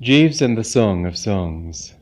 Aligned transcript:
Jeeves 0.00 0.40
and 0.40 0.56
the 0.56 0.62
Song 0.62 1.06
of 1.06 1.18
Songs. 1.18 1.94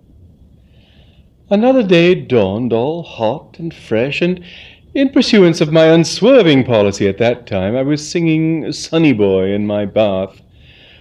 Another 1.48 1.82
day 1.82 2.14
dawned, 2.14 2.70
all 2.70 3.02
hot 3.02 3.56
and 3.58 3.72
fresh, 3.72 4.20
and 4.20 4.44
in 4.92 5.08
pursuance 5.08 5.62
of 5.62 5.72
my 5.72 5.86
unswerving 5.86 6.64
policy 6.64 7.08
at 7.08 7.16
that 7.16 7.46
time, 7.46 7.74
I 7.74 7.80
was 7.80 8.06
singing 8.06 8.70
Sonny 8.70 9.14
Boy 9.14 9.50
in 9.50 9.66
my 9.66 9.86
bath, 9.86 10.42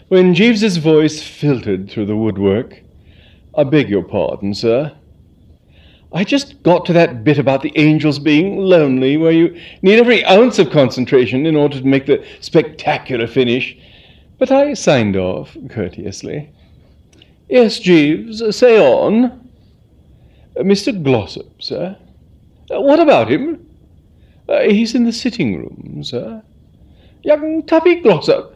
when 0.08 0.34
Jeeves's 0.34 0.78
voice 0.78 1.22
filtered 1.22 1.90
through 1.90 2.06
the 2.06 2.16
woodwork. 2.16 2.82
I 3.58 3.66
beg 3.66 3.90
your 3.90 4.04
pardon, 4.04 4.54
sir. 4.54 4.96
I 6.14 6.24
just 6.24 6.64
got 6.64 6.86
to 6.86 6.94
that 6.94 7.26
bit 7.26 7.38
about 7.38 7.62
the 7.62 7.74
angels 7.76 8.20
being 8.20 8.56
lonely, 8.56 9.18
where 9.18 9.34
you 9.34 9.60
need 9.82 10.00
every 10.00 10.24
ounce 10.24 10.60
of 10.60 10.72
concentration 10.72 11.46
in 11.46 11.58
order 11.58 11.78
to 11.78 11.86
make 11.86 12.06
the 12.06 12.26
spectacular 12.40 13.28
finish, 13.28 13.78
but 14.40 14.50
I 14.50 14.76
signed 14.76 15.18
off 15.18 15.58
courteously. 15.70 16.54
Yes, 17.50 17.80
Jeeves, 17.80 18.56
say 18.56 18.80
on. 18.80 19.26
Uh, 20.58 20.64
Mr. 20.64 20.92
Glossop, 21.04 21.62
sir. 21.62 21.96
Uh, 22.74 22.82
what 22.82 23.00
about 23.00 23.30
him? 23.30 23.66
Uh, 24.48 24.62
he's 24.62 24.96
in 24.96 25.04
the 25.04 25.12
sitting 25.12 25.58
room, 25.58 26.04
sir. 26.04 26.42
Young 27.24 27.64
Tuppy 27.64 28.02
Glossop? 28.02 28.56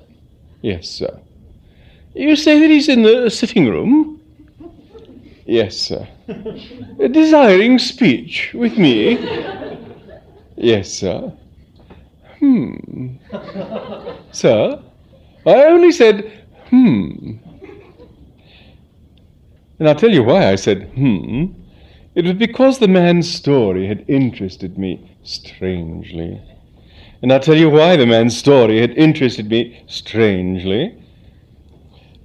Yes, 0.61 0.89
sir. 0.89 1.19
You 2.15 2.35
say 2.35 2.59
that 2.59 2.69
he's 2.69 2.89
in 2.89 3.03
the 3.03 3.29
sitting 3.29 3.67
room? 3.67 4.21
Yes, 5.45 5.77
sir. 5.77 6.07
Desiring 7.11 7.79
speech 7.79 8.51
with 8.53 8.77
me? 8.77 9.17
Yes, 10.57 10.91
sir. 10.91 11.31
Hmm. 12.39 13.15
Sir? 14.31 14.81
I 15.45 15.63
only 15.65 15.91
said, 15.91 16.45
hmm. 16.69 17.37
And 19.79 19.87
I'll 19.87 19.95
tell 19.95 20.11
you 20.11 20.23
why 20.23 20.51
I 20.51 20.55
said, 20.55 20.89
hmm. 20.95 21.45
It 22.13 22.25
was 22.25 22.33
because 22.33 22.79
the 22.79 22.87
man's 22.87 23.33
story 23.33 23.87
had 23.87 24.03
interested 24.09 24.77
me 24.77 25.15
strangely. 25.23 26.41
And 27.21 27.31
I'll 27.31 27.39
tell 27.39 27.55
you 27.55 27.69
why 27.69 27.95
the 27.95 28.05
man's 28.05 28.37
story 28.37 28.79
had 28.81 28.91
interested 28.97 29.49
me 29.49 29.81
strangely. 29.87 30.95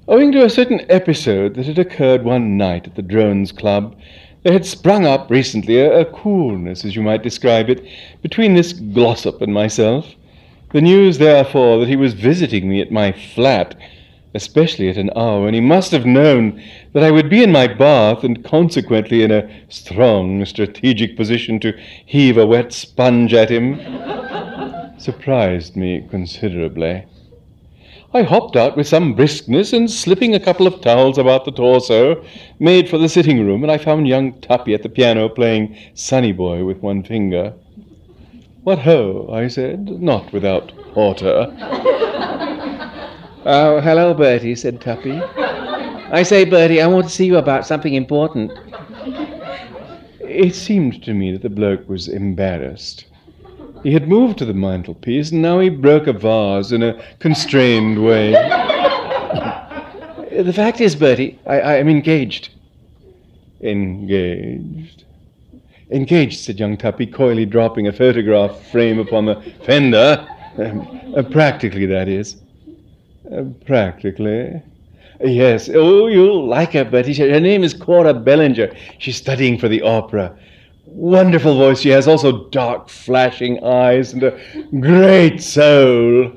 Owing 0.08 0.32
to 0.32 0.44
a 0.44 0.50
certain 0.50 0.84
episode 0.88 1.54
that 1.54 1.66
had 1.66 1.78
occurred 1.78 2.24
one 2.24 2.56
night 2.56 2.86
at 2.86 2.94
the 2.94 3.02
Drones 3.02 3.52
Club, 3.52 3.96
there 4.42 4.52
had 4.52 4.66
sprung 4.66 5.06
up 5.06 5.30
recently 5.30 5.78
a, 5.78 6.00
a 6.00 6.04
coolness, 6.04 6.84
as 6.84 6.94
you 6.96 7.02
might 7.02 7.22
describe 7.22 7.70
it, 7.70 7.86
between 8.20 8.54
this 8.54 8.72
Glossop 8.72 9.40
and 9.40 9.54
myself. 9.54 10.06
The 10.72 10.80
news, 10.80 11.18
therefore, 11.18 11.78
that 11.80 11.88
he 11.88 11.96
was 11.96 12.14
visiting 12.14 12.68
me 12.68 12.80
at 12.80 12.90
my 12.90 13.12
flat 13.12 13.76
especially 14.34 14.88
at 14.88 14.96
an 14.96 15.10
hour 15.16 15.44
when 15.44 15.54
he 15.54 15.60
must 15.60 15.92
have 15.92 16.04
known 16.04 16.60
that 16.92 17.04
I 17.04 17.10
would 17.10 17.30
be 17.30 17.42
in 17.42 17.52
my 17.52 17.66
bath 17.66 18.24
and 18.24 18.44
consequently 18.44 19.22
in 19.22 19.30
a 19.30 19.48
strong 19.68 20.44
strategic 20.44 21.16
position 21.16 21.60
to 21.60 21.72
heave 22.04 22.36
a 22.36 22.46
wet 22.46 22.72
sponge 22.72 23.32
at 23.32 23.50
him, 23.50 23.78
surprised 24.98 25.76
me 25.76 26.06
considerably. 26.10 27.04
I 28.12 28.22
hopped 28.22 28.54
out 28.54 28.76
with 28.76 28.86
some 28.86 29.16
briskness 29.16 29.72
and 29.72 29.90
slipping 29.90 30.34
a 30.34 30.40
couple 30.40 30.68
of 30.68 30.80
towels 30.80 31.18
about 31.18 31.44
the 31.44 31.50
torso, 31.50 32.24
made 32.60 32.88
for 32.88 32.98
the 32.98 33.08
sitting 33.08 33.44
room, 33.44 33.64
and 33.64 33.72
I 33.72 33.78
found 33.78 34.06
young 34.06 34.40
Tuppy 34.40 34.72
at 34.72 34.84
the 34.84 34.88
piano 34.88 35.28
playing 35.28 35.76
Sonny 35.94 36.30
Boy 36.30 36.64
with 36.64 36.78
one 36.78 37.02
finger. 37.02 37.54
What 38.62 38.78
ho, 38.78 39.28
I 39.32 39.48
said, 39.48 40.00
not 40.00 40.32
without 40.32 40.70
hauteur. 40.94 42.53
Oh, 43.46 43.78
hello, 43.78 44.14
Bertie, 44.14 44.54
said 44.54 44.80
Tuppy. 44.80 45.20
I 45.20 46.22
say, 46.22 46.46
Bertie, 46.46 46.80
I 46.80 46.86
want 46.86 47.04
to 47.04 47.12
see 47.12 47.26
you 47.26 47.36
about 47.36 47.66
something 47.66 47.92
important. 47.92 48.50
It 50.20 50.54
seemed 50.54 51.02
to 51.04 51.12
me 51.12 51.30
that 51.32 51.42
the 51.42 51.50
bloke 51.50 51.86
was 51.86 52.08
embarrassed. 52.08 53.04
He 53.82 53.92
had 53.92 54.08
moved 54.08 54.38
to 54.38 54.46
the 54.46 54.54
mantelpiece, 54.54 55.30
and 55.30 55.42
now 55.42 55.60
he 55.60 55.68
broke 55.68 56.06
a 56.06 56.14
vase 56.14 56.72
in 56.72 56.82
a 56.82 57.04
constrained 57.18 58.02
way. 58.02 58.30
the 60.32 60.52
fact 60.54 60.80
is, 60.80 60.96
Bertie, 60.96 61.38
I, 61.44 61.60
I 61.60 61.74
am 61.74 61.90
engaged. 61.90 62.48
Engaged? 63.60 65.04
Engaged, 65.90 66.40
said 66.40 66.58
young 66.58 66.78
Tuppy, 66.78 67.06
coyly 67.06 67.44
dropping 67.44 67.88
a 67.88 67.92
photograph 67.92 68.58
frame 68.70 68.98
upon 68.98 69.26
the 69.26 69.42
fender. 69.66 70.26
Um, 70.56 71.12
uh, 71.14 71.22
practically, 71.24 71.84
that 71.84 72.08
is. 72.08 72.36
Uh, 73.30 73.44
practically. 73.64 74.60
Yes. 75.20 75.70
Oh, 75.72 76.08
you'll 76.08 76.46
like 76.46 76.72
her, 76.72 76.84
Bertie. 76.84 77.14
Her 77.14 77.40
name 77.40 77.64
is 77.64 77.72
Cora 77.72 78.12
Bellinger. 78.12 78.74
She's 78.98 79.16
studying 79.16 79.58
for 79.58 79.68
the 79.68 79.80
opera. 79.82 80.36
Wonderful 80.86 81.56
voice 81.56 81.80
she 81.80 81.88
has, 81.88 82.06
also 82.06 82.48
dark, 82.50 82.88
flashing 82.88 83.64
eyes 83.64 84.12
and 84.12 84.22
a 84.24 84.38
great 84.80 85.42
soul. 85.42 86.30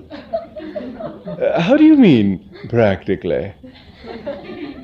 Uh, 0.60 1.60
how 1.60 1.76
do 1.76 1.84
you 1.84 1.98
mean, 1.98 2.50
practically? 2.70 3.54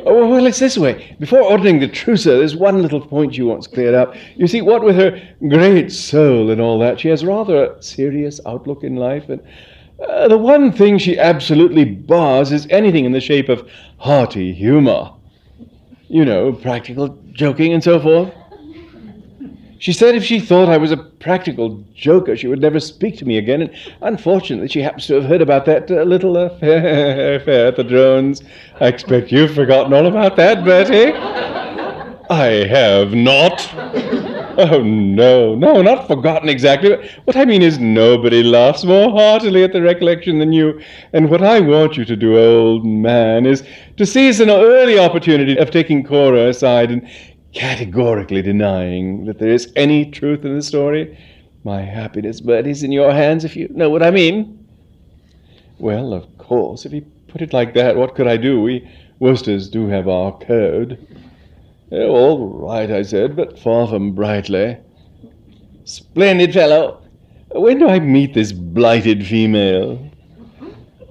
Oh, 0.05 0.27
well, 0.27 0.45
it's 0.45 0.59
this 0.59 0.77
way. 0.77 1.15
Before 1.19 1.41
ordering 1.41 1.79
the 1.79 1.87
trousseau, 1.87 2.39
there's 2.39 2.57
one 2.57 2.81
little 2.81 2.99
point 2.99 3.35
she 3.35 3.41
wants 3.41 3.67
cleared 3.67 3.95
up. 3.95 4.15
You 4.35 4.47
see, 4.47 4.61
what 4.61 4.83
with 4.83 4.97
her 4.97 5.21
great 5.47 5.93
soul 5.93 6.51
and 6.51 6.59
all 6.59 6.77
that, 6.79 6.99
she 6.99 7.07
has 7.07 7.23
rather 7.23 7.63
a 7.63 7.81
serious 7.81 8.41
outlook 8.45 8.83
in 8.83 8.97
life, 8.97 9.29
and 9.29 9.41
uh, 9.99 10.27
the 10.27 10.37
one 10.37 10.71
thing 10.71 10.97
she 10.97 11.17
absolutely 11.17 11.85
bars 11.85 12.51
is 12.51 12.67
anything 12.69 13.05
in 13.05 13.11
the 13.11 13.21
shape 13.21 13.49
of 13.49 13.69
hearty 13.97 14.53
humor. 14.53 15.11
You 16.07 16.25
know, 16.25 16.53
practical 16.53 17.17
joking 17.33 17.73
and 17.73 17.83
so 17.83 17.99
forth. 17.99 18.33
She 19.79 19.91
said 19.91 20.15
if 20.15 20.23
she 20.23 20.39
thought 20.39 20.69
I 20.69 20.77
was 20.77 20.91
a 20.91 20.97
practical 20.97 21.83
joker, 21.93 22.37
she 22.37 22.47
would 22.47 22.61
never 22.61 22.79
speak 22.79 23.17
to 23.17 23.25
me 23.25 23.37
again. 23.37 23.63
And 23.63 23.71
unfortunately, 24.01 24.69
she 24.69 24.81
happens 24.81 25.07
to 25.07 25.15
have 25.15 25.25
heard 25.25 25.41
about 25.41 25.65
that 25.65 25.91
uh, 25.91 26.03
little 26.03 26.37
affair, 26.37 27.35
affair 27.41 27.67
at 27.67 27.75
the 27.75 27.83
drones. 27.83 28.41
I 28.79 28.87
expect 28.87 29.31
you've 29.31 29.53
forgotten 29.53 29.93
all 29.93 30.07
about 30.07 30.37
that, 30.37 30.63
Bertie. 30.63 31.11
I 32.29 32.65
have 32.67 33.13
not. 33.13 34.22
Oh, 34.55 34.83
no, 34.83 35.55
no, 35.55 35.81
not 35.81 36.07
forgotten 36.07 36.47
exactly. 36.47 36.95
What 37.25 37.35
I 37.35 37.45
mean 37.45 37.61
is, 37.61 37.79
nobody 37.79 38.43
laughs 38.43 38.83
more 38.83 39.09
heartily 39.11 39.63
at 39.63 39.73
the 39.73 39.81
recollection 39.81 40.37
than 40.37 40.53
you. 40.53 40.79
And 41.11 41.29
what 41.29 41.41
I 41.41 41.59
want 41.59 41.97
you 41.97 42.05
to 42.05 42.15
do, 42.15 42.37
old 42.37 42.85
man, 42.85 43.45
is 43.45 43.63
to 43.97 44.05
seize 44.05 44.39
an 44.39 44.49
early 44.49 44.99
opportunity 44.99 45.57
of 45.57 45.71
taking 45.71 46.03
Cora 46.03 46.49
aside 46.49 46.91
and 46.91 47.07
categorically 47.53 48.41
denying 48.41 49.25
that 49.25 49.39
there 49.39 49.49
is 49.49 49.71
any 49.75 50.09
truth 50.09 50.45
in 50.45 50.55
the 50.55 50.61
story. 50.61 51.17
My 51.63 51.81
happiness, 51.81 52.41
Bertie, 52.41 52.71
is 52.71 52.83
in 52.83 52.91
your 52.91 53.11
hands, 53.11 53.45
if 53.45 53.55
you 53.55 53.69
know 53.69 53.89
what 53.89 54.03
I 54.03 54.11
mean. 54.11 54.67
Well, 55.79 56.13
of 56.13 56.37
course, 56.37 56.85
if 56.85 56.93
you 56.93 57.01
put 57.27 57.41
it 57.41 57.53
like 57.53 57.73
that, 57.73 57.95
what 57.95 58.15
could 58.15 58.27
I 58.27 58.37
do? 58.37 58.61
We 58.61 58.87
Woosters 59.19 59.69
do 59.71 59.87
have 59.87 60.07
our 60.07 60.37
code. 60.39 60.97
Oh, 61.95 62.09
all 62.09 62.49
right, 62.69 62.89
I 62.89 63.03
said, 63.03 63.35
but 63.35 63.59
far 63.59 63.87
from 63.87 64.15
brightly. 64.15 64.77
Splendid 65.85 66.51
fellow. 66.53 67.01
When 67.51 67.77
do 67.77 67.87
I 67.87 67.99
meet 67.99 68.33
this 68.33 68.51
blighted 68.51 69.27
female? 69.27 70.09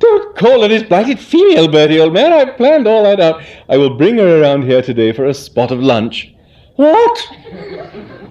Don't 0.01 0.37
call 0.37 0.63
her 0.63 0.69
this 0.69 0.83
blighted 0.83 1.21
female, 1.21 1.69
Bertie, 1.69 2.01
old 2.01 2.13
man. 2.13 2.33
I've 2.33 2.57
planned 2.57 2.89
all 2.89 3.05
that 3.05 3.21
out. 3.21 3.45
I 3.69 3.77
will 3.77 3.97
bring 3.97 4.19
her 4.19 4.43
around 4.43 4.65
here 4.65 4.83
today 4.83 5.13
for 5.13 5.27
a 5.27 5.35
spot 5.35 5.71
of 5.71 5.79
lunch. 5.79 6.35
What? 6.75 7.29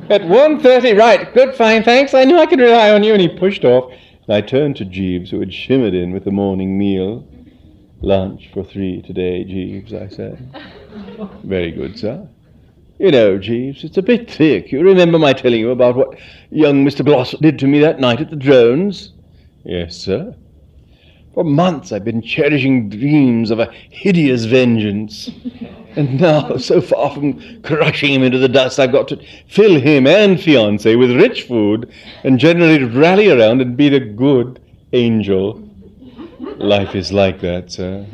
At 0.09 0.25
one 0.25 0.59
thirty, 0.59 0.91
right. 0.91 1.33
Good, 1.33 1.55
fine, 1.55 1.83
thanks. 1.83 2.13
I 2.13 2.25
knew 2.25 2.37
I 2.37 2.47
could 2.47 2.59
rely 2.59 2.91
on 2.91 3.03
you. 3.03 3.13
And 3.13 3.21
he 3.21 3.29
pushed 3.29 3.63
off, 3.63 3.93
and 4.27 4.35
I 4.35 4.41
turned 4.41 4.75
to 4.77 4.85
Jeeves, 4.85 5.31
who 5.31 5.39
had 5.39 5.53
shimmered 5.53 5.93
in 5.93 6.11
with 6.11 6.25
the 6.25 6.31
morning 6.31 6.77
meal. 6.77 7.25
Lunch 8.01 8.49
for 8.51 8.63
three 8.65 9.01
today, 9.03 9.45
Jeeves, 9.45 9.93
I 9.93 10.09
said. 10.09 10.53
Very 11.43 11.71
good, 11.71 11.97
sir. 11.97 12.27
You 13.01 13.09
know, 13.09 13.39
Jeeves, 13.39 13.83
it's 13.83 13.97
a 13.97 14.03
bit 14.03 14.29
thick. 14.29 14.71
You 14.71 14.83
remember 14.83 15.17
my 15.17 15.33
telling 15.33 15.59
you 15.59 15.71
about 15.71 15.95
what 15.95 16.19
young 16.51 16.85
Mr. 16.85 17.03
Bloss 17.03 17.31
did 17.41 17.57
to 17.57 17.65
me 17.65 17.79
that 17.79 17.99
night 17.99 18.21
at 18.21 18.29
the 18.29 18.35
drones? 18.35 19.11
Yes, 19.63 19.97
sir. 19.97 20.35
For 21.33 21.43
months 21.43 21.91
I've 21.91 22.03
been 22.03 22.21
cherishing 22.21 22.89
dreams 22.89 23.49
of 23.49 23.59
a 23.59 23.71
hideous 23.89 24.45
vengeance. 24.45 25.31
And 25.93 26.21
now, 26.21 26.55
so 26.55 26.79
far 26.79 27.13
from 27.13 27.61
crushing 27.63 28.13
him 28.13 28.23
into 28.23 28.37
the 28.37 28.47
dust, 28.47 28.79
I've 28.79 28.93
got 28.93 29.09
to 29.09 29.21
fill 29.49 29.77
him 29.77 30.07
and 30.07 30.37
fiancée 30.37 30.97
with 30.97 31.11
rich 31.11 31.41
food 31.41 31.91
and 32.23 32.39
generally 32.39 32.81
rally 32.85 33.29
around 33.29 33.59
and 33.59 33.75
be 33.75 33.89
the 33.89 33.99
good 33.99 34.61
angel. 34.93 35.67
Life 36.39 36.95
is 36.95 37.11
like 37.11 37.41
that, 37.41 37.71
sir. 37.73 38.05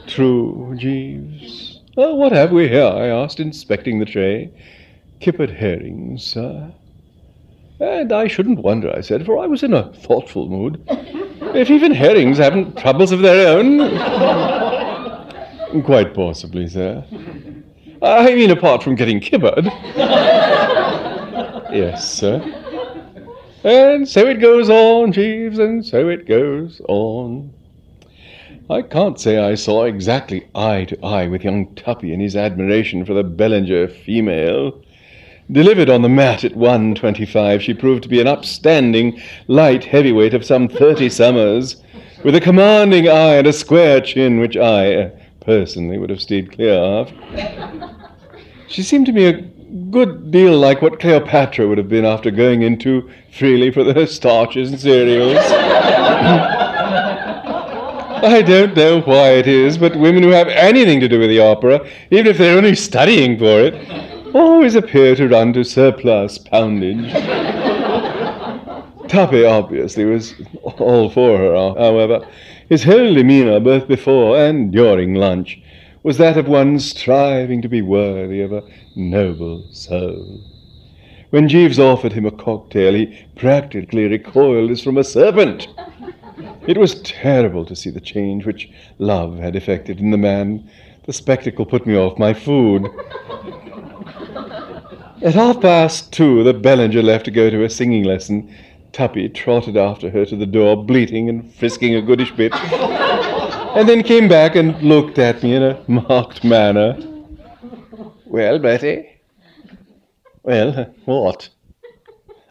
True, 0.06 0.74
Jeeves. 0.78 1.69
What 2.08 2.32
have 2.32 2.50
we 2.50 2.66
here? 2.66 2.86
I 2.86 3.08
asked, 3.08 3.40
inspecting 3.40 3.98
the 3.98 4.06
tray. 4.06 4.50
Kippered 5.20 5.50
herrings, 5.50 6.24
sir. 6.24 6.72
And 7.78 8.10
I 8.10 8.26
shouldn't 8.26 8.60
wonder, 8.60 8.90
I 8.96 9.02
said, 9.02 9.26
for 9.26 9.38
I 9.38 9.46
was 9.46 9.62
in 9.62 9.74
a 9.74 9.92
thoughtful 9.92 10.48
mood. 10.48 10.82
If 10.88 11.68
even 11.68 11.92
herrings 11.92 12.38
haven't 12.38 12.78
troubles 12.78 13.12
of 13.12 13.20
their 13.20 13.54
own. 13.54 13.80
Quite 15.84 16.14
possibly, 16.14 16.68
sir. 16.68 17.04
I 18.00 18.34
mean, 18.34 18.50
apart 18.50 18.82
from 18.82 18.94
getting 18.94 19.20
kibbered. 19.20 19.66
yes, 21.70 22.10
sir. 22.10 22.40
And 23.62 24.08
so 24.08 24.26
it 24.26 24.40
goes 24.40 24.70
on, 24.70 25.12
Jeeves, 25.12 25.58
and 25.58 25.84
so 25.84 26.08
it 26.08 26.26
goes 26.26 26.80
on. 26.88 27.52
I 28.70 28.82
can't 28.82 29.18
say 29.18 29.36
I 29.36 29.56
saw 29.56 29.82
exactly 29.82 30.48
eye 30.54 30.84
to 30.84 31.04
eye 31.04 31.26
with 31.26 31.42
young 31.42 31.74
Tuppy 31.74 32.12
in 32.12 32.20
his 32.20 32.36
admiration 32.36 33.04
for 33.04 33.14
the 33.14 33.24
Bellinger 33.24 33.88
female. 33.88 34.80
Delivered 35.50 35.90
on 35.90 36.02
the 36.02 36.08
mat 36.08 36.44
at 36.44 36.54
125, 36.54 37.60
she 37.60 37.74
proved 37.74 38.04
to 38.04 38.08
be 38.08 38.20
an 38.20 38.28
upstanding 38.28 39.20
light 39.48 39.82
heavyweight 39.82 40.34
of 40.34 40.44
some 40.44 40.68
30 40.68 41.08
summers, 41.08 41.82
with 42.22 42.36
a 42.36 42.40
commanding 42.40 43.08
eye 43.08 43.34
and 43.34 43.48
a 43.48 43.52
square 43.52 44.00
chin, 44.00 44.38
which 44.38 44.56
I, 44.56 44.94
uh, 44.94 45.10
personally, 45.40 45.98
would 45.98 46.10
have 46.10 46.22
steered 46.22 46.52
clear 46.52 46.74
of. 46.74 47.12
She 48.68 48.84
seemed 48.84 49.06
to 49.06 49.12
me 49.12 49.24
a 49.24 49.42
good 49.90 50.30
deal 50.30 50.56
like 50.56 50.80
what 50.80 51.00
Cleopatra 51.00 51.66
would 51.66 51.78
have 51.78 51.88
been 51.88 52.04
after 52.04 52.30
going 52.30 52.62
in 52.62 52.78
too 52.78 53.10
freely 53.32 53.72
for 53.72 53.82
the 53.82 54.06
starches 54.06 54.70
and 54.70 54.78
cereals. 54.78 55.44
I 58.22 58.42
don't 58.42 58.76
know 58.76 59.00
why 59.00 59.30
it 59.30 59.46
is, 59.46 59.78
but 59.78 59.96
women 59.96 60.22
who 60.22 60.28
have 60.28 60.48
anything 60.48 61.00
to 61.00 61.08
do 61.08 61.18
with 61.18 61.30
the 61.30 61.40
opera, 61.40 61.86
even 62.10 62.26
if 62.26 62.36
they're 62.38 62.56
only 62.56 62.74
studying 62.74 63.38
for 63.38 63.60
it, 63.60 64.34
always 64.34 64.74
appear 64.74 65.16
to 65.16 65.28
run 65.28 65.52
to 65.54 65.64
surplus 65.64 66.38
poundage. 66.38 67.12
Tuppy 69.08 69.44
obviously 69.44 70.04
was 70.04 70.34
all 70.78 71.08
for 71.10 71.38
her, 71.38 71.54
however. 71.54 72.26
His 72.68 72.84
whole 72.84 73.14
demeanour, 73.14 73.58
both 73.58 73.88
before 73.88 74.38
and 74.38 74.70
during 74.70 75.14
lunch, 75.14 75.60
was 76.02 76.18
that 76.18 76.36
of 76.36 76.46
one 76.46 76.78
striving 76.78 77.62
to 77.62 77.68
be 77.68 77.82
worthy 77.82 78.40
of 78.40 78.52
a 78.52 78.62
noble 78.94 79.66
soul. 79.72 80.40
When 81.30 81.48
Jeeves 81.48 81.78
offered 81.78 82.12
him 82.12 82.26
a 82.26 82.30
cocktail, 82.30 82.94
he 82.94 83.26
practically 83.36 84.06
recoiled 84.08 84.70
as 84.70 84.82
from 84.82 84.98
a 84.98 85.04
serpent. 85.04 85.68
It 86.66 86.78
was 86.78 87.00
terrible 87.02 87.64
to 87.66 87.76
see 87.76 87.90
the 87.90 88.00
change 88.00 88.46
which 88.46 88.70
love 88.98 89.38
had 89.38 89.56
effected 89.56 90.00
in 90.00 90.10
the 90.10 90.18
man. 90.18 90.70
The 91.06 91.12
spectacle 91.12 91.66
put 91.66 91.86
me 91.86 91.96
off 91.96 92.18
my 92.18 92.34
food. 92.34 92.86
At 95.22 95.34
half 95.34 95.60
past 95.60 96.12
two, 96.12 96.42
the 96.44 96.54
Bellinger 96.54 97.02
left 97.02 97.26
to 97.26 97.30
go 97.30 97.50
to 97.50 97.64
a 97.64 97.70
singing 97.70 98.04
lesson. 98.04 98.54
Tuppy 98.92 99.28
trotted 99.28 99.76
after 99.76 100.10
her 100.10 100.24
to 100.24 100.36
the 100.36 100.46
door, 100.46 100.82
bleating 100.82 101.28
and 101.28 101.54
frisking 101.54 101.94
a 101.94 102.02
goodish 102.02 102.32
bit, 102.32 102.54
and 102.54 103.88
then 103.88 104.02
came 104.02 104.28
back 104.28 104.56
and 104.56 104.80
looked 104.82 105.18
at 105.18 105.42
me 105.42 105.54
in 105.54 105.62
a 105.62 105.82
marked 105.88 106.42
manner. 106.42 106.96
Well, 108.26 108.58
Bertie? 108.58 109.08
Well, 110.42 110.94
what? 111.04 111.48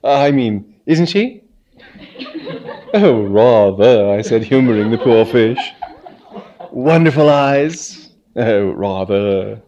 Ah, 0.03 0.23
I 0.23 0.31
mean, 0.31 0.75
isn't 0.85 1.07
she? 1.07 1.43
Oh, 2.93 3.23
rather, 3.23 4.09
I 4.09 4.21
said, 4.21 4.43
humouring 4.43 4.89
the 4.89 4.97
poor 4.97 5.23
fish. 5.25 5.59
Wonderful 6.71 7.29
eyes. 7.29 8.09
Oh, 8.35 8.71
rather. 8.71 9.61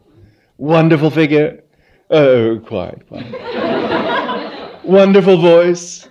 Wonderful 0.57 1.11
figure. 1.11 1.61
Oh, 2.09 2.59
quite, 2.65 3.07
quite. 3.07 4.83
Wonderful 4.83 5.37
voice. 5.37 6.07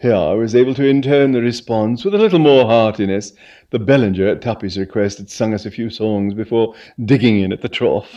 Here 0.00 0.14
I 0.14 0.32
was 0.34 0.54
able 0.54 0.74
to 0.74 0.86
intone 0.86 1.32
the 1.32 1.40
response 1.40 2.04
with 2.04 2.14
a 2.14 2.18
little 2.18 2.38
more 2.38 2.64
heartiness. 2.64 3.32
The 3.70 3.78
Bellinger, 3.78 4.26
at 4.26 4.42
Tuppy's 4.42 4.78
request, 4.78 5.18
had 5.18 5.30
sung 5.30 5.54
us 5.54 5.66
a 5.66 5.70
few 5.70 5.90
songs 5.90 6.34
before 6.34 6.74
digging 7.04 7.40
in 7.40 7.52
at 7.52 7.62
the 7.62 7.68
trough. 7.68 8.08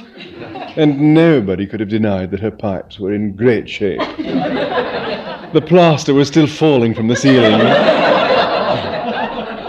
And 0.77 1.13
nobody 1.13 1.65
could 1.65 1.79
have 1.79 1.89
denied 1.89 2.31
that 2.31 2.39
her 2.41 2.51
pipes 2.51 2.99
were 2.99 3.13
in 3.13 3.35
great 3.35 3.69
shape. 3.69 3.99
The 5.51 5.63
plaster 5.65 6.13
was 6.13 6.27
still 6.27 6.47
falling 6.47 6.93
from 6.93 7.07
the 7.07 7.15
ceiling. 7.15 7.59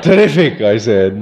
Terrific, 0.02 0.60
I 0.60 0.78
said. 0.78 1.20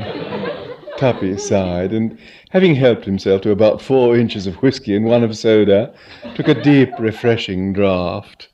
Tuppy 0.98 1.36
sighed, 1.38 1.92
and 1.92 2.18
having 2.50 2.74
helped 2.74 3.04
himself 3.04 3.42
to 3.42 3.50
about 3.50 3.82
four 3.82 4.16
inches 4.16 4.46
of 4.46 4.56
whisky 4.56 4.96
and 4.96 5.04
one 5.04 5.22
of 5.22 5.36
soda, 5.36 5.94
took 6.34 6.48
a 6.48 6.60
deep, 6.62 6.90
refreshing 6.98 7.72
draught. 7.72 8.48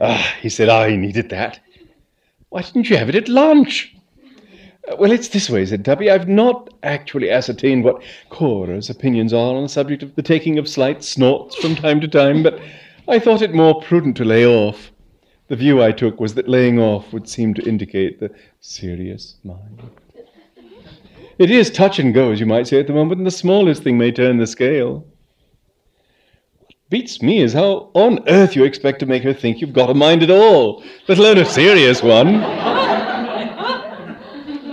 Ah, 0.00 0.34
he 0.40 0.48
said, 0.48 0.68
I 0.68 0.96
needed 0.96 1.30
that. 1.30 1.60
Why 2.50 2.62
didn't 2.62 2.90
you 2.90 2.96
have 2.96 3.08
it 3.08 3.14
at 3.14 3.28
lunch? 3.28 3.94
Uh, 4.90 4.96
well, 4.98 5.12
it's 5.12 5.28
this 5.28 5.50
way, 5.50 5.64
said 5.66 5.84
Tuppy. 5.84 6.10
I've 6.10 6.28
not 6.28 6.72
actually 6.82 7.30
ascertained 7.30 7.84
what 7.84 8.02
Cora's 8.30 8.90
opinions 8.90 9.32
are 9.32 9.54
on 9.54 9.62
the 9.62 9.68
subject 9.68 10.02
of 10.02 10.14
the 10.14 10.22
taking 10.22 10.58
of 10.58 10.68
slight 10.68 11.02
snorts 11.02 11.56
from 11.56 11.74
time 11.74 12.00
to 12.00 12.08
time, 12.08 12.42
but 12.42 12.60
I 13.08 13.18
thought 13.18 13.42
it 13.42 13.54
more 13.54 13.80
prudent 13.82 14.16
to 14.18 14.24
lay 14.24 14.46
off. 14.46 14.92
The 15.48 15.56
view 15.56 15.80
I 15.82 15.92
took 15.92 16.18
was 16.18 16.34
that 16.34 16.48
laying 16.48 16.80
off 16.80 17.12
would 17.12 17.28
seem 17.28 17.54
to 17.54 17.62
indicate 17.62 18.18
the 18.18 18.30
serious 18.60 19.36
mind. 19.44 19.80
It 21.38 21.50
is 21.50 21.70
touch 21.70 21.98
and 21.98 22.12
go, 22.12 22.32
as 22.32 22.40
you 22.40 22.46
might 22.46 22.66
say, 22.66 22.80
at 22.80 22.86
the 22.86 22.92
moment, 22.92 23.18
and 23.18 23.26
the 23.26 23.30
smallest 23.30 23.82
thing 23.82 23.96
may 23.98 24.10
turn 24.10 24.38
the 24.38 24.46
scale. 24.46 25.06
What 26.58 26.74
beats 26.88 27.22
me 27.22 27.40
is 27.40 27.52
how 27.52 27.90
on 27.94 28.28
earth 28.28 28.56
you 28.56 28.64
expect 28.64 29.00
to 29.00 29.06
make 29.06 29.22
her 29.22 29.34
think 29.34 29.60
you've 29.60 29.72
got 29.72 29.90
a 29.90 29.94
mind 29.94 30.22
at 30.22 30.30
all, 30.30 30.82
let 31.08 31.18
alone 31.18 31.38
a 31.38 31.44
serious 31.44 32.02
one. 32.02 32.42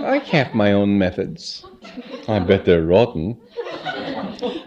I 0.04 0.18
have 0.18 0.54
my 0.54 0.72
own 0.72 0.98
methods. 0.98 1.64
I 2.26 2.38
bet 2.40 2.64
they're 2.64 2.84
rotten. 2.84 3.38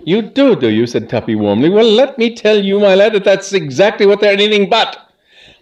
You 0.06 0.22
do, 0.22 0.56
do 0.56 0.70
you? 0.70 0.88
said 0.88 1.10
Tuppy 1.10 1.36
warmly. 1.36 1.70
Well, 1.70 1.92
let 1.92 2.18
me 2.18 2.34
tell 2.34 2.64
you, 2.64 2.80
my 2.80 2.96
lad, 2.96 3.14
that 3.14 3.26
that's 3.26 3.52
exactly 3.52 4.06
what 4.06 4.22
they're 4.22 4.32
anything 4.32 4.70
but. 4.70 5.07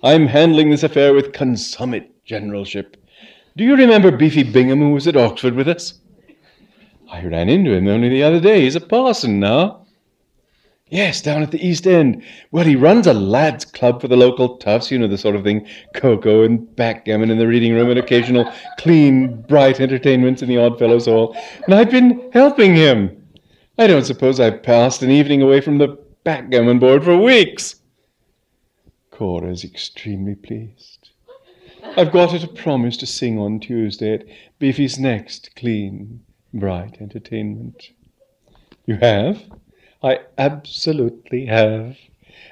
I'm 0.06 0.28
handling 0.28 0.69
this 0.69 0.84
affair 0.84 1.16
with 1.16 1.34
consummate 1.34 2.24
generalship. 2.24 2.96
Do 3.57 3.63
you 3.63 3.75
remember 3.75 4.12
Beefy 4.12 4.44
Bingham, 4.44 4.80
who 4.80 4.92
was 4.92 5.07
at 5.07 5.16
Oxford 5.16 5.56
with 5.56 5.68
us? 5.68 5.96
I 7.10 7.25
ran 7.25 7.50
into 7.50 7.74
him 7.74 7.88
only 7.88 8.10
the 8.10 8.22
other 8.22 8.40
day. 8.40 8.62
He's 8.62 8.75
a 8.75 8.81
parson 8.81 9.40
now. 9.40 9.88
Yes, 10.90 11.24
down 11.24 11.42
at 11.42 11.50
the 11.50 11.68
East 11.68 11.88
End. 11.88 12.22
Well, 12.52 12.66
he 12.66 12.75
runs 12.75 13.07
a 13.07 13.16
lads' 13.16 13.66
club 13.66 14.00
for 14.00 14.07
the 14.07 14.16
local 14.16 14.57
toughs, 14.57 14.92
you 14.92 15.00
know, 15.00 15.07
the 15.07 15.18
sort 15.18 15.36
of 15.36 15.44
thing 15.44 15.68
cocoa 15.96 16.44
and 16.44 16.75
backgammon 16.75 17.31
in 17.31 17.40
the 17.40 17.48
reading 17.48 17.74
room 17.74 17.90
and 17.90 17.98
occasional 17.98 18.48
clean, 18.78 19.42
bright 19.42 19.80
entertainments 19.80 20.44
in 20.44 20.48
the 20.48 20.60
Oddfellows 20.60 21.08
Hall. 21.08 21.36
And 21.66 21.74
I've 21.74 21.90
been 21.90 22.30
helping 22.31 22.75
him. 22.75 23.25
I 23.79 23.88
don't 23.88 24.06
suppose 24.06 24.39
I've 24.39 24.62
passed 24.62 25.01
an 25.01 25.10
evening 25.10 25.41
away 25.41 25.62
from 25.62 25.79
the 25.79 25.98
backgammon 26.24 26.77
board 26.77 27.03
for 27.03 27.18
weeks. 27.18 27.77
Cora's 29.15 29.63
extremely 29.63 30.36
pleased. 30.36 31.10
I've 31.95 32.12
got 32.12 32.34
her 32.34 32.39
to 32.39 32.48
promise 32.48 32.98
to 32.98 33.05
sing 33.05 33.39
on 33.39 33.62
Tuesday 33.62 34.15
at 34.15 34.25
Beefy's 34.60 35.00
next 35.00 35.55
clean, 35.55 36.22
bright 36.53 36.98
entertainment. 37.00 37.91
You 38.86 38.98
have? 38.98 39.41
I 40.03 40.19
absolutely 40.38 41.45
have. 41.45 41.95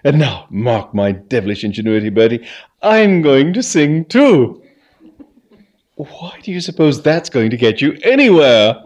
And 0.06 0.18
now, 0.20 0.48
mark 0.50 0.94
my 0.94 1.12
devilish 1.12 1.66
ingenuity, 1.66 2.10
Bertie. 2.10 2.48
I'm 2.82 3.22
going 3.22 3.52
to 3.54 3.62
sing 3.62 4.06
too. 4.06 4.64
Why 5.96 6.40
do 6.42 6.52
you 6.52 6.62
suppose 6.62 7.02
that's 7.02 7.30
going 7.30 7.50
to 7.50 7.58
get 7.58 7.82
you 7.82 7.98
anywhere? 8.04 8.82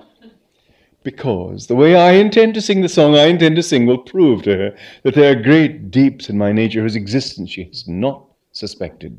Because 1.07 1.67
the 1.67 1.75
way 1.77 1.95
I 1.95 2.15
intend 2.15 2.53
to 2.55 2.61
sing 2.61 2.81
the 2.81 2.89
song 2.89 3.15
I 3.15 3.27
intend 3.27 3.55
to 3.55 3.63
sing 3.63 3.85
will 3.85 3.97
prove 3.97 4.43
to 4.43 4.57
her 4.57 4.77
that 5.03 5.15
there 5.15 5.31
are 5.31 5.41
great 5.41 5.89
deeps 5.89 6.29
in 6.29 6.37
my 6.37 6.51
nature 6.51 6.81
whose 6.81 6.97
existence 6.97 7.49
she 7.49 7.63
has 7.63 7.87
not 7.87 8.25
suspected. 8.51 9.17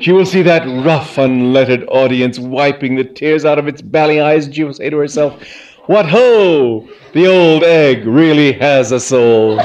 She 0.00 0.12
will 0.12 0.24
see 0.24 0.40
that 0.40 0.64
rough, 0.82 1.18
unlettered 1.18 1.86
audience 1.88 2.38
wiping 2.38 2.96
the 2.96 3.04
tears 3.04 3.44
out 3.44 3.58
of 3.58 3.68
its 3.68 3.82
bally 3.82 4.22
eyes, 4.22 4.46
and 4.46 4.54
she 4.54 4.64
will 4.64 4.72
say 4.72 4.88
to 4.88 4.96
herself, 4.96 5.44
What 5.84 6.06
ho! 6.06 6.88
The 7.12 7.26
old 7.26 7.62
egg 7.62 8.06
really 8.06 8.52
has 8.52 8.90
a 8.90 9.00
soul. 9.00 9.58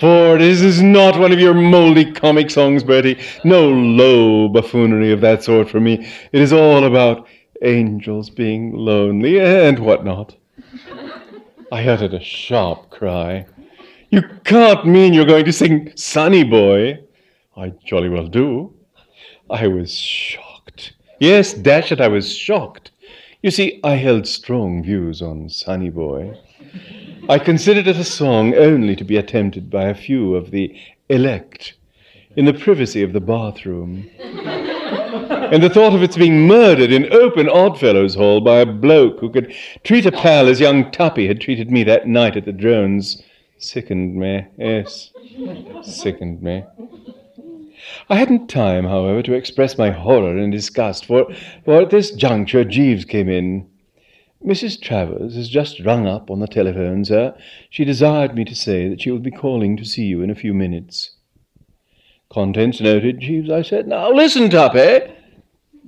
For 0.00 0.38
this 0.38 0.62
is 0.62 0.80
not 0.80 1.20
one 1.20 1.30
of 1.30 1.38
your 1.38 1.52
moldy 1.52 2.10
comic 2.10 2.50
songs, 2.50 2.84
Bertie. 2.84 3.20
No 3.44 3.68
low 3.68 4.48
buffoonery 4.48 5.12
of 5.12 5.20
that 5.20 5.44
sort 5.44 5.68
for 5.68 5.78
me. 5.78 6.08
It 6.32 6.40
is 6.40 6.54
all 6.54 6.84
about 6.84 7.28
angels 7.62 8.30
being 8.30 8.74
lonely 8.74 9.40
and 9.40 9.78
what 9.78 10.04
not. 10.04 10.36
I 11.70 11.86
uttered 11.86 12.14
a 12.14 12.22
sharp 12.22 12.90
cry. 12.90 13.46
You 14.10 14.22
can't 14.44 14.86
mean 14.86 15.14
you're 15.14 15.24
going 15.24 15.46
to 15.46 15.52
sing 15.52 15.92
Sonny 15.96 16.44
Boy. 16.44 17.00
I 17.56 17.72
jolly 17.84 18.08
well 18.10 18.26
do. 18.26 18.74
I 19.48 19.66
was 19.68 19.92
shocked. 19.94 20.92
Yes, 21.18 21.54
dash 21.54 21.92
it, 21.92 22.00
I 22.00 22.08
was 22.08 22.34
shocked. 22.36 22.90
You 23.42 23.50
see, 23.50 23.80
I 23.82 23.94
held 23.94 24.26
strong 24.26 24.82
views 24.82 25.22
on 25.22 25.48
Sonny 25.48 25.90
Boy. 25.90 26.38
I 27.28 27.38
considered 27.38 27.86
it 27.86 27.96
a 27.96 28.04
song 28.04 28.54
only 28.54 28.96
to 28.96 29.04
be 29.04 29.16
attempted 29.16 29.70
by 29.70 29.84
a 29.84 29.94
few 29.94 30.34
of 30.34 30.50
the 30.50 30.76
elect. 31.08 31.74
in 32.36 32.44
the 32.46 32.54
privacy 32.54 33.02
of 33.02 33.12
the 33.12 33.20
bathroom. 33.20 34.08
And 35.52 35.62
the 35.62 35.68
thought 35.68 35.94
of 35.94 36.02
its 36.02 36.16
being 36.16 36.46
murdered 36.46 36.90
in 36.90 37.12
open 37.12 37.46
Oddfellows 37.46 38.14
Hall 38.14 38.40
by 38.40 38.60
a 38.60 38.66
bloke 38.66 39.20
who 39.20 39.28
could 39.28 39.54
treat 39.84 40.06
a 40.06 40.10
pal 40.10 40.48
as 40.48 40.60
young 40.60 40.90
Tuppy 40.90 41.28
had 41.28 41.42
treated 41.42 41.70
me 41.70 41.84
that 41.84 42.08
night 42.08 42.38
at 42.38 42.46
the 42.46 42.52
drones 42.52 43.22
sickened 43.58 44.16
me. 44.16 44.46
Yes, 44.56 45.12
sickened 45.82 46.40
me. 46.42 46.64
I 48.08 48.16
hadn't 48.16 48.48
time, 48.48 48.86
however, 48.86 49.22
to 49.24 49.34
express 49.34 49.76
my 49.76 49.90
horror 49.90 50.38
and 50.38 50.50
disgust, 50.50 51.04
for, 51.04 51.26
for 51.66 51.82
at 51.82 51.90
this 51.90 52.12
juncture 52.12 52.64
Jeeves 52.64 53.04
came 53.04 53.28
in. 53.28 53.68
Mrs. 54.42 54.80
Travers 54.80 55.34
has 55.34 55.50
just 55.50 55.84
rung 55.84 56.06
up 56.06 56.30
on 56.30 56.40
the 56.40 56.46
telephone, 56.46 57.04
sir. 57.04 57.36
She 57.68 57.84
desired 57.84 58.34
me 58.34 58.46
to 58.46 58.54
say 58.54 58.88
that 58.88 59.02
she 59.02 59.10
will 59.10 59.18
be 59.18 59.30
calling 59.30 59.76
to 59.76 59.84
see 59.84 60.04
you 60.04 60.22
in 60.22 60.30
a 60.30 60.34
few 60.34 60.54
minutes. 60.54 61.16
Contents 62.32 62.80
noted, 62.80 63.20
Jeeves, 63.20 63.50
I 63.50 63.60
said. 63.60 63.86
Now 63.86 64.10
listen, 64.10 64.48
Tuppy. 64.48 65.12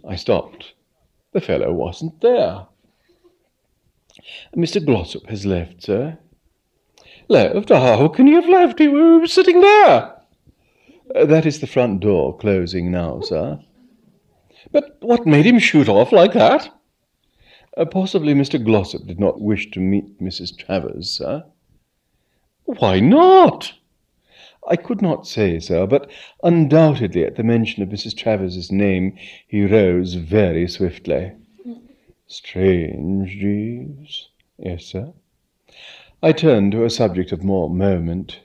I 0.09 0.17
stopped. 0.17 0.75
The 1.33 1.41
fellow 1.41 1.73
wasn't 1.73 2.21
there. 2.21 2.67
Mr. 4.57 4.85
Glossop 4.85 5.27
has 5.27 5.45
left, 5.45 5.83
sir. 5.83 6.19
Left? 7.29 7.71
How 7.71 8.09
can 8.09 8.27
he 8.27 8.35
have 8.35 8.49
left? 8.49 8.79
He 8.79 8.89
was 8.89 9.33
sitting 9.33 9.61
there. 9.61 10.15
Uh, 11.15 11.25
that 11.27 11.47
is 11.47 11.61
the 11.61 11.67
front 11.67 12.01
door 12.01 12.37
closing 12.37 12.91
now, 12.91 13.21
sir. 13.21 13.61
But 14.73 14.97
what 15.01 15.27
made 15.27 15.47
him 15.47 15.59
shoot 15.59 15.89
off 15.89 16.13
like 16.13 16.33
that? 16.33 16.71
Uh, 17.77 17.85
possibly 17.85 18.35
Mr. 18.35 18.63
Glossop 18.63 19.07
did 19.07 19.19
not 19.19 19.41
wish 19.41 19.71
to 19.73 19.81
meet 19.81 20.21
Mrs. 20.21 20.57
Travers, 20.57 21.11
sir. 21.11 21.45
Why 22.65 23.01
not? 23.01 23.73
I 24.69 24.77
could 24.77 25.03
not 25.03 25.27
say, 25.27 25.59
sir, 25.59 25.87
but 25.87 26.11
undoubtedly 26.43 27.25
at 27.25 27.37
the 27.37 27.43
mention 27.43 27.83
of 27.83 27.91
Mrs. 27.91 28.17
Travers's 28.17 28.73
name 28.73 29.17
he 29.47 29.67
rose 29.67 30.15
very 30.15 30.67
swiftly. 30.69 31.33
Strange, 32.27 33.31
Jeeves. 33.31 34.29
Yes, 34.59 34.87
sir. 34.87 35.13
I 36.23 36.33
turned 36.33 36.73
to 36.73 36.85
a 36.85 36.91
subject 36.91 37.33
of 37.33 37.45
more 37.45 37.69
moment. 37.69 38.41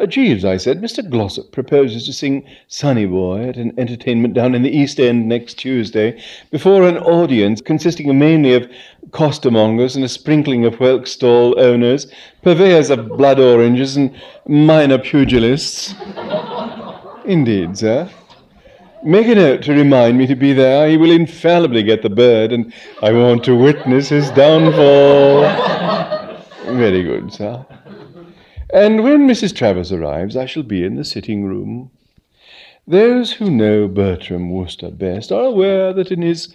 Uh, 0.00 0.06
Jeeves, 0.06 0.46
I 0.46 0.56
said, 0.56 0.80
Mr. 0.80 1.08
Glossop 1.08 1.52
proposes 1.52 2.06
to 2.06 2.12
sing 2.14 2.42
Sonny 2.68 3.04
Boy 3.04 3.48
at 3.48 3.58
an 3.58 3.78
entertainment 3.78 4.32
down 4.32 4.54
in 4.54 4.62
the 4.62 4.70
East 4.70 4.98
End 4.98 5.28
next 5.28 5.54
Tuesday 5.54 6.18
before 6.50 6.88
an 6.88 6.96
audience 6.96 7.60
consisting 7.60 8.18
mainly 8.18 8.54
of 8.54 8.66
costermongers 9.10 9.96
and 9.96 10.04
a 10.04 10.08
sprinkling 10.08 10.64
of 10.64 10.76
whelk 10.76 11.06
stall 11.06 11.60
owners, 11.60 12.10
purveyors 12.42 12.88
of 12.88 13.08
blood 13.08 13.38
oranges 13.38 13.94
and 13.98 14.18
minor 14.48 14.96
pugilists. 14.96 15.94
Indeed, 17.26 17.76
sir. 17.76 18.08
Make 19.04 19.26
a 19.26 19.34
note 19.34 19.62
to 19.64 19.72
remind 19.74 20.16
me 20.16 20.26
to 20.28 20.34
be 20.34 20.54
there. 20.54 20.88
He 20.88 20.96
will 20.96 21.10
infallibly 21.10 21.82
get 21.82 22.00
the 22.00 22.08
bird, 22.08 22.52
and 22.52 22.72
I 23.02 23.12
want 23.12 23.44
to 23.44 23.54
witness 23.54 24.08
his 24.08 24.30
downfall. 24.30 25.42
Very 26.64 27.02
good, 27.02 27.30
sir. 27.34 27.66
And 28.72 29.02
when 29.02 29.26
Mrs. 29.26 29.54
Travers 29.54 29.90
arrives, 29.90 30.36
I 30.36 30.46
shall 30.46 30.62
be 30.62 30.84
in 30.84 30.94
the 30.94 31.04
sitting 31.04 31.44
room. 31.44 31.90
Those 32.86 33.32
who 33.32 33.50
know 33.50 33.88
Bertram 33.88 34.50
Wooster 34.52 34.92
best 34.92 35.32
are 35.32 35.42
aware 35.42 35.92
that 35.92 36.12
in 36.12 36.22
his 36.22 36.54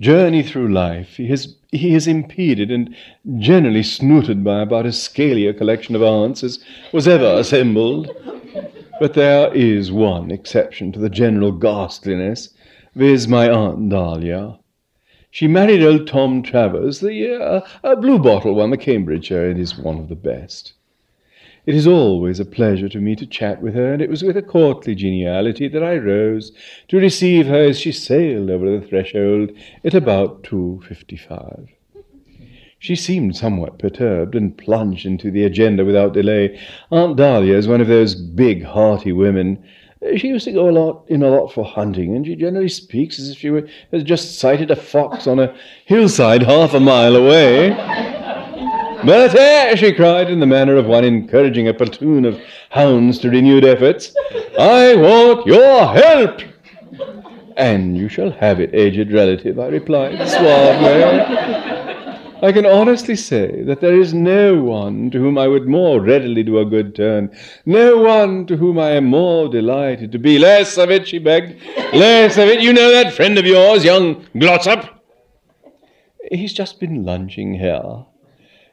journey 0.00 0.42
through 0.42 0.72
life 0.72 1.16
he 1.16 1.28
has, 1.28 1.54
he 1.70 1.94
is 1.94 2.08
impeded 2.08 2.70
and 2.70 2.94
generally 3.38 3.84
snooted 3.84 4.42
by 4.42 4.62
about 4.62 4.86
as 4.86 5.00
scaly 5.00 5.46
a 5.46 5.54
collection 5.54 5.94
of 5.94 6.02
aunts 6.02 6.42
as 6.42 6.58
was 6.92 7.06
ever 7.06 7.38
assembled. 7.38 8.10
But 8.98 9.14
there 9.14 9.54
is 9.54 9.92
one 9.92 10.32
exception 10.32 10.90
to 10.92 10.98
the 10.98 11.10
general 11.10 11.52
ghastliness, 11.52 12.54
viz. 12.96 13.28
my 13.28 13.48
Aunt 13.48 13.88
Dahlia. 13.88 14.58
She 15.30 15.46
married 15.46 15.84
old 15.84 16.08
Tom 16.08 16.42
Travers, 16.42 17.00
the 17.00 17.62
uh, 17.84 17.94
Bluebottle 17.96 18.54
won, 18.54 18.70
the 18.70 18.76
Cambridgeshire. 18.76 19.50
It 19.50 19.58
is 19.58 19.78
one 19.78 19.98
of 19.98 20.08
the 20.08 20.16
best. 20.16 20.72
It 21.66 21.74
is 21.74 21.86
always 21.88 22.38
a 22.38 22.44
pleasure 22.44 22.88
to 22.88 23.00
me 23.00 23.16
to 23.16 23.26
chat 23.26 23.60
with 23.60 23.74
her, 23.74 23.92
and 23.92 24.00
it 24.00 24.08
was 24.08 24.22
with 24.22 24.36
a 24.36 24.42
courtly 24.42 24.94
geniality 24.94 25.66
that 25.66 25.82
I 25.82 25.96
rose 25.96 26.52
to 26.86 26.96
receive 26.96 27.48
her 27.48 27.64
as 27.64 27.80
she 27.80 27.90
sailed 27.90 28.50
over 28.50 28.70
the 28.70 28.86
threshold 28.86 29.50
at 29.84 29.92
about 29.92 30.44
two 30.44 30.80
fifty-five. 30.86 31.68
She 32.78 32.94
seemed 32.94 33.34
somewhat 33.34 33.80
perturbed 33.80 34.36
and 34.36 34.56
plunged 34.56 35.06
into 35.06 35.32
the 35.32 35.42
agenda 35.42 35.84
without 35.84 36.12
delay. 36.12 36.56
Aunt 36.92 37.16
Dahlia 37.16 37.56
is 37.56 37.66
one 37.66 37.80
of 37.80 37.88
those 37.88 38.14
big, 38.14 38.62
hearty 38.62 39.10
women. 39.10 39.64
She 40.18 40.28
used 40.28 40.44
to 40.44 40.52
go 40.52 40.68
a 40.68 40.70
lot 40.70 41.04
in 41.08 41.24
a 41.24 41.28
lot 41.30 41.48
for 41.48 41.64
hunting, 41.64 42.14
and 42.14 42.24
she 42.24 42.36
generally 42.36 42.68
speaks 42.68 43.18
as 43.18 43.30
if 43.30 43.38
she 43.38 43.50
were, 43.50 43.66
had 43.90 44.04
just 44.04 44.38
sighted 44.38 44.70
a 44.70 44.76
fox 44.76 45.26
on 45.26 45.40
a 45.40 45.56
hillside 45.86 46.42
half 46.42 46.74
a 46.74 46.80
mile 46.80 47.16
away. 47.16 47.70
Bertie, 49.06 49.76
she 49.76 49.92
cried 49.92 50.28
in 50.28 50.40
the 50.40 50.46
manner 50.46 50.74
of 50.74 50.86
one 50.86 51.04
encouraging 51.04 51.68
a 51.68 51.74
platoon 51.74 52.24
of 52.24 52.40
hounds 52.70 53.20
to 53.20 53.30
renewed 53.30 53.64
efforts, 53.64 54.12
I 54.58 54.96
want 54.96 55.46
your 55.46 55.86
help. 55.86 56.40
And 57.56 57.96
you 57.96 58.08
shall 58.08 58.32
have 58.32 58.58
it, 58.58 58.74
aged 58.74 59.12
relative, 59.12 59.60
I 59.60 59.68
replied 59.68 60.28
suavely. 60.28 61.76
I 62.42 62.50
can 62.50 62.66
honestly 62.66 63.14
say 63.14 63.62
that 63.62 63.80
there 63.80 63.98
is 63.98 64.12
no 64.12 64.60
one 64.60 65.12
to 65.12 65.18
whom 65.18 65.38
I 65.38 65.46
would 65.46 65.68
more 65.68 66.00
readily 66.00 66.42
do 66.42 66.58
a 66.58 66.66
good 66.66 66.96
turn, 66.96 67.30
no 67.64 67.98
one 67.98 68.44
to 68.46 68.56
whom 68.56 68.76
I 68.76 68.90
am 68.90 69.04
more 69.04 69.48
delighted 69.48 70.10
to 70.12 70.18
be. 70.18 70.38
Less 70.38 70.76
of 70.78 70.90
it, 70.90 71.06
she 71.06 71.20
begged, 71.20 71.62
less 71.94 72.38
of 72.38 72.48
it. 72.48 72.60
You 72.60 72.72
know 72.72 72.90
that 72.90 73.14
friend 73.14 73.38
of 73.38 73.46
yours, 73.46 73.84
young 73.84 74.26
Glossop? 74.36 74.84
He's 76.32 76.52
just 76.52 76.80
been 76.80 77.04
lunching 77.04 77.54
here. 77.54 78.04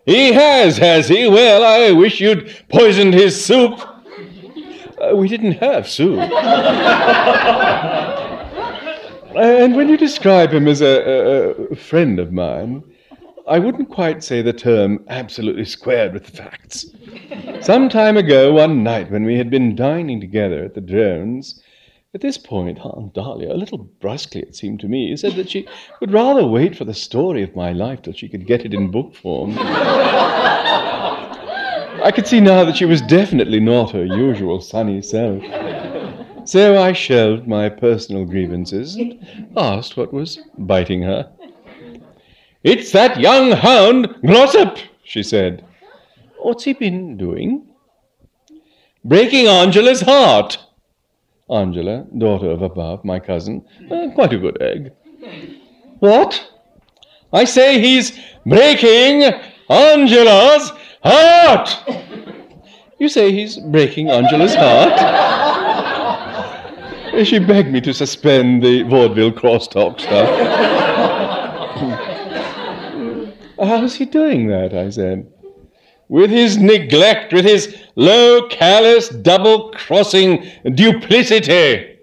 He 0.05 0.33
has, 0.33 0.77
has 0.77 1.07
he? 1.07 1.29
Well, 1.29 1.63
I 1.63 1.91
wish 1.91 2.19
you'd 2.19 2.53
poisoned 2.69 3.13
his 3.13 3.43
soup. 3.43 3.79
Uh, 5.00 5.15
we 5.15 5.29
didn't 5.29 5.53
have 5.53 5.88
soup. 5.88 6.19
and 9.36 9.75
when 9.75 9.88
you 9.88 9.98
describe 9.98 10.51
him 10.51 10.67
as 10.67 10.81
a, 10.81 11.55
a, 11.72 11.75
friend 11.75 12.19
of 12.19 12.33
mine, 12.33 12.83
I 13.48 13.60
wouldn't 13.60 13.89
quite 13.89 14.24
say 14.24 14.41
the 14.41 14.53
term 14.53 15.05
absolutely 15.07 15.65
squared 15.65 16.13
with 16.13 16.25
the 16.25 16.31
facts. 16.31 16.86
Some 17.62 17.88
time 17.88 18.17
ago, 18.17 18.51
one 18.51 18.83
night 18.83 19.10
when 19.10 19.24
we 19.24 19.38
had 19.38 19.50
been 19.50 19.75
dining 19.75 20.19
together 20.19 20.65
at 20.65 20.74
the 20.74 20.81
Drones, 20.81 21.62
at 22.13 22.22
this 22.22 22.38
point, 22.38 22.79
Aunt 22.79 23.13
Dahlia, 23.13 23.51
a 23.51 23.58
little 23.58 23.79
brusquely 23.79 24.41
it 24.41 24.55
seemed 24.55 24.79
to 24.82 24.88
me, 24.88 25.17
said 25.17 25.34
that 25.36 25.50
she 25.50 25.67
would 26.00 26.12
rather 26.12 26.46
wait 26.46 26.75
for 26.77 26.86
the 26.86 26.93
story 26.93 27.41
of 27.41 27.55
my 27.55 27.72
life 27.72 28.03
till 28.03 28.13
she 28.13 28.29
could 28.29 28.46
get 28.46 28.65
it 28.65 28.74
in 28.74 28.91
book 28.91 29.15
form. 29.15 29.58
I 32.03 32.12
could 32.13 32.27
see 32.27 32.39
now 32.39 32.65
that 32.65 32.77
she 32.77 32.86
was 32.86 33.01
definitely 33.01 33.60
not 33.60 33.91
her 33.91 34.05
usual 34.05 34.62
sunny 34.62 35.01
self. 35.01 35.41
So 36.46 36.79
I 36.79 36.93
shelved 36.93 37.48
my 37.48 37.70
personal 37.70 38.25
grievances 38.25 38.96
and 38.96 39.25
asked 39.55 39.98
what 39.98 40.13
was 40.13 40.39
biting 40.58 41.01
her. 41.01 41.32
It's 42.63 42.91
that 42.91 43.20
young 43.20 43.53
hound, 43.53 44.15
Glossop, 44.25 44.77
she 45.03 45.24
said. 45.24 45.65
What's 46.38 46.65
he 46.65 46.74
been 46.74 47.17
doing? 47.17 47.67
Breaking 49.03 49.48
Angela's 49.48 50.01
heart. 50.01 50.60
Angela, 51.50 52.05
daughter 52.17 52.50
of 52.50 52.62
above, 52.62 53.03
my 53.03 53.19
cousin, 53.19 53.65
uh, 53.91 54.07
quite 54.15 54.33
a 54.33 54.38
good 54.38 54.62
egg. 54.62 54.91
What? 56.00 56.50
I 57.33 57.45
say 57.45 57.79
he's 57.79 58.17
breaking 58.45 59.23
Angela's 59.69 60.71
heart. 61.03 61.69
You 63.00 63.09
say 63.09 63.31
he's 63.31 63.57
breaking 63.57 64.09
Angela's 64.09 64.55
heart? 64.55 65.00
she 67.25 67.39
begged 67.39 67.71
me 67.71 67.81
to 67.81 67.93
suspend 67.93 68.63
the 68.63 68.83
vaudeville 68.83 69.31
crosstalk 69.31 70.00
stuff. 70.00 70.29
How's 73.59 73.95
he 73.95 74.05
doing 74.05 74.47
that? 74.47 74.73
I 74.73 74.89
said 74.89 75.31
with 76.13 76.29
his 76.29 76.60
neglect, 76.60 77.34
with 77.34 77.43
his 77.43 77.75
low, 77.96 78.48
callous, 78.48 79.10
double 79.10 79.72
crossing 79.72 80.48
duplicity. 80.75 81.98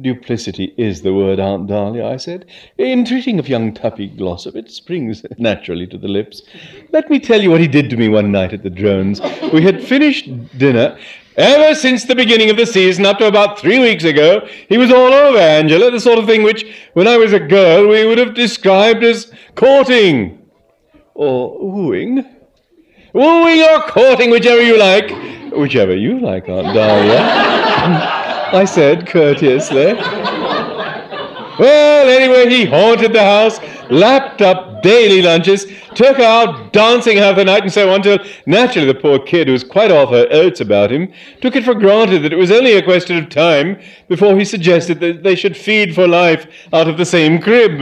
Duplicity 0.00 0.74
is 0.76 1.02
the 1.02 1.14
word, 1.14 1.38
Aunt 1.38 1.68
Dahlia, 1.68 2.04
I 2.04 2.16
said. 2.16 2.46
In 2.78 3.04
treating 3.04 3.38
of 3.38 3.48
young 3.48 3.74
Tuppy 3.74 4.08
Glossop, 4.08 4.56
it 4.56 4.72
springs 4.72 5.24
naturally 5.38 5.86
to 5.86 5.98
the 5.98 6.08
lips. 6.08 6.42
Let 6.90 7.10
me 7.10 7.20
tell 7.20 7.40
you 7.40 7.52
what 7.52 7.60
he 7.60 7.68
did 7.68 7.90
to 7.90 7.96
me 7.96 8.08
one 8.08 8.32
night 8.32 8.52
at 8.52 8.64
the 8.64 8.70
Drones. 8.70 9.20
We 9.52 9.62
had 9.62 9.84
finished 9.84 10.26
dinner. 10.58 10.98
Ever 11.36 11.76
since 11.76 12.04
the 12.04 12.16
beginning 12.16 12.50
of 12.50 12.56
the 12.56 12.66
season, 12.66 13.06
up 13.06 13.18
to 13.18 13.28
about 13.28 13.56
three 13.56 13.78
weeks 13.78 14.02
ago, 14.02 14.48
he 14.68 14.78
was 14.78 14.90
all 14.90 15.14
over 15.14 15.38
Angela, 15.38 15.92
the 15.92 16.00
sort 16.00 16.18
of 16.18 16.26
thing 16.26 16.42
which, 16.42 16.66
when 16.94 17.06
I 17.06 17.18
was 17.18 17.32
a 17.32 17.38
girl, 17.38 17.86
we 17.86 18.04
would 18.04 18.18
have 18.18 18.34
described 18.34 19.04
as 19.04 19.32
courting. 19.54 20.40
Or 21.14 21.56
wooing. 21.60 22.41
Wooing 23.12 23.62
or 23.62 23.80
courting, 23.82 24.30
whichever 24.30 24.62
you 24.62 24.78
like. 24.78 25.10
Whichever 25.52 25.94
you 25.94 26.18
like, 26.20 26.48
Aunt 26.48 26.74
Dahlia. 26.74 27.18
I 28.54 28.64
said 28.64 29.06
courteously. 29.06 29.94
Well, 31.58 32.08
anyway, 32.08 32.48
he 32.48 32.64
haunted 32.64 33.12
the 33.12 33.22
house, 33.22 33.60
lapped 33.90 34.40
up 34.40 34.82
daily 34.82 35.20
lunches, 35.20 35.66
took 35.94 36.16
her 36.16 36.24
out 36.24 36.72
dancing 36.72 37.18
half 37.18 37.36
the 37.36 37.44
night 37.44 37.62
and 37.62 37.72
so 37.72 37.92
on, 37.92 38.02
till 38.02 38.18
naturally 38.46 38.86
the 38.86 38.98
poor 38.98 39.18
kid, 39.18 39.46
who 39.46 39.52
was 39.52 39.62
quite 39.62 39.90
off 39.90 40.10
her 40.10 40.26
oats 40.30 40.60
about 40.60 40.90
him, 40.90 41.12
took 41.40 41.54
it 41.54 41.64
for 41.64 41.74
granted 41.74 42.20
that 42.20 42.32
it 42.32 42.36
was 42.36 42.50
only 42.50 42.72
a 42.72 42.82
question 42.82 43.18
of 43.18 43.28
time 43.28 43.78
before 44.08 44.36
he 44.38 44.44
suggested 44.44 44.98
that 45.00 45.22
they 45.22 45.34
should 45.34 45.56
feed 45.56 45.94
for 45.94 46.08
life 46.08 46.46
out 46.72 46.88
of 46.88 46.96
the 46.96 47.04
same 47.04 47.40
crib. 47.40 47.80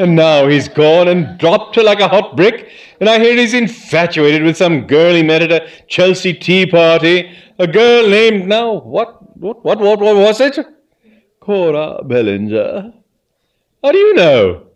And 0.00 0.16
now 0.16 0.48
he's 0.48 0.66
gone 0.66 1.08
and 1.08 1.36
dropped 1.38 1.76
her 1.76 1.82
like 1.82 2.00
a 2.00 2.08
hot 2.08 2.34
brick, 2.34 2.70
and 3.00 3.08
I 3.08 3.18
hear 3.18 3.36
he's 3.36 3.52
infatuated 3.52 4.42
with 4.42 4.56
some 4.56 4.86
girl 4.86 5.14
he 5.14 5.22
met 5.22 5.42
at 5.42 5.52
a 5.52 5.68
Chelsea 5.88 6.32
tea 6.32 6.64
party, 6.64 7.30
a 7.58 7.66
girl 7.66 8.08
named 8.08 8.48
now, 8.48 8.80
what, 8.80 9.36
what, 9.36 9.62
what, 9.62 9.78
what, 9.78 10.00
what 10.00 10.16
was 10.16 10.40
it? 10.40 10.58
Cora 11.38 12.02
Bellinger. 12.02 12.94
How 13.84 13.92
do 13.92 13.98
you 13.98 14.14
know? 14.14 14.66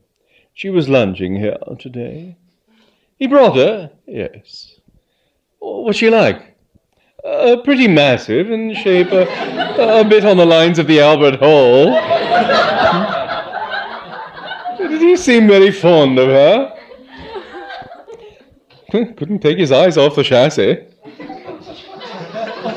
She 0.52 0.68
was 0.68 0.90
lunching 0.90 1.36
here 1.36 1.56
today. 1.78 2.36
He 3.18 3.26
brought 3.26 3.56
her? 3.56 3.92
Yes. 4.06 4.78
What's 5.58 5.98
she 5.98 6.10
like? 6.10 6.54
Uh, 7.24 7.56
pretty 7.64 7.88
massive 7.88 8.50
in 8.50 8.74
shape, 8.74 9.10
uh, 9.10 9.24
a 9.78 10.04
bit 10.04 10.26
on 10.26 10.36
the 10.36 10.44
lines 10.44 10.78
of 10.78 10.86
the 10.86 11.00
Albert 11.00 11.36
Hall. 11.36 11.86
He 15.00 15.16
seem 15.16 15.46
very 15.48 15.70
fond 15.70 16.18
of 16.18 16.28
her? 16.28 16.72
Couldn't 18.90 19.40
take 19.40 19.58
his 19.58 19.72
eyes 19.72 19.96
off 19.98 20.16
the 20.16 20.22
chassis. 20.22 20.78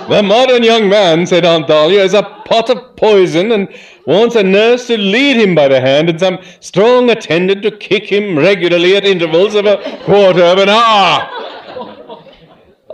The 0.10 0.24
modern 0.24 0.64
young 0.64 0.88
man, 0.90 1.26
said 1.26 1.44
Aunt 1.44 1.68
Dahlia, 1.68 2.02
is 2.02 2.14
a 2.14 2.24
pot 2.24 2.70
of 2.70 2.96
poison 2.96 3.52
and 3.52 3.68
wants 4.06 4.36
a 4.36 4.44
nurse 4.44 4.88
to 4.88 4.98
lead 4.98 5.36
him 5.36 5.54
by 5.54 5.68
the 5.68 5.82
hand 5.82 6.10
and 6.10 6.20
some 6.20 6.40
strong 6.62 7.10
attendant 7.10 7.62
to 7.64 7.72
kick 7.72 8.06
him 8.06 8.38
regularly 8.38 8.96
at 8.96 9.04
intervals 9.04 9.54
of 9.54 9.66
a 9.66 9.78
quarter 10.06 10.44
of 10.44 10.60
an 10.60 10.70
hour. 10.70 11.30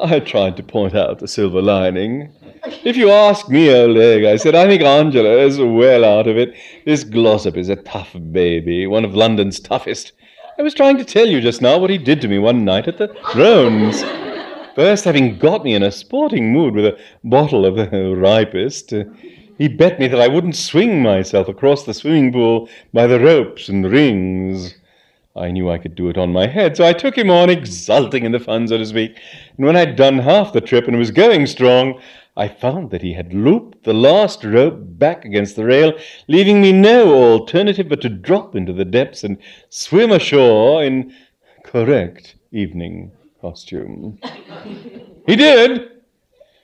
I 0.02 0.20
tried 0.20 0.58
to 0.58 0.64
point 0.64 0.96
out 0.96 1.20
the 1.20 1.28
silver 1.28 1.62
lining. 1.62 2.34
If 2.66 2.96
you 2.96 3.12
ask 3.12 3.50
me, 3.50 3.74
old 3.74 3.98
egg, 3.98 4.24
I 4.24 4.38
said, 4.38 4.56
I 4.56 4.66
think 4.68 4.84
Angela 4.84 5.38
is 5.38 5.60
well 5.60 6.06
out 6.06 6.28
of 6.28 6.38
it. 6.38 6.56
This 6.86 7.04
Glossop 7.04 7.58
is 7.58 7.68
a 7.68 7.76
tough 7.76 8.16
baby, 8.32 8.88
one 8.88 9.04
of 9.04 9.14
London's 9.14 9.60
toughest. 9.60 10.14
I 10.58 10.62
was 10.62 10.74
trying 10.74 10.98
to 10.98 11.04
tell 11.04 11.28
you 11.28 11.42
just 11.42 11.62
now 11.62 11.78
what 11.78 11.90
he 11.90 11.98
did 11.98 12.22
to 12.22 12.30
me 12.30 12.40
one 12.40 12.64
night 12.64 12.88
at 12.88 12.98
the 12.98 13.08
Drones. 13.34 14.02
First, 14.76 15.04
having 15.04 15.38
got 15.38 15.66
me 15.66 15.74
in 15.74 15.84
a 15.84 15.92
sporting 15.92 16.54
mood 16.54 16.74
with 16.74 16.86
a 16.86 16.98
bottle 17.26 17.66
of 17.66 17.76
the 17.76 18.16
ripest, 18.16 18.94
uh, 18.94 19.04
he 19.58 19.68
bet 19.68 20.00
me 20.00 20.08
that 20.08 20.22
I 20.22 20.30
wouldn't 20.30 20.56
swing 20.56 21.02
myself 21.02 21.50
across 21.50 21.84
the 21.84 21.94
swimming 21.94 22.32
pool 22.32 22.70
by 22.94 23.08
the 23.08 23.20
ropes 23.20 23.68
and 23.68 23.92
rings. 23.92 24.76
I 25.36 25.52
knew 25.52 25.70
I 25.70 25.80
could 25.80 25.96
do 25.96 26.10
it 26.10 26.18
on 26.18 26.32
my 26.32 26.48
head, 26.48 26.78
so 26.78 26.86
I 26.86 26.94
took 26.94 27.18
him 27.18 27.30
on, 27.30 27.50
exulting 27.50 28.24
in 28.24 28.32
the 28.32 28.40
fun, 28.40 28.68
so 28.68 28.78
to 28.78 28.86
speak. 28.86 29.20
And 29.58 29.66
when 29.66 29.76
I'd 29.76 29.96
done 29.96 30.20
half 30.20 30.54
the 30.54 30.62
trip 30.62 30.88
and 30.88 30.98
was 30.98 31.12
going 31.12 31.48
strong, 31.48 32.00
I 32.36 32.48
found 32.48 32.90
that 32.90 33.04
he 33.04 33.14
had 33.14 33.32
looped 33.32 33.84
the 33.84 33.94
last 33.94 34.44
rope 34.44 34.80
back 34.80 35.24
against 35.24 35.56
the 35.56 35.66
rail, 35.66 35.94
leaving 36.28 36.62
me 36.62 36.72
no 36.72 37.14
alternative 37.14 37.88
but 37.88 38.02
to 38.02 38.10
drop 38.10 38.56
into 38.56 38.74
the 38.74 38.86
depths 38.86 39.24
and 39.24 39.38
swim 39.70 40.12
ashore 40.12 40.84
in 40.84 41.14
correct 41.64 42.36
evening 42.52 43.12
costume. 43.40 44.20
he 45.28 45.36
did. 45.36 45.92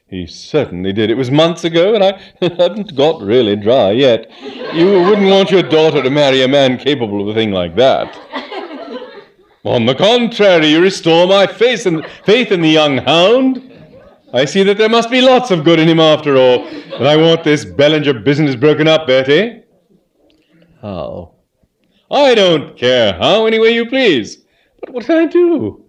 He 0.07 0.25
certainly 0.25 0.91
did. 0.91 1.11
It 1.11 1.17
was 1.17 1.29
months 1.29 1.63
ago, 1.63 1.93
and 1.93 2.03
I 2.03 2.19
hadn't 2.41 2.95
got 2.95 3.21
really 3.21 3.55
dry 3.55 3.91
yet. 3.91 4.31
You 4.73 5.03
wouldn't 5.03 5.29
want 5.29 5.51
your 5.51 5.61
daughter 5.61 6.01
to 6.01 6.09
marry 6.09 6.41
a 6.41 6.47
man 6.47 6.79
capable 6.79 7.21
of 7.21 7.27
a 7.27 7.33
thing 7.35 7.51
like 7.51 7.75
that. 7.75 8.17
On 9.65 9.85
the 9.85 9.93
contrary, 9.93 10.67
you 10.67 10.81
restore 10.81 11.27
my 11.27 11.45
faith 11.45 11.85
in, 11.85 12.03
faith 12.25 12.51
in 12.51 12.61
the 12.61 12.69
young 12.69 12.97
hound. 12.97 13.68
I 14.33 14.45
see 14.45 14.63
that 14.63 14.77
there 14.77 14.89
must 14.89 15.09
be 15.09 15.21
lots 15.21 15.49
of 15.51 15.63
good 15.63 15.79
in 15.79 15.87
him 15.87 15.99
after 15.99 16.37
all. 16.37 16.67
And 16.67 17.07
I 17.07 17.15
want 17.15 17.43
this 17.43 17.65
Bellinger 17.65 18.19
business 18.19 18.55
broken 18.55 18.87
up, 18.87 19.07
Bertie. 19.07 19.63
How? 20.81 21.33
I 22.11 22.35
don't 22.35 22.77
care 22.77 23.13
how, 23.13 23.45
any 23.45 23.59
way 23.59 23.73
you 23.73 23.85
please. 23.87 24.45
But 24.79 24.91
what 24.91 25.05
can 25.05 25.17
I 25.17 25.25
do? 25.25 25.83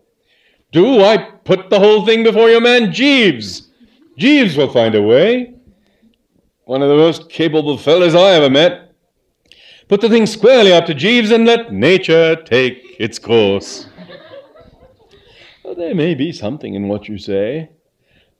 Do 0.73 1.03
I 1.03 1.19
put 1.45 1.71
the 1.71 1.79
whole 1.79 2.07
thing 2.07 2.23
before 2.23 2.49
your 2.49 2.61
man 2.61 2.93
Jeeves? 2.93 3.69
Jeeves 4.17 4.57
will 4.57 4.73
find 4.73 4.95
a 4.95 5.03
way. 5.03 5.55
One 6.65 6.83
of 6.83 6.89
the 6.89 6.97
most 6.97 7.29
capable 7.31 7.77
fellows 7.77 8.15
I 8.15 8.33
ever 8.33 8.51
met. 8.51 8.93
Put 9.89 10.01
the 10.01 10.09
thing 10.09 10.27
squarely 10.27 10.73
up 10.73 10.87
to 10.87 10.95
Jeeves 10.95 11.31
and 11.31 11.45
let 11.45 11.73
nature 11.73 12.37
take 12.37 12.97
its 12.99 13.19
course. 13.19 13.87
Well, 15.63 15.75
there 15.77 15.95
may 15.95 16.17
be 16.17 16.33
something 16.33 16.75
in 16.75 16.89
what 16.89 17.07
you 17.07 17.17
say. 17.17 17.71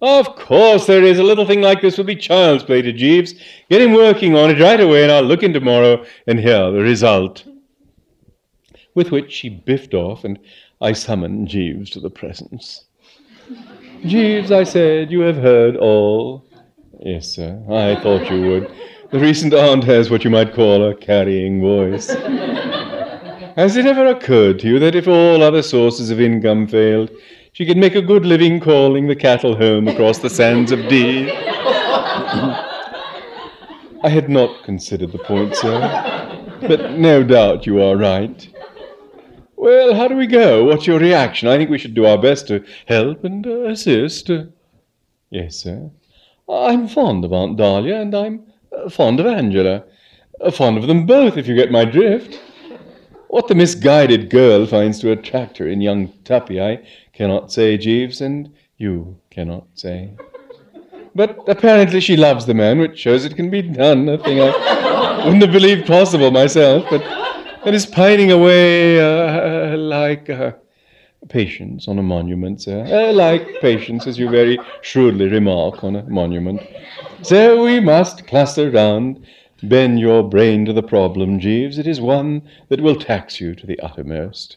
Of 0.03 0.35
course 0.35 0.87
there 0.87 1.03
is. 1.03 1.19
A 1.19 1.23
little 1.23 1.47
thing 1.47 1.61
like 1.61 1.83
this 1.83 1.99
will 1.99 2.05
be 2.05 2.17
child's 2.17 2.65
play 2.65 2.81
to 2.83 2.93
Jeeves. 2.93 3.35
Get 3.69 3.83
him 3.83 3.93
working 3.93 4.35
on 4.35 4.51
it 4.51 4.61
right 4.61 4.81
away, 4.81 5.03
and 5.03 5.13
I'll 5.13 5.23
look 5.23 5.43
in 5.43 5.53
tomorrow 5.53 6.05
and 6.27 6.39
hear 6.39 6.71
the 6.71 6.81
result. 6.81 7.45
With 8.95 9.11
which 9.11 9.31
she 9.31 9.51
biffed 9.51 9.95
off, 9.95 10.25
and 10.25 10.39
I 10.81 10.93
summoned 10.93 11.49
Jeeves 11.49 11.91
to 11.91 12.01
the 12.01 12.11
presence. 12.11 12.85
Jeeves, 14.05 14.51
I 14.51 14.65
said, 14.65 15.11
you 15.11 15.21
have 15.21 15.37
heard 15.37 15.77
all. 15.77 16.47
Yes, 17.01 17.29
sir. 17.29 17.63
I 17.71 18.01
thought 18.01 18.31
you 18.31 18.43
would. 18.43 18.73
The 19.11 19.19
recent 19.19 19.53
aunt 19.53 19.85
has 19.85 20.11
what 20.11 20.25
you 20.25 20.31
might 20.31 20.55
call 20.55 20.89
a 20.89 20.95
carrying 20.95 21.61
voice. 21.61 22.09
Has 23.57 23.77
it 23.77 23.85
ever 23.85 24.07
occurred 24.07 24.61
to 24.61 24.69
you 24.69 24.79
that 24.79 24.95
if 24.95 25.07
all 25.07 25.43
other 25.43 25.63
sources 25.63 26.11
of 26.11 26.21
income 26.21 26.67
failed, 26.67 27.11
she 27.61 27.67
could 27.67 27.77
make 27.77 27.95
a 27.95 28.01
good 28.01 28.25
living 28.25 28.59
calling 28.59 29.07
the 29.07 29.15
cattle 29.15 29.55
home 29.55 29.87
across 29.87 30.17
the 30.17 30.31
sands 30.31 30.73
of 30.73 30.79
Dee? 30.89 31.31
I 34.03 34.09
had 34.09 34.31
not 34.31 34.65
considered 34.65 35.13
the 35.13 35.19
point, 35.19 35.55
sir, 35.55 35.79
but 36.63 36.93
no 36.93 37.23
doubt 37.23 37.67
you 37.67 37.83
are 37.83 37.99
right. 37.99 38.49
Well, 39.57 39.95
how 39.95 40.09
do 40.09 40.17
we 40.17 40.27
go? 40.27 40.65
What's 40.65 40.87
your 40.87 40.99
reaction? 40.99 41.49
I 41.49 41.59
think 41.59 41.69
we 41.69 41.77
should 41.77 41.93
do 41.93 42.07
our 42.07 42.17
best 42.17 42.49
to 42.49 42.65
help 42.87 43.25
and 43.25 43.47
uh, 43.47 43.65
assist. 43.65 44.31
yes, 45.29 45.57
sir. 45.57 45.91
I'm 46.49 46.89
fond 46.89 47.27
of 47.27 47.35
Aunt 47.35 47.59
Dahlia, 47.59 48.01
and 48.01 48.15
I'm 48.15 48.43
uh, 48.75 48.89
fond 48.89 49.21
of 49.21 49.27
Angela. 49.27 49.85
Uh, 50.41 50.51
fond 50.51 50.79
of 50.79 50.87
them 50.87 51.05
both, 51.05 51.37
if 51.37 51.47
you 51.47 51.55
get 51.55 51.71
my 51.71 51.85
drift. 51.85 52.41
What 53.29 53.47
the 53.47 53.55
misguided 53.55 54.29
girl 54.29 54.67
finds 54.67 54.99
to 55.01 55.13
attract 55.13 55.59
her 55.59 55.69
in 55.69 55.81
young 55.81 56.09
Tuppy, 56.25 56.61
I 56.61 56.83
cannot 57.13 57.53
say, 57.53 57.77
Jeeves, 57.77 58.21
and 58.21 58.53
you 58.77 59.17
cannot 59.31 59.67
say. 59.75 60.15
But 61.15 61.49
apparently 61.49 62.01
she 62.01 62.17
loves 62.17 62.47
the 62.47 62.55
man, 62.55 62.79
which 62.79 62.99
shows 62.99 63.25
it 63.25 63.37
can 63.37 63.51
be 63.51 63.63
done, 63.63 64.09
a 64.09 64.19
thing 64.19 64.41
I 64.41 65.25
wouldn't 65.25 65.43
have 65.43 65.53
believed 65.53 65.87
possible 65.87 66.31
myself, 66.31 66.87
but 66.89 67.03
and 67.65 67.75
is 67.75 67.85
pining 67.85 68.33
away 68.33 69.01
uh, 69.01 69.77
like 69.77 70.31
uh, 70.31 70.53
patience 71.29 71.89
on 71.89 71.99
a 71.99 72.03
monument, 72.03 72.63
sir. 72.63 72.85
Uh, 72.87 73.13
like 73.13 73.61
patience, 73.61 74.07
as 74.07 74.19
you 74.19 74.31
very 74.31 74.59
shrewdly 74.83 75.29
remark, 75.29 75.85
on 75.85 75.97
a 75.97 76.03
monument. 76.05 76.63
So 77.23 77.63
we 77.63 77.81
must 77.81 78.27
cluster 78.27 78.71
round. 78.71 79.25
Bend 79.63 80.01
your 80.01 80.27
brain 80.27 80.65
to 80.65 80.73
the 80.73 80.83
problem, 80.83 81.39
Jeeves. 81.39 81.77
It 81.77 81.87
is 81.87 82.01
one 82.01 82.49
that 82.71 82.81
will 82.81 82.97
tax 82.97 83.41
you 83.41 83.55
to 83.57 83.67
the 83.67 83.79
uttermost. 83.81 84.57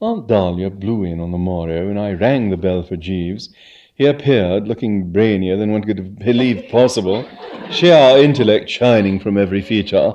Aunt 0.00 0.26
Dahlia 0.26 0.70
blew 0.70 1.04
in 1.04 1.20
on 1.20 1.30
the 1.30 1.38
morrow, 1.38 1.88
and 1.88 1.98
I 1.98 2.12
rang 2.12 2.50
the 2.50 2.56
bell 2.56 2.82
for 2.82 2.96
Jeeves. 2.96 3.50
He 3.94 4.06
appeared, 4.06 4.66
looking 4.66 5.12
brainier 5.12 5.58
than 5.58 5.72
one 5.72 5.84
could 5.84 5.98
have 5.98 6.18
believed 6.18 6.70
possible, 6.70 7.24
sheer 7.70 8.16
intellect 8.16 8.68
shining 8.68 9.20
from 9.20 9.36
every 9.36 9.60
feature 9.60 10.14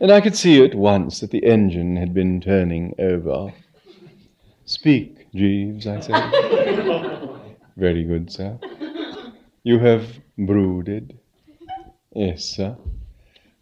and 0.00 0.12
I 0.12 0.20
could 0.20 0.36
see 0.36 0.62
at 0.62 0.74
once 0.74 1.20
that 1.20 1.30
the 1.30 1.44
engine 1.44 1.96
had 1.96 2.12
been 2.12 2.40
turning 2.40 2.94
over. 2.98 3.52
Speak, 4.64 5.26
Jeeves, 5.34 5.86
I 5.86 6.00
said. 6.00 7.30
Very 7.76 8.04
good, 8.04 8.30
sir. 8.30 8.58
You 9.62 9.78
have 9.78 10.18
brooded? 10.38 11.18
Yes, 12.14 12.44
sir. 12.44 12.76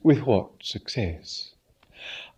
With 0.02 0.20
what 0.20 0.50
success? 0.62 1.53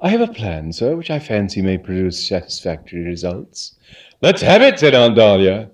I 0.00 0.10
have 0.10 0.20
a 0.20 0.32
plan, 0.32 0.72
sir, 0.72 0.94
which 0.94 1.10
I 1.10 1.18
fancy 1.18 1.62
may 1.62 1.78
produce 1.78 2.28
satisfactory 2.28 3.02
results. 3.02 3.76
Let's 4.20 4.42
have 4.42 4.60
it, 4.60 4.78
said 4.78 4.94
Aunt 4.94 5.16
Dahlia. 5.16 5.70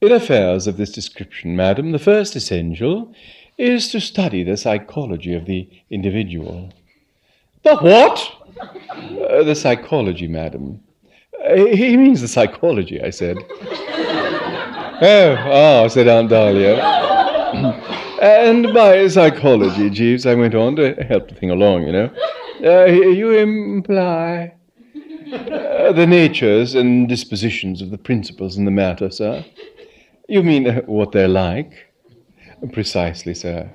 In 0.00 0.12
affairs 0.12 0.66
of 0.66 0.76
this 0.76 0.92
description, 0.92 1.56
madam, 1.56 1.90
the 1.90 1.98
first 1.98 2.36
essential 2.36 3.12
is 3.58 3.90
to 3.90 4.00
study 4.00 4.44
the 4.44 4.56
psychology 4.56 5.34
of 5.34 5.46
the 5.46 5.68
individual. 5.90 6.72
The 7.64 7.76
what? 7.76 8.32
Uh, 8.60 9.42
the 9.42 9.54
psychology, 9.54 10.28
madam. 10.28 10.80
Uh, 11.44 11.66
he 11.66 11.96
means 11.96 12.20
the 12.20 12.28
psychology, 12.28 13.02
I 13.02 13.10
said. 13.10 13.36
oh, 15.02 15.36
oh, 15.50 15.88
said 15.88 16.06
Aunt 16.08 16.30
Dahlia. 16.30 16.98
And 18.20 18.74
by 18.74 19.08
psychology, 19.08 19.88
Jeeves, 19.88 20.26
I 20.26 20.34
went 20.34 20.54
on 20.54 20.76
to 20.76 20.92
help 21.08 21.30
the 21.30 21.34
thing 21.34 21.50
along, 21.50 21.86
you 21.86 21.92
know. 21.92 22.10
Uh, 22.62 22.84
you 22.86 23.32
imply 23.32 24.52
uh, 25.32 25.92
the 25.92 26.06
natures 26.06 26.74
and 26.74 27.08
dispositions 27.08 27.80
of 27.80 27.90
the 27.90 27.98
principals 27.98 28.56
in 28.56 28.64
the 28.64 28.70
matter, 28.70 29.10
sir. 29.10 29.44
You 30.28 30.42
mean 30.42 30.68
uh, 30.68 30.80
what 30.82 31.12
they're 31.12 31.28
like? 31.28 31.72
Precisely, 32.72 33.34
sir. 33.34 33.70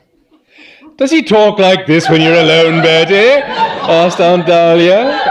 Does 0.97 1.11
he 1.11 1.23
talk 1.23 1.59
like 1.59 1.87
this 1.87 2.09
when 2.09 2.21
you're 2.21 2.33
alone, 2.33 2.81
Bertie? 2.81 3.41
asked 3.87 4.21
Aunt 4.21 4.45
Dahlia. 4.45 5.21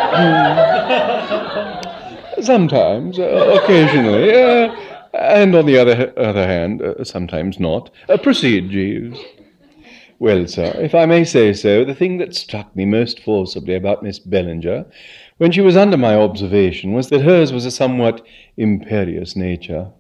sometimes, 2.43 3.19
uh, 3.19 3.61
occasionally, 3.63 4.35
uh, 4.35 4.75
and 5.15 5.55
on 5.55 5.67
the 5.67 5.79
other, 5.79 6.13
other 6.17 6.47
hand, 6.47 6.83
uh, 6.83 7.05
sometimes 7.05 7.59
not. 7.59 7.91
Proceed, 8.23 8.71
Jeeves. 8.71 9.19
Well, 10.21 10.47
sir, 10.47 10.73
if 10.81 10.95
I 10.95 11.07
may 11.07 11.25
say 11.25 11.53
so, 11.53 11.85
the 11.85 11.95
thing 11.95 12.19
that 12.19 12.37
struck 12.37 12.77
me 12.77 12.85
most 12.85 13.19
forcibly 13.19 13.75
about 13.75 14.05
Miss 14.05 14.21
Bellinger 14.21 14.87
when 15.39 15.51
she 15.51 15.61
was 15.61 15.77
under 15.77 15.97
my 15.97 16.15
observation 16.15 16.93
was 16.93 17.09
that 17.09 17.23
hers 17.23 17.53
was 17.53 17.67
a 17.67 17.71
somewhat 17.73 18.25
imperious 18.57 19.35
nature. 19.35 19.91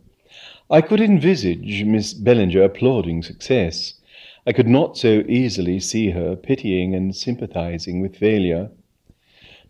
I 0.71 0.83
could 0.83 1.01
envisage 1.01 1.83
Miss 1.83 2.15
Bellinger 2.15 2.63
applauding 2.63 3.25
success. 3.25 3.95
I 4.47 4.53
could 4.53 4.69
not 4.69 4.97
so 4.97 5.25
easily 5.29 5.81
see 5.81 6.11
her 6.11 6.37
pitying 6.37 6.95
and 6.95 7.15
sympathizing 7.15 8.01
with 8.01 8.17
failure. 8.17 8.71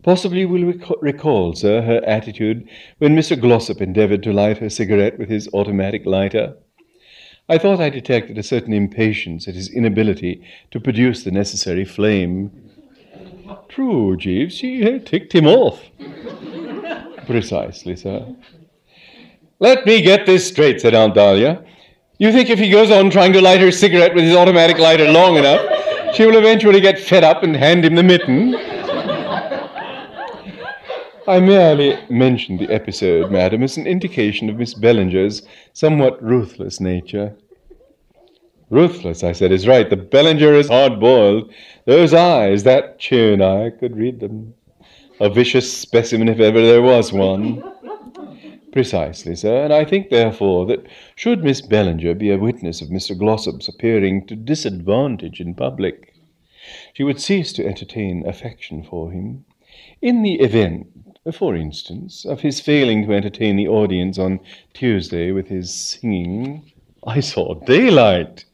Possibly 0.03 0.41
you 0.41 0.49
will 0.51 0.65
rec- 0.65 1.03
recall, 1.03 1.55
sir, 1.55 1.81
her 1.81 2.05
attitude 2.05 2.69
when 2.99 3.17
Mr. 3.17 3.41
Glossop 3.41 3.81
endeavored 3.81 4.23
to 4.25 4.33
light 4.33 4.59
her 4.59 4.69
cigarette 4.69 5.19
with 5.19 5.31
his 5.31 5.49
automatic 5.55 6.05
lighter. 6.05 6.57
I 7.49 7.59
thought 7.59 7.81
I 7.81 7.91
detected 7.91 8.39
a 8.39 8.43
certain 8.43 8.73
impatience 8.73 9.47
at 9.47 9.55
his 9.55 9.69
inability 9.69 10.43
to 10.71 10.81
produce 10.81 11.25
the 11.25 11.31
necessary 11.31 11.85
flame. 11.85 12.51
True, 13.69 14.17
Jeeves, 14.17 14.55
she 14.55 14.99
ticked 15.01 15.35
him 15.35 15.47
off. 15.47 15.83
Precisely, 17.27 17.97
sir. 17.97 18.35
Let 19.59 19.85
me 19.85 20.01
get 20.01 20.25
this 20.25 20.47
straight, 20.47 20.81
said 20.81 20.95
Aunt 20.95 21.15
Dahlia. 21.15 21.65
You 22.19 22.33
think 22.33 22.49
if 22.49 22.59
he 22.59 22.71
goes 22.71 22.91
on 22.91 23.11
trying 23.11 23.33
to 23.35 23.41
light 23.41 23.61
her 23.61 23.73
cigarette 23.73 24.15
with 24.15 24.25
his 24.25 24.37
automatic 24.37 24.79
lighter 24.79 25.11
long 25.11 25.37
enough, 25.37 26.15
she 26.15 26.25
will 26.25 26.37
eventually 26.37 26.81
get 26.81 26.99
fed 26.99 27.25
up 27.25 27.43
and 27.43 27.57
hand 27.57 27.85
him 27.85 27.95
the 27.95 28.03
mitten? 28.03 28.53
I 31.27 31.41
merely 31.41 31.99
mentioned 32.11 32.59
the 32.59 32.71
episode, 32.71 33.31
madam, 33.31 33.63
as 33.63 33.79
an 33.79 33.87
indication 33.87 34.51
of 34.51 34.59
Miss 34.59 34.75
Bellinger's 34.75 35.41
somewhat 35.73 36.23
ruthless 36.23 36.81
nature. 36.81 37.35
Ruthless, 38.69 39.25
I 39.25 39.33
said, 39.33 39.51
is 39.51 39.67
right. 39.67 39.89
The 39.89 39.97
Bellinger 39.97 40.53
is 40.53 40.69
hard 40.69 41.01
boiled. 41.01 41.51
Those 41.87 42.13
eyes, 42.13 42.65
that 42.65 42.99
chin, 42.99 43.41
I 43.41 43.71
could 43.71 43.97
read 43.97 44.21
them. 44.21 44.53
A 45.19 45.31
vicious 45.31 45.73
specimen 45.73 46.29
if 46.29 46.41
ever 46.41 46.61
there 46.61 46.83
was 46.83 47.11
one. 47.11 47.63
Precisely, 48.71 49.35
sir, 49.35 49.65
and 49.65 49.73
I 49.73 49.87
think, 49.87 50.11
therefore, 50.11 50.67
that 50.67 50.87
should 51.17 51.43
Miss 51.43 51.63
Bellinger 51.63 52.15
be 52.15 52.33
a 52.33 52.39
witness 52.39 52.83
of 52.83 52.89
Mr. 52.89 53.19
Glossop's 53.19 53.69
appearing 53.69 54.27
to 54.27 54.37
disadvantage 54.37 55.41
in 55.41 55.55
public, 55.55 56.13
she 56.93 57.03
would 57.03 57.21
cease 57.21 57.53
to 57.55 57.67
entertain 57.67 58.27
affection 58.27 58.83
for 58.83 59.11
him. 59.11 59.47
In 60.03 60.23
the 60.23 60.35
event 60.41 60.89
for 61.33 61.57
instance, 61.57 62.25
of 62.25 62.41
his 62.41 62.61
failing 62.61 63.07
to 63.07 63.15
entertain 63.15 63.57
the 63.57 63.69
audience 63.69 64.19
on 64.19 64.41
Tuesday 64.75 65.33
with 65.33 65.49
his 65.49 65.73
singing. 65.73 66.71
I 67.07 67.21
saw 67.21 67.55
daylight. 67.55 68.45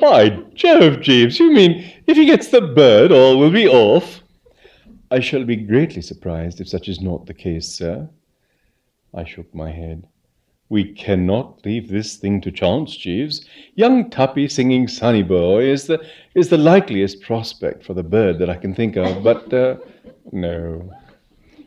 By 0.00 0.30
Jove, 0.54 1.00
Jeeves, 1.00 1.38
you 1.38 1.52
mean 1.52 1.92
if 2.06 2.16
he 2.16 2.26
gets 2.26 2.48
the 2.48 2.60
bird, 2.60 3.12
all 3.12 3.38
will 3.38 3.50
be 3.50 3.68
off? 3.68 4.22
I 5.10 5.20
shall 5.20 5.44
be 5.44 5.56
greatly 5.56 6.02
surprised 6.02 6.60
if 6.60 6.68
such 6.68 6.88
is 6.88 7.00
not 7.00 7.26
the 7.26 7.34
case, 7.34 7.68
sir. 7.68 8.08
I 9.14 9.24
shook 9.24 9.54
my 9.54 9.70
head. 9.70 10.06
We 10.68 10.92
cannot 10.92 11.64
leave 11.64 11.88
this 11.88 12.16
thing 12.16 12.40
to 12.40 12.50
chance, 12.50 12.96
Jeeves. 12.96 13.46
Young 13.76 14.10
Tuppy 14.10 14.48
singing 14.48 14.88
Sonny 14.88 15.22
Boy 15.22 15.62
is 15.70 15.86
the, 15.86 16.04
is 16.34 16.48
the 16.48 16.58
likeliest 16.58 17.22
prospect 17.22 17.84
for 17.84 17.94
the 17.94 18.02
bird 18.02 18.40
that 18.40 18.50
I 18.50 18.56
can 18.56 18.74
think 18.74 18.96
of, 18.96 19.22
but 19.22 19.52
uh, 19.54 19.76
no. 20.32 20.90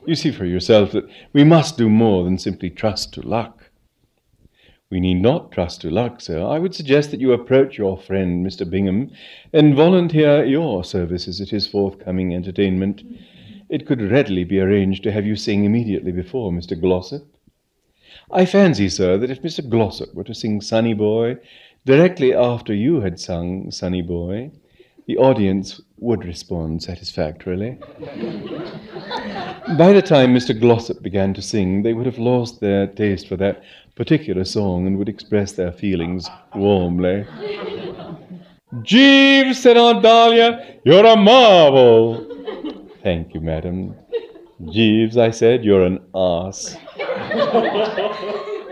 You 0.10 0.16
see 0.16 0.32
for 0.32 0.46
yourself 0.46 0.92
that 0.94 1.08
we 1.34 1.44
must 1.44 1.78
do 1.78 1.88
more 1.88 2.24
than 2.24 2.40
simply 2.40 2.72
trust 2.72 3.14
to 3.14 3.22
luck. 3.22 3.70
We 4.90 5.00
need 5.00 5.22
not 5.22 5.52
trust 5.52 5.82
to 5.82 5.92
luck, 5.92 6.20
sir. 6.20 6.44
I 6.44 6.58
would 6.58 6.74
suggest 6.74 7.12
that 7.12 7.20
you 7.20 7.32
approach 7.32 7.78
your 7.78 7.96
friend, 7.96 8.44
Mr. 8.44 8.68
Bingham, 8.68 9.12
and 9.54 9.76
volunteer 9.76 10.44
your 10.44 10.84
services 10.84 11.40
at 11.40 11.50
his 11.50 11.68
forthcoming 11.68 12.34
entertainment. 12.34 13.04
It 13.70 13.86
could 13.86 14.02
readily 14.02 14.44
be 14.44 14.60
arranged 14.60 15.04
to 15.04 15.12
have 15.12 15.28
you 15.28 15.36
sing 15.36 15.64
immediately 15.64 16.12
before 16.12 16.52
Mr. 16.52 16.74
Glossop. 16.82 17.28
I 18.32 18.46
fancy, 18.46 18.90
sir, 18.90 19.16
that 19.20 19.30
if 19.30 19.44
Mr. 19.44 19.70
Glossop 19.70 20.16
were 20.16 20.24
to 20.24 20.34
sing 20.34 20.60
Sonny 20.60 20.96
Boy 20.96 21.38
directly 21.86 22.34
after 22.34 22.74
you 22.74 23.02
had 23.02 23.20
sung 23.20 23.70
Sonny 23.70 24.02
Boy, 24.02 24.50
the 25.06 25.18
audience 25.18 25.80
would 26.00 26.26
respond 26.26 26.82
satisfactorily. 26.82 27.78
By 29.78 29.94
the 29.94 30.02
time 30.02 30.34
Mr. 30.34 30.60
Glossop 30.60 31.02
began 31.02 31.34
to 31.34 31.42
sing, 31.42 31.84
they 31.84 31.94
would 31.94 32.06
have 32.06 32.18
lost 32.18 32.60
their 32.60 32.88
taste 32.88 33.28
for 33.28 33.36
that 33.38 33.64
particular 33.96 34.46
song 34.46 34.88
and 34.88 34.98
would 34.98 35.10
express 35.10 35.52
their 35.52 35.72
feelings 35.72 36.30
warmly. 36.56 37.26
Jeeves, 38.82 39.60
said 39.60 39.78
Aunt 39.78 40.02
Dahlia, 40.04 40.80
you're 40.84 41.06
a 41.06 41.16
marvel. 41.16 42.26
Thank 43.04 43.34
you, 43.34 43.42
madam. 43.42 43.96
Jeeves, 44.72 45.18
I 45.18 45.32
said, 45.32 45.64
you're 45.64 45.84
an 45.84 46.00
ass. 46.14 46.76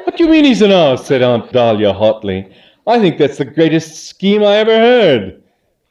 what 0.04 0.18
do 0.18 0.24
you 0.24 0.30
mean 0.30 0.46
he's 0.46 0.62
an 0.62 0.72
ass? 0.72 1.06
said 1.06 1.22
Aunt 1.22 1.52
Dahlia 1.52 1.94
hotly. 1.94 2.50
I 2.86 3.00
think 3.00 3.18
that's 3.18 3.38
the 3.38 3.46
greatest 3.46 4.06
scheme 4.08 4.44
I 4.44 4.58
ever 4.58 4.78
heard. 4.78 5.44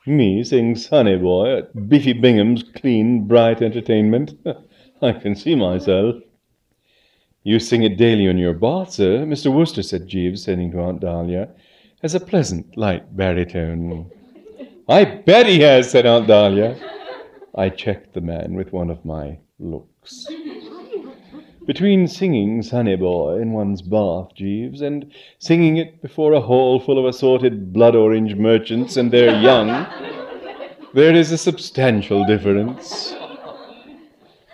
Me 0.09 0.45
sing 0.45 0.77
Sonny 0.77 1.17
Boy 1.17 1.59
at 1.59 1.89
Beefy 1.89 2.13
Bingham's 2.13 2.63
clean, 2.63 3.27
bright 3.27 3.61
entertainment. 3.61 4.35
I 5.03 5.11
can 5.13 5.35
see 5.35 5.57
myself. 5.57 6.15
You 7.43 7.59
sing 7.59 7.83
it 7.83 7.97
daily 7.97 8.27
in 8.27 8.39
your 8.39 8.55
bath, 8.55 8.93
sir. 8.93 9.25
Mr. 9.27 9.53
Wooster, 9.53 9.83
said 9.83 10.07
Jeeves, 10.07 10.47
turning 10.47 10.71
to 10.71 10.81
Aunt 10.81 11.01
Dahlia, 11.01 11.49
has 12.03 12.15
a 12.15 12.21
pleasant, 12.21 12.77
light 12.77 13.17
baritone. 13.17 14.09
I 14.89 15.05
bet 15.05 15.47
he 15.47 15.61
has, 15.61 15.91
said 15.91 16.07
Aunt 16.07 16.29
Dahlia. 16.29 16.77
I 17.57 17.69
checked 17.69 18.15
the 18.15 18.21
man 18.21 18.55
with 18.55 18.73
one 18.73 18.91
of 18.91 19.05
my 19.05 19.39
looks. 19.59 20.29
Between 21.67 22.07
singing 22.07 22.63
Sonny 22.63 22.95
Boy 22.95 23.41
in 23.41 23.51
one's 23.51 23.83
bath, 23.83 24.29
Jeeves, 24.37 24.83
and 24.83 25.11
singing 25.41 25.79
it 25.79 26.01
before 26.01 26.33
a 26.33 26.41
hall 26.41 26.79
full 26.79 26.97
of 26.97 27.05
assorted 27.05 27.73
blood 27.73 27.97
orange 27.97 28.37
merchants 28.37 28.97
and 28.97 29.11
their 29.11 29.41
young, 29.43 29.85
there 30.95 31.13
is 31.13 31.33
a 31.33 31.39
substantial 31.39 32.25
difference. 32.25 33.17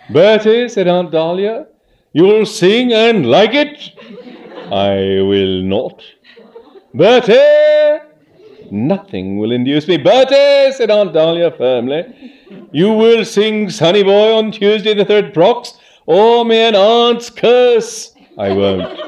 Bertie, 0.09 0.67
said 0.67 0.87
Aunt 0.87 1.11
Dahlia, 1.11 1.67
you'll 2.13 2.47
sing 2.47 2.91
and 2.91 3.27
like 3.29 3.53
it? 3.53 3.91
I 4.71 5.21
will 5.21 5.61
not. 5.61 6.01
Bertie! 6.95 8.07
Nothing 8.71 9.37
will 9.37 9.51
induce 9.51 9.87
me. 9.87 9.97
Bertie, 9.97 10.71
said 10.73 10.89
Aunt 10.89 11.13
Dahlia 11.13 11.51
firmly, 11.51 12.05
you 12.71 12.91
will 12.91 13.23
sing 13.23 13.69
Sonny 13.69 14.01
Boy 14.01 14.33
on 14.33 14.51
Tuesday 14.51 14.95
the 14.95 15.05
third 15.05 15.31
prox, 15.31 15.77
Oh, 16.07 16.39
or 16.39 16.45
may 16.45 16.67
an 16.67 16.75
aunt's 16.75 17.29
curse. 17.29 18.13
I 18.37 18.51
won't. 18.51 18.99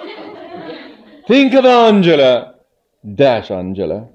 Think 1.27 1.53
of 1.53 1.65
Angela. 1.65 2.55
Dash 3.15 3.51
Angela. 3.51 4.07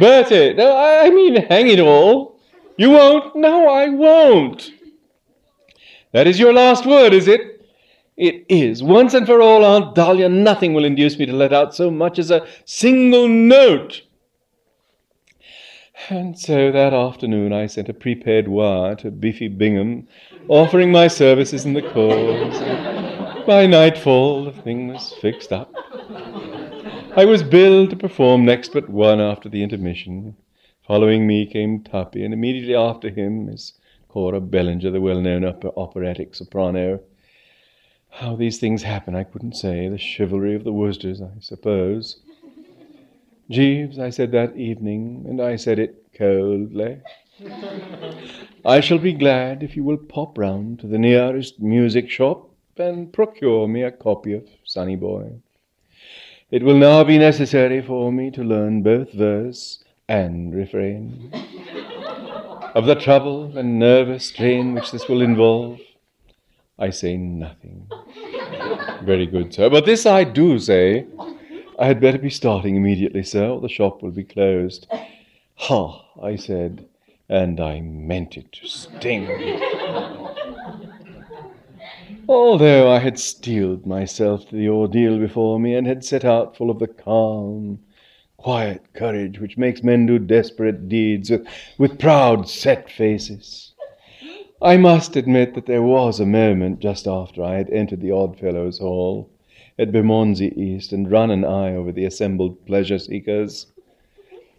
Bertie, 0.00 0.54
no, 0.54 0.76
I 0.76 1.10
mean, 1.10 1.36
hang 1.46 1.68
it 1.68 1.80
all. 1.80 2.38
You 2.76 2.90
won't? 2.90 3.36
No, 3.36 3.68
I 3.68 3.88
won't. 3.88 4.70
That 6.12 6.26
is 6.26 6.38
your 6.38 6.52
last 6.52 6.86
word, 6.86 7.12
is 7.12 7.28
it? 7.28 7.52
It 8.16 8.44
is. 8.48 8.82
Once 8.82 9.14
and 9.14 9.26
for 9.26 9.40
all, 9.40 9.64
Aunt 9.64 9.94
Dahlia, 9.94 10.28
nothing 10.28 10.74
will 10.74 10.84
induce 10.84 11.18
me 11.18 11.26
to 11.26 11.32
let 11.32 11.52
out 11.52 11.74
so 11.74 11.90
much 11.90 12.18
as 12.18 12.30
a 12.30 12.46
single 12.64 13.28
note. 13.28 14.02
And 16.08 16.38
so 16.38 16.72
that 16.72 16.92
afternoon 16.92 17.52
I 17.52 17.66
sent 17.66 17.88
a 17.88 17.94
prepaid 17.94 18.48
wire 18.48 18.96
to 18.96 19.10
Beefy 19.10 19.48
Bingham, 19.48 20.08
offering 20.48 20.90
my 20.90 21.06
services 21.06 21.64
in 21.64 21.74
the 21.74 21.82
cause. 21.82 23.46
By 23.46 23.66
nightfall, 23.66 24.44
the 24.44 24.52
thing 24.52 24.88
was 24.88 25.12
fixed 25.20 25.52
up. 25.52 25.72
I 27.14 27.24
was 27.24 27.42
billed 27.42 27.90
to 27.90 27.96
perform 27.96 28.44
next 28.44 28.72
but 28.72 28.88
one 28.88 29.20
after 29.20 29.48
the 29.48 29.62
intermission. 29.62 30.36
Following 30.86 31.26
me 31.26 31.46
came 31.46 31.82
Tuppy, 31.82 32.24
and 32.24 32.34
immediately 32.34 32.74
after 32.74 33.08
him 33.08 33.46
Miss 33.46 33.74
Cora 34.08 34.40
Bellinger, 34.40 34.90
the 34.90 35.00
well 35.00 35.20
known 35.20 35.44
operatic 35.44 36.34
soprano. 36.34 37.00
How 38.10 38.34
these 38.34 38.58
things 38.58 38.82
happen, 38.82 39.14
I 39.14 39.24
couldn't 39.24 39.56
say. 39.56 39.88
The 39.88 39.98
chivalry 39.98 40.54
of 40.54 40.64
the 40.64 40.72
Woosters, 40.72 41.22
I 41.22 41.40
suppose. 41.40 42.20
Jeeves, 43.52 43.98
I 43.98 44.08
said 44.08 44.32
that 44.32 44.56
evening, 44.56 45.26
and 45.28 45.40
I 45.40 45.56
said 45.56 45.78
it 45.78 46.06
coldly. 46.16 47.00
I 48.64 48.80
shall 48.80 48.98
be 48.98 49.12
glad 49.12 49.62
if 49.62 49.76
you 49.76 49.84
will 49.84 49.98
pop 49.98 50.38
round 50.38 50.80
to 50.80 50.86
the 50.86 50.98
nearest 50.98 51.60
music 51.60 52.08
shop 52.08 52.48
and 52.78 53.12
procure 53.12 53.68
me 53.68 53.82
a 53.82 53.90
copy 53.90 54.32
of 54.32 54.48
Sonny 54.64 54.96
Boy. 54.96 55.32
It 56.50 56.62
will 56.62 56.78
now 56.78 57.04
be 57.04 57.18
necessary 57.18 57.82
for 57.82 58.10
me 58.10 58.30
to 58.30 58.42
learn 58.42 58.82
both 58.82 59.12
verse 59.12 59.84
and 60.08 60.54
refrain. 60.54 61.30
of 62.74 62.86
the 62.86 62.94
trouble 62.94 63.58
and 63.58 63.78
nervous 63.78 64.26
strain 64.26 64.74
which 64.74 64.92
this 64.92 65.08
will 65.08 65.20
involve, 65.20 65.78
I 66.78 66.88
say 66.88 67.18
nothing. 67.18 67.86
Very 69.02 69.26
good, 69.26 69.52
sir. 69.52 69.68
But 69.68 69.84
this 69.84 70.06
I 70.06 70.24
do 70.24 70.58
say. 70.58 71.06
I 71.78 71.86
had 71.86 72.00
better 72.00 72.18
be 72.18 72.30
starting 72.30 72.76
immediately, 72.76 73.22
sir, 73.22 73.48
or 73.48 73.60
the 73.60 73.68
shop 73.68 74.02
will 74.02 74.10
be 74.10 74.24
closed. 74.24 74.86
Ha, 75.56 76.04
I 76.20 76.36
said, 76.36 76.86
and 77.28 77.60
I 77.60 77.80
meant 77.80 78.36
it 78.36 78.50
to 78.52 78.66
sting. 78.66 79.28
Although 82.28 82.90
I 82.90 82.98
had 82.98 83.18
steeled 83.18 83.86
myself 83.86 84.48
to 84.48 84.56
the 84.56 84.68
ordeal 84.68 85.18
before 85.18 85.60
me 85.60 85.74
and 85.74 85.86
had 85.86 86.04
set 86.04 86.24
out 86.24 86.56
full 86.56 86.70
of 86.70 86.78
the 86.78 86.88
calm, 86.88 87.80
quiet 88.38 88.92
courage 88.92 89.38
which 89.38 89.58
makes 89.58 89.84
men 89.84 90.06
do 90.06 90.18
desperate 90.18 90.88
deeds 90.88 91.30
with, 91.30 91.46
with 91.78 91.98
proud, 91.98 92.48
set 92.48 92.90
faces, 92.90 93.74
I 94.60 94.76
must 94.76 95.16
admit 95.16 95.54
that 95.54 95.66
there 95.66 95.82
was 95.82 96.18
a 96.18 96.26
moment 96.26 96.80
just 96.80 97.06
after 97.06 97.44
I 97.44 97.56
had 97.56 97.70
entered 97.70 98.00
the 98.00 98.12
Oddfellows' 98.12 98.78
Hall 98.78 99.30
at 99.78 99.92
Bermondsey 99.92 100.52
East 100.60 100.92
and 100.92 101.10
run 101.10 101.30
an 101.30 101.44
eye 101.44 101.74
over 101.74 101.92
the 101.92 102.04
assembled 102.04 102.64
pleasure 102.66 102.98
seekers, 102.98 103.66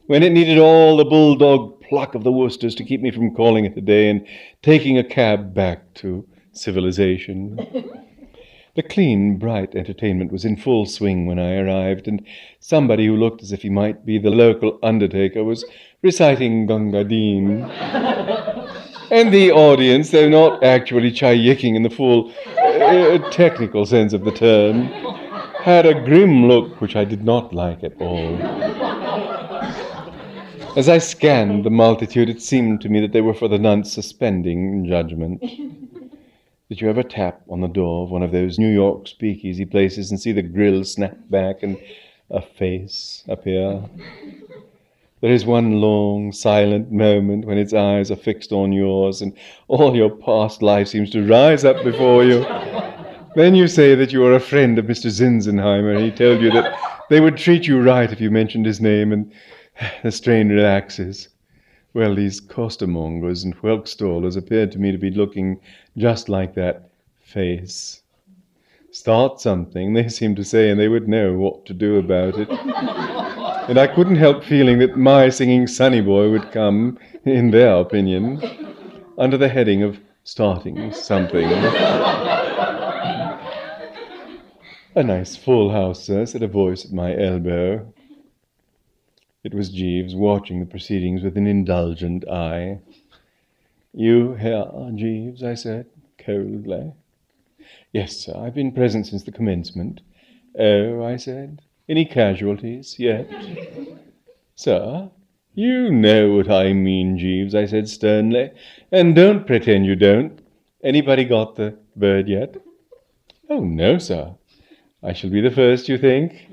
when 0.07 0.23
it 0.23 0.31
needed 0.31 0.57
all 0.57 0.97
the 0.97 1.05
bulldog 1.05 1.81
pluck 1.81 2.15
of 2.15 2.23
the 2.23 2.31
Woosters 2.31 2.75
to 2.75 2.83
keep 2.83 3.01
me 3.01 3.11
from 3.11 3.35
calling 3.35 3.65
it 3.65 3.77
a 3.77 3.81
day 3.81 4.09
and 4.09 4.25
taking 4.61 4.97
a 4.97 5.03
cab 5.03 5.53
back 5.53 5.93
to 5.95 6.27
civilization. 6.51 7.59
The 8.75 8.81
clean, 8.81 9.37
bright 9.37 9.75
entertainment 9.75 10.31
was 10.31 10.45
in 10.45 10.57
full 10.57 10.87
swing 10.87 11.27
when 11.27 11.37
I 11.37 11.57
arrived, 11.57 12.07
and 12.07 12.25
somebody 12.59 13.05
who 13.05 13.15
looked 13.15 13.43
as 13.43 13.51
if 13.51 13.61
he 13.61 13.69
might 13.69 14.03
be 14.03 14.17
the 14.17 14.31
local 14.31 14.79
undertaker 14.81 15.43
was 15.43 15.63
reciting 16.01 16.65
Gunga 16.65 17.03
Din. 17.03 17.69
And 19.11 19.31
the 19.31 19.51
audience, 19.51 20.09
though 20.09 20.27
not 20.27 20.63
actually 20.63 21.11
chayyiking 21.11 21.75
in 21.75 21.83
the 21.83 21.89
full 21.91 22.33
technical 23.31 23.85
sense 23.85 24.13
of 24.13 24.23
the 24.23 24.31
term, 24.31 24.85
had 25.63 25.85
a 25.85 25.93
grim 25.93 26.47
look 26.47 26.81
which 26.81 26.95
I 26.95 27.05
did 27.05 27.23
not 27.23 27.53
like 27.53 27.83
at 27.83 27.99
all. 28.01 28.37
As 30.75 30.89
I 30.89 30.97
scanned 30.97 31.63
the 31.63 31.69
multitude, 31.69 32.29
it 32.29 32.41
seemed 32.41 32.81
to 32.81 32.89
me 32.89 32.99
that 33.01 33.11
they 33.11 33.21
were 33.21 33.33
for 33.33 33.47
the 33.47 33.59
nonce 33.59 33.91
suspending 33.93 34.87
judgment. 34.87 35.41
Did 35.41 36.81
you 36.81 36.89
ever 36.89 37.03
tap 37.03 37.41
on 37.49 37.61
the 37.61 37.67
door 37.67 38.03
of 38.03 38.09
one 38.09 38.23
of 38.23 38.31
those 38.31 38.57
New 38.57 38.73
York 38.73 39.07
speakeasy 39.07 39.65
places 39.65 40.09
and 40.09 40.19
see 40.19 40.31
the 40.31 40.41
grill 40.41 40.83
snap 40.83 41.17
back 41.29 41.61
and 41.61 41.77
a 42.31 42.41
face 42.41 43.23
appear? 43.27 43.83
There 45.23 45.31
is 45.31 45.45
one 45.45 45.79
long, 45.79 46.33
silent 46.33 46.91
moment 46.91 47.45
when 47.45 47.57
its 47.57 47.73
eyes 47.73 48.11
are 48.11 48.17
fixed 48.17 48.51
on 48.51 48.73
yours 48.73 49.21
and 49.21 49.31
all 49.69 49.95
your 49.95 50.09
past 50.09 50.61
life 50.61 50.89
seems 50.89 51.09
to 51.11 51.25
rise 51.25 51.63
up 51.63 51.81
before 51.81 52.25
you. 52.25 52.39
then 53.33 53.55
you 53.55 53.69
say 53.69 53.95
that 53.95 54.11
you 54.11 54.25
are 54.25 54.33
a 54.33 54.41
friend 54.41 54.77
of 54.77 54.83
Mr. 54.83 55.09
Zinzenheimer, 55.09 55.95
and 55.95 56.03
he 56.03 56.11
told 56.11 56.41
you 56.41 56.51
that 56.51 56.77
they 57.09 57.21
would 57.21 57.37
treat 57.37 57.65
you 57.65 57.81
right 57.81 58.11
if 58.11 58.19
you 58.19 58.29
mentioned 58.31 58.65
his 58.65 58.81
name, 58.81 59.13
and 59.13 59.31
the 60.03 60.11
strain 60.11 60.49
relaxes. 60.49 61.29
Well, 61.93 62.15
these 62.15 62.41
costermongers 62.41 63.45
and 63.45 63.55
whelk 63.61 63.85
stallers 63.85 64.35
appeared 64.35 64.73
to 64.73 64.77
me 64.77 64.91
to 64.91 64.97
be 64.97 65.09
looking 65.09 65.61
just 65.95 66.27
like 66.27 66.53
that 66.55 66.89
face. 67.21 68.01
Start 68.91 69.39
something, 69.39 69.93
they 69.93 70.09
seemed 70.09 70.35
to 70.35 70.43
say, 70.43 70.69
and 70.69 70.77
they 70.77 70.89
would 70.89 71.07
know 71.07 71.31
what 71.31 71.65
to 71.67 71.73
do 71.73 71.95
about 71.95 72.37
it 72.37 72.49
and 73.67 73.77
I 73.77 73.87
couldn't 73.87 74.17
help 74.17 74.43
feeling 74.43 74.79
that 74.79 74.97
my 74.97 75.29
singing 75.29 75.67
Sonny 75.67 76.01
Boy 76.01 76.29
would 76.29 76.51
come, 76.51 76.97
in 77.25 77.51
their 77.51 77.75
opinion, 77.77 78.41
under 79.17 79.37
the 79.37 79.47
heading 79.47 79.83
of 79.83 79.99
starting 80.23 80.91
something. 80.91 81.45
a 84.95 85.03
nice 85.03 85.35
full 85.35 85.71
house, 85.71 86.03
sir, 86.03 86.25
said 86.25 86.43
a 86.43 86.47
voice 86.47 86.85
at 86.85 86.91
my 86.91 87.15
elbow. 87.17 87.93
It 89.43 89.53
was 89.53 89.69
Jeeves, 89.69 90.15
watching 90.15 90.59
the 90.59 90.65
proceedings 90.65 91.21
with 91.23 91.37
an 91.37 91.47
indulgent 91.47 92.27
eye. 92.27 92.79
You 93.93 94.35
here, 94.35 94.65
Jeeves? 94.95 95.43
I 95.43 95.53
said, 95.53 95.85
coldly. 96.17 96.93
Yes, 97.91 98.17
sir, 98.17 98.33
I've 98.35 98.55
been 98.55 98.71
present 98.71 99.07
since 99.07 99.23
the 99.23 99.31
commencement. 99.31 100.01
Oh, 100.59 101.03
I 101.03 101.15
said, 101.17 101.61
any 101.89 102.05
casualties 102.05 102.97
yet? 102.97 103.29
Sir, 104.55 105.09
you 105.53 105.91
know 105.91 106.31
what 106.33 106.49
I 106.49 106.73
mean, 106.73 107.17
Jeeves, 107.17 107.53
I 107.53 107.65
said 107.65 107.87
sternly, 107.87 108.51
and 108.91 109.15
don't 109.15 109.45
pretend 109.45 109.85
you 109.85 109.95
don't. 109.95 110.39
Anybody 110.83 111.25
got 111.25 111.55
the 111.55 111.77
bird 111.95 112.27
yet? 112.27 112.55
Oh, 113.49 113.63
no, 113.63 113.97
sir. 113.97 114.35
I 115.01 115.13
shall 115.13 115.29
be 115.29 115.41
the 115.41 115.51
first, 115.51 115.89
you 115.89 115.97
think? 115.97 116.47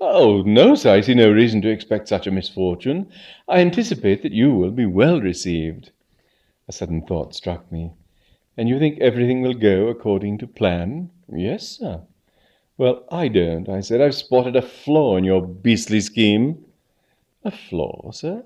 Oh, 0.00 0.42
no, 0.42 0.74
sir, 0.74 0.94
I 0.94 1.00
see 1.00 1.14
no 1.14 1.30
reason 1.30 1.60
to 1.62 1.70
expect 1.70 2.08
such 2.08 2.26
a 2.26 2.30
misfortune. 2.30 3.10
I 3.48 3.60
anticipate 3.60 4.22
that 4.22 4.32
you 4.32 4.54
will 4.54 4.70
be 4.70 4.86
well 4.86 5.20
received. 5.20 5.90
A 6.68 6.72
sudden 6.72 7.02
thought 7.02 7.34
struck 7.34 7.70
me. 7.72 7.92
And 8.56 8.68
you 8.68 8.78
think 8.78 9.00
everything 9.00 9.42
will 9.42 9.54
go 9.54 9.88
according 9.88 10.38
to 10.38 10.46
plan? 10.46 11.10
Yes, 11.32 11.66
sir. 11.68 12.02
Well, 12.80 13.04
I 13.12 13.28
don't, 13.28 13.68
I 13.68 13.80
said. 13.80 14.00
I've 14.00 14.14
spotted 14.14 14.56
a 14.56 14.62
flaw 14.62 15.18
in 15.18 15.24
your 15.24 15.46
beastly 15.46 16.00
scheme. 16.00 16.64
A 17.44 17.50
flaw, 17.50 18.10
sir? 18.10 18.42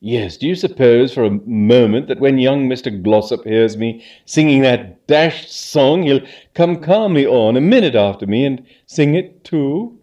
Yes, 0.00 0.38
do 0.38 0.46
you 0.46 0.54
suppose 0.54 1.12
for 1.12 1.24
a 1.24 1.38
moment 1.46 2.08
that 2.08 2.20
when 2.20 2.38
young 2.38 2.70
Mr. 2.70 3.02
Glossop 3.02 3.44
hears 3.44 3.76
me 3.76 4.02
singing 4.24 4.62
that 4.62 5.06
dashed 5.06 5.52
song, 5.52 6.04
he'll 6.04 6.26
come 6.54 6.80
calmly 6.80 7.26
on 7.26 7.54
a 7.58 7.60
minute 7.60 7.94
after 7.94 8.26
me 8.26 8.46
and 8.46 8.64
sing 8.86 9.14
it 9.14 9.44
too? 9.44 9.98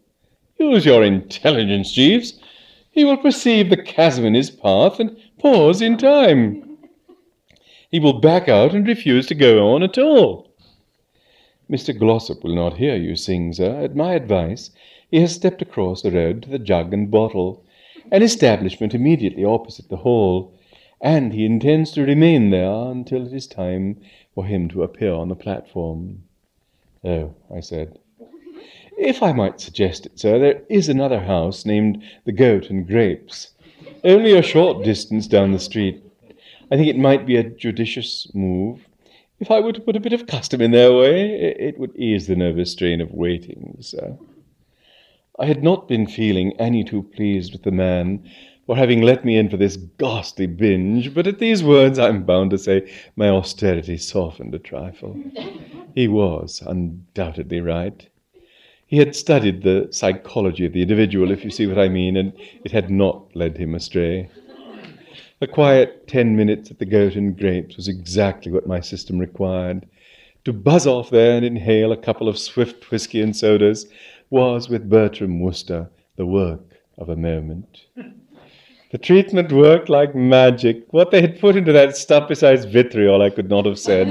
Use 0.60 0.86
your 0.86 1.04
intelligence, 1.04 1.92
Jeeves. 1.92 2.40
He 2.92 3.04
will 3.04 3.18
perceive 3.18 3.72
the 3.72 3.82
chasm 3.82 4.24
in 4.24 4.36
his 4.36 4.52
path 4.52 5.00
and 5.00 5.18
pause 5.40 5.82
in 5.82 5.98
time. 5.98 6.78
He 7.90 8.00
will 8.00 8.20
back 8.20 8.48
out 8.48 8.76
and 8.76 8.88
refuse 8.88 9.26
to 9.28 9.36
go 9.36 9.74
on 9.74 9.82
at 9.82 9.98
all. 9.98 10.53
Mr. 11.74 11.98
Glossop 11.98 12.44
will 12.44 12.54
not 12.54 12.78
hear 12.78 12.96
you 12.96 13.16
sing, 13.16 13.52
sir. 13.52 13.82
At 13.82 13.96
my 13.96 14.14
advice, 14.14 14.70
he 15.10 15.20
has 15.22 15.34
stepped 15.34 15.60
across 15.60 16.04
the 16.04 16.12
road 16.12 16.44
to 16.44 16.50
the 16.52 16.60
Jug 16.60 16.94
and 16.94 17.10
Bottle, 17.10 17.66
an 18.12 18.22
establishment 18.22 18.94
immediately 18.94 19.44
opposite 19.44 19.90
the 19.90 19.98
hall, 19.98 20.54
and 21.02 21.34
he 21.34 21.48
intends 21.48 21.90
to 21.94 22.06
remain 22.06 22.52
there 22.52 22.92
until 22.92 23.26
it 23.26 23.34
is 23.34 23.48
time 23.48 24.00
for 24.36 24.46
him 24.46 24.70
to 24.70 24.84
appear 24.84 25.14
on 25.14 25.30
the 25.30 25.36
platform. 25.36 26.22
Oh, 27.04 27.34
I 27.52 27.60
said. 27.60 27.98
If 28.96 29.24
I 29.24 29.32
might 29.32 29.60
suggest 29.60 30.06
it, 30.06 30.20
sir, 30.20 30.38
there 30.38 30.62
is 30.70 30.90
another 30.90 31.22
house 31.22 31.66
named 31.66 32.04
the 32.26 32.32
Goat 32.34 32.70
and 32.70 32.88
Grapes, 32.88 33.50
only 34.04 34.38
a 34.38 34.44
short 34.44 34.84
distance 34.84 35.26
down 35.26 35.54
the 35.54 35.58
street. 35.58 36.04
I 36.70 36.78
think 36.78 36.88
it 36.88 37.00
might 37.00 37.26
be 37.26 37.38
a 37.38 37.50
judicious 37.50 38.28
move. 38.36 38.88
If 39.40 39.52
I 39.52 39.60
were 39.60 39.74
to 39.74 39.82
put 39.82 39.96
a 39.96 40.00
bit 40.00 40.14
of 40.14 40.28
custom 40.28 40.62
in 40.62 40.72
their 40.72 40.94
way, 40.94 41.56
it 41.60 41.78
would 41.78 41.96
ease 41.96 42.28
the 42.28 42.36
nervous 42.36 42.72
strain 42.72 43.02
of 43.02 43.12
waiting, 43.12 43.78
sir. 43.82 44.18
I 45.40 45.48
had 45.48 45.64
not 45.64 45.88
been 45.88 46.06
feeling 46.06 46.54
any 46.60 46.84
too 46.84 47.04
pleased 47.04 47.54
with 47.54 47.64
the 47.64 47.72
man 47.72 48.30
for 48.66 48.78
having 48.78 49.02
let 49.02 49.26
me 49.26 49.36
in 49.36 49.50
for 49.50 49.58
this 49.58 49.76
ghastly 49.76 50.46
binge, 50.46 51.14
but 51.14 51.28
at 51.28 51.40
these 51.40 51.64
words 51.64 52.00
I'm 52.00 52.24
bound 52.24 52.52
to 52.52 52.58
say 52.58 52.90
my 53.16 53.30
austerity 53.30 53.98
softened 53.98 54.56
a 54.56 54.60
trifle. 54.60 55.22
he 55.96 56.08
was 56.08 56.62
undoubtedly 56.66 57.60
right. 57.60 58.08
He 58.86 58.98
had 58.98 59.16
studied 59.16 59.64
the 59.64 59.88
psychology 59.92 60.66
of 60.66 60.74
the 60.74 60.84
individual, 60.84 61.32
if 61.32 61.44
you 61.44 61.50
see 61.50 61.66
what 61.66 61.80
I 61.80 61.90
mean, 61.90 62.16
and 62.16 62.34
it 62.64 62.72
had 62.72 62.92
not 62.92 63.36
led 63.36 63.58
him 63.58 63.74
astray. 63.74 64.30
A 65.44 65.48
quiet 65.48 66.08
ten 66.08 66.38
minutes 66.38 66.72
at 66.72 66.80
the 66.80 66.86
Goat 66.86 67.18
and 67.18 67.38
Grapes 67.38 67.76
was 67.76 67.90
exactly 67.90 68.50
what 68.50 68.66
my 68.66 68.80
system 68.80 69.20
required. 69.20 69.86
To 70.46 70.54
buzz 70.54 70.88
off 70.88 71.10
there 71.10 71.36
and 71.36 71.44
inhale 71.44 71.92
a 71.92 71.98
couple 71.98 72.30
of 72.30 72.40
swift 72.40 72.90
whisky 72.90 73.20
and 73.20 73.36
sodas 73.36 73.86
was, 74.30 74.70
with 74.70 74.90
Bertram 74.90 75.42
Wooster, 75.42 75.90
the 76.16 76.26
work 76.26 76.62
of 76.98 77.10
a 77.10 77.18
moment. 77.18 77.82
The 78.92 78.98
treatment 79.00 79.52
worked 79.52 79.90
like 79.90 80.16
magic. 80.16 80.86
What 80.92 81.12
they 81.12 81.20
had 81.20 81.42
put 81.42 81.58
into 81.58 81.74
that 81.74 81.98
stuff 81.98 82.30
besides 82.30 82.64
vitriol, 82.64 83.22
I 83.22 83.30
could 83.30 83.50
not 83.50 83.66
have 83.66 83.80
said. 83.80 84.08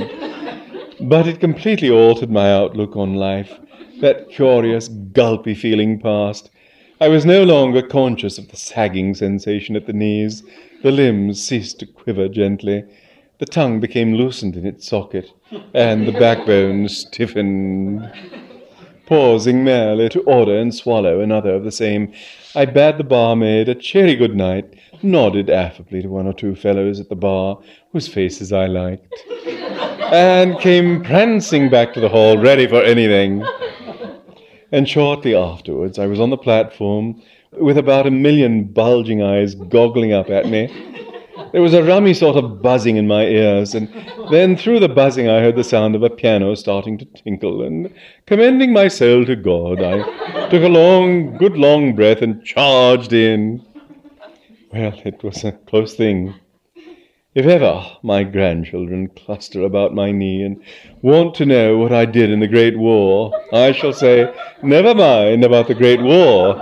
But 1.00 1.26
it 1.26 1.40
completely 1.40 1.88
altered 1.88 2.30
my 2.30 2.52
outlook 2.52 2.94
on 2.94 3.14
life. 3.14 3.58
That 4.02 4.28
curious, 4.28 4.88
gulpy 4.88 5.54
feeling 5.54 5.98
passed. 5.98 6.50
I 7.00 7.08
was 7.08 7.24
no 7.24 7.42
longer 7.42 7.80
conscious 7.80 8.36
of 8.38 8.48
the 8.48 8.56
sagging 8.56 9.14
sensation 9.14 9.76
at 9.76 9.86
the 9.86 9.94
knees. 9.94 10.42
The 10.82 10.90
limbs 10.90 11.40
ceased 11.40 11.78
to 11.78 11.86
quiver 11.86 12.28
gently. 12.28 12.84
The 13.38 13.46
tongue 13.46 13.78
became 13.78 14.14
loosened 14.14 14.56
in 14.56 14.66
its 14.66 14.88
socket, 14.88 15.30
and 15.72 16.08
the 16.08 16.12
backbone 16.12 16.88
stiffened. 16.88 18.10
Pausing 19.06 19.62
merely 19.62 20.08
to 20.08 20.22
order 20.22 20.58
and 20.58 20.74
swallow 20.74 21.20
another 21.20 21.54
of 21.54 21.62
the 21.62 21.70
same, 21.70 22.12
I 22.56 22.64
bade 22.64 22.98
the 22.98 23.04
barmaid 23.04 23.68
a 23.68 23.76
cheery 23.76 24.16
good 24.16 24.34
night, 24.34 24.74
nodded 25.02 25.50
affably 25.50 26.02
to 26.02 26.08
one 26.08 26.26
or 26.26 26.32
two 26.32 26.56
fellows 26.56 26.98
at 26.98 27.08
the 27.08 27.14
bar 27.14 27.60
whose 27.92 28.08
faces 28.08 28.52
I 28.52 28.66
liked, 28.66 29.14
and 30.10 30.58
came 30.58 31.04
prancing 31.04 31.70
back 31.70 31.94
to 31.94 32.00
the 32.00 32.08
hall, 32.08 32.38
ready 32.38 32.66
for 32.66 32.82
anything. 32.82 33.44
And 34.72 34.88
shortly 34.88 35.36
afterwards, 35.36 35.98
I 35.98 36.06
was 36.06 36.18
on 36.18 36.30
the 36.30 36.36
platform 36.36 37.22
with 37.52 37.78
about 37.78 38.06
a 38.06 38.10
million 38.10 38.64
bulging 38.64 39.22
eyes 39.22 39.54
goggling 39.54 40.12
up 40.12 40.30
at 40.30 40.46
me. 40.46 40.66
There 41.52 41.62
was 41.62 41.74
a 41.74 41.82
rummy 41.82 42.14
sort 42.14 42.36
of 42.36 42.62
buzzing 42.62 42.96
in 42.96 43.06
my 43.06 43.24
ears, 43.24 43.74
and 43.74 43.88
then 44.30 44.56
through 44.56 44.80
the 44.80 44.88
buzzing 44.88 45.28
I 45.28 45.40
heard 45.40 45.56
the 45.56 45.64
sound 45.64 45.94
of 45.94 46.02
a 46.02 46.08
piano 46.08 46.54
starting 46.54 46.96
to 46.98 47.04
tinkle, 47.04 47.62
and 47.62 47.92
commending 48.26 48.72
my 48.72 48.88
soul 48.88 49.26
to 49.26 49.36
God, 49.36 49.82
I 49.82 50.48
took 50.48 50.62
a 50.62 50.68
long, 50.68 51.36
good 51.36 51.56
long 51.56 51.94
breath 51.94 52.22
and 52.22 52.42
charged 52.44 53.12
in. 53.12 53.64
Well, 54.72 54.98
it 55.04 55.22
was 55.22 55.44
a 55.44 55.52
close 55.52 55.94
thing. 55.94 56.34
If 57.34 57.46
ever 57.46 57.84
my 58.02 58.24
grandchildren 58.24 59.08
cluster 59.08 59.62
about 59.62 59.94
my 59.94 60.10
knee 60.10 60.42
and 60.42 60.62
want 61.02 61.34
to 61.36 61.46
know 61.46 61.78
what 61.78 61.92
I 61.92 62.04
did 62.04 62.30
in 62.30 62.40
the 62.40 62.48
Great 62.48 62.78
War, 62.78 63.32
I 63.52 63.72
shall 63.72 63.92
say, 63.92 64.32
never 64.62 64.94
mind 64.94 65.44
about 65.44 65.68
the 65.68 65.74
Great 65.74 66.00
War. 66.00 66.54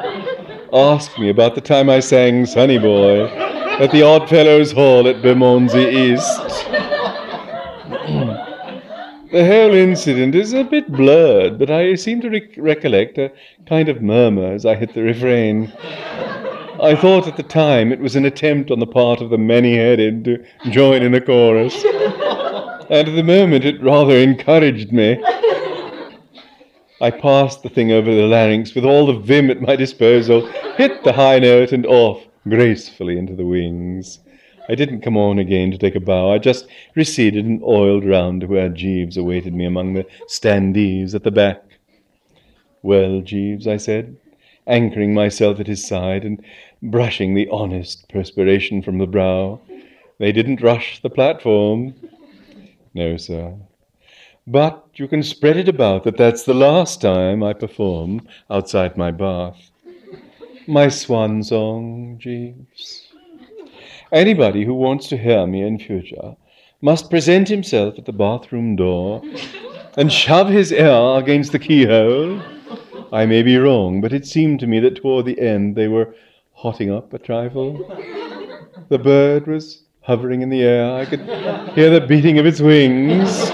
Ask 0.72 1.18
me 1.18 1.30
about 1.30 1.56
the 1.56 1.60
time 1.60 1.90
I 1.90 1.98
sang 1.98 2.46
Sonny 2.46 2.78
Boy 2.78 3.26
at 3.26 3.90
the 3.90 4.02
Oddfellows 4.02 4.70
Hall 4.70 5.08
at 5.08 5.20
Bermondsey 5.20 5.88
East. 5.88 6.38
the 9.32 9.44
whole 9.44 9.74
incident 9.74 10.36
is 10.36 10.52
a 10.52 10.62
bit 10.62 10.92
blurred, 10.92 11.58
but 11.58 11.72
I 11.72 11.96
seem 11.96 12.20
to 12.20 12.30
rec- 12.30 12.56
recollect 12.56 13.18
a 13.18 13.32
kind 13.66 13.88
of 13.88 14.00
murmur 14.00 14.52
as 14.52 14.64
I 14.64 14.76
hit 14.76 14.94
the 14.94 15.02
refrain. 15.02 15.72
I 16.80 16.94
thought 16.94 17.26
at 17.26 17.36
the 17.36 17.42
time 17.42 17.90
it 17.90 17.98
was 17.98 18.14
an 18.14 18.24
attempt 18.24 18.70
on 18.70 18.78
the 18.78 18.86
part 18.86 19.20
of 19.20 19.30
the 19.30 19.38
many 19.38 19.74
headed 19.74 20.24
to 20.26 20.44
join 20.70 21.02
in 21.02 21.10
the 21.10 21.20
chorus. 21.20 21.74
And 22.90 23.08
at 23.08 23.14
the 23.16 23.24
moment 23.24 23.64
it 23.64 23.82
rather 23.82 24.16
encouraged 24.16 24.92
me. 24.92 25.20
I 27.02 27.10
passed 27.10 27.62
the 27.62 27.70
thing 27.70 27.92
over 27.92 28.14
the 28.14 28.26
larynx 28.26 28.74
with 28.74 28.84
all 28.84 29.06
the 29.06 29.18
vim 29.18 29.50
at 29.50 29.62
my 29.62 29.74
disposal, 29.74 30.46
hit 30.76 31.02
the 31.02 31.14
high 31.14 31.38
note, 31.38 31.72
and 31.72 31.86
off 31.86 32.26
gracefully 32.46 33.16
into 33.16 33.34
the 33.34 33.46
wings. 33.46 34.18
I 34.68 34.74
didn't 34.74 35.00
come 35.00 35.16
on 35.16 35.38
again 35.38 35.70
to 35.70 35.78
take 35.78 35.94
a 35.94 36.00
bow. 36.00 36.30
I 36.30 36.38
just 36.38 36.66
receded 36.94 37.46
and 37.46 37.62
oiled 37.62 38.04
round 38.04 38.42
to 38.42 38.46
where 38.46 38.68
Jeeves 38.68 39.16
awaited 39.16 39.54
me 39.54 39.64
among 39.64 39.94
the 39.94 40.06
standees 40.28 41.14
at 41.14 41.24
the 41.24 41.30
back. 41.30 41.62
Well, 42.82 43.22
Jeeves, 43.22 43.66
I 43.66 43.78
said, 43.78 44.16
anchoring 44.66 45.14
myself 45.14 45.58
at 45.58 45.66
his 45.66 45.86
side 45.86 46.24
and 46.24 46.44
brushing 46.82 47.34
the 47.34 47.48
honest 47.50 48.08
perspiration 48.10 48.82
from 48.82 48.98
the 48.98 49.06
brow. 49.06 49.60
They 50.18 50.32
didn't 50.32 50.62
rush 50.62 51.00
the 51.00 51.10
platform. 51.10 51.94
No, 52.92 53.16
sir. 53.16 53.54
But 54.50 54.84
you 54.94 55.06
can 55.06 55.22
spread 55.22 55.56
it 55.58 55.68
about 55.68 56.02
that 56.02 56.16
that's 56.16 56.42
the 56.42 56.54
last 56.54 57.00
time 57.00 57.40
I 57.40 57.52
perform 57.52 58.26
outside 58.50 58.96
my 58.96 59.12
bath. 59.12 59.70
My 60.66 60.88
swan 60.88 61.44
song, 61.44 62.16
Jeeves. 62.18 63.12
Anybody 64.10 64.64
who 64.64 64.74
wants 64.74 65.06
to 65.10 65.16
hear 65.16 65.46
me 65.46 65.62
in 65.62 65.78
future 65.78 66.34
must 66.82 67.10
present 67.10 67.46
himself 67.46 67.96
at 67.96 68.06
the 68.06 68.12
bathroom 68.12 68.74
door 68.74 69.22
and 69.96 70.10
shove 70.12 70.48
his 70.48 70.72
ear 70.72 71.16
against 71.16 71.52
the 71.52 71.60
keyhole. 71.60 72.42
I 73.12 73.26
may 73.26 73.44
be 73.44 73.56
wrong, 73.56 74.00
but 74.00 74.12
it 74.12 74.26
seemed 74.26 74.58
to 74.60 74.66
me 74.66 74.80
that 74.80 74.96
toward 74.96 75.26
the 75.26 75.40
end 75.40 75.76
they 75.76 75.86
were 75.86 76.12
hotting 76.54 76.90
up 76.90 77.14
a 77.14 77.20
trifle. 77.20 77.78
The 78.88 78.98
bird 78.98 79.46
was 79.46 79.84
hovering 80.00 80.42
in 80.42 80.48
the 80.48 80.62
air. 80.62 80.92
I 80.92 81.04
could 81.04 81.20
hear 81.76 81.90
the 81.90 82.04
beating 82.04 82.40
of 82.40 82.46
its 82.46 82.60
wings. 82.60 83.48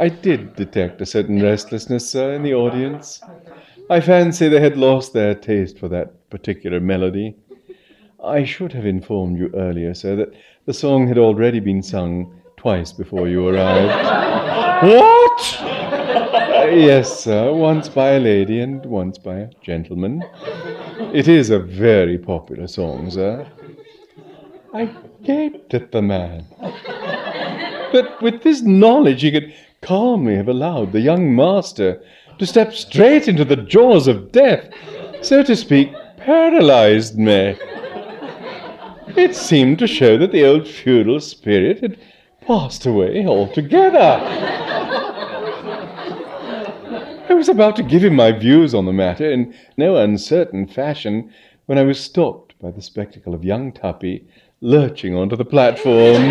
I 0.00 0.08
did 0.08 0.54
detect 0.54 1.00
a 1.00 1.06
certain 1.06 1.42
restlessness, 1.42 2.08
sir, 2.08 2.32
in 2.32 2.44
the 2.44 2.54
audience. 2.54 3.20
I 3.90 4.00
fancy 4.00 4.48
they 4.48 4.60
had 4.60 4.76
lost 4.76 5.12
their 5.12 5.34
taste 5.34 5.76
for 5.76 5.88
that 5.88 6.30
particular 6.30 6.78
melody. 6.78 7.34
I 8.22 8.44
should 8.44 8.72
have 8.74 8.86
informed 8.86 9.38
you 9.38 9.50
earlier, 9.54 9.94
sir, 9.94 10.14
that 10.14 10.34
the 10.66 10.72
song 10.72 11.08
had 11.08 11.18
already 11.18 11.58
been 11.58 11.82
sung 11.82 12.32
twice 12.56 12.92
before 12.92 13.26
you 13.26 13.48
arrived. 13.48 14.86
what? 14.86 15.56
Uh, 15.60 16.70
yes, 16.70 17.18
sir, 17.18 17.52
once 17.52 17.88
by 17.88 18.10
a 18.10 18.20
lady 18.20 18.60
and 18.60 18.86
once 18.86 19.18
by 19.18 19.36
a 19.38 19.50
gentleman. 19.62 20.22
It 21.12 21.26
is 21.26 21.50
a 21.50 21.58
very 21.58 22.18
popular 22.18 22.68
song, 22.68 23.10
sir. 23.10 23.44
I 24.72 24.94
gaped 25.24 25.74
at 25.74 25.90
the 25.90 26.02
man. 26.02 26.46
But 27.90 28.22
with 28.22 28.42
this 28.42 28.62
knowledge, 28.62 29.22
he 29.22 29.32
could 29.32 29.54
calmly 29.80 30.36
have 30.36 30.48
allowed 30.48 30.92
the 30.92 31.00
young 31.00 31.34
master 31.34 32.02
to 32.38 32.46
step 32.46 32.72
straight 32.72 33.28
into 33.28 33.44
the 33.44 33.56
jaws 33.56 34.06
of 34.06 34.32
death, 34.32 34.68
so 35.22 35.42
to 35.42 35.56
speak, 35.56 35.92
paralyzed 36.16 37.18
me. 37.18 37.56
It 39.16 39.34
seemed 39.34 39.78
to 39.80 39.86
show 39.86 40.16
that 40.18 40.32
the 40.32 40.44
old 40.44 40.68
feudal 40.68 41.20
spirit 41.20 41.80
had 41.80 41.98
passed 42.46 42.86
away 42.86 43.26
altogether. 43.26 44.20
I 47.28 47.34
was 47.34 47.48
about 47.48 47.76
to 47.76 47.82
give 47.82 48.04
him 48.04 48.14
my 48.14 48.32
views 48.32 48.74
on 48.74 48.86
the 48.86 48.92
matter 48.92 49.30
in 49.30 49.54
no 49.76 49.96
uncertain 49.96 50.66
fashion 50.66 51.32
when 51.66 51.78
I 51.78 51.82
was 51.82 52.00
stopped 52.00 52.58
by 52.60 52.70
the 52.70 52.82
spectacle 52.82 53.34
of 53.34 53.44
young 53.44 53.72
Tuppy 53.72 54.26
lurching 54.60 55.14
onto 55.14 55.36
the 55.36 55.44
platform. 55.44 56.30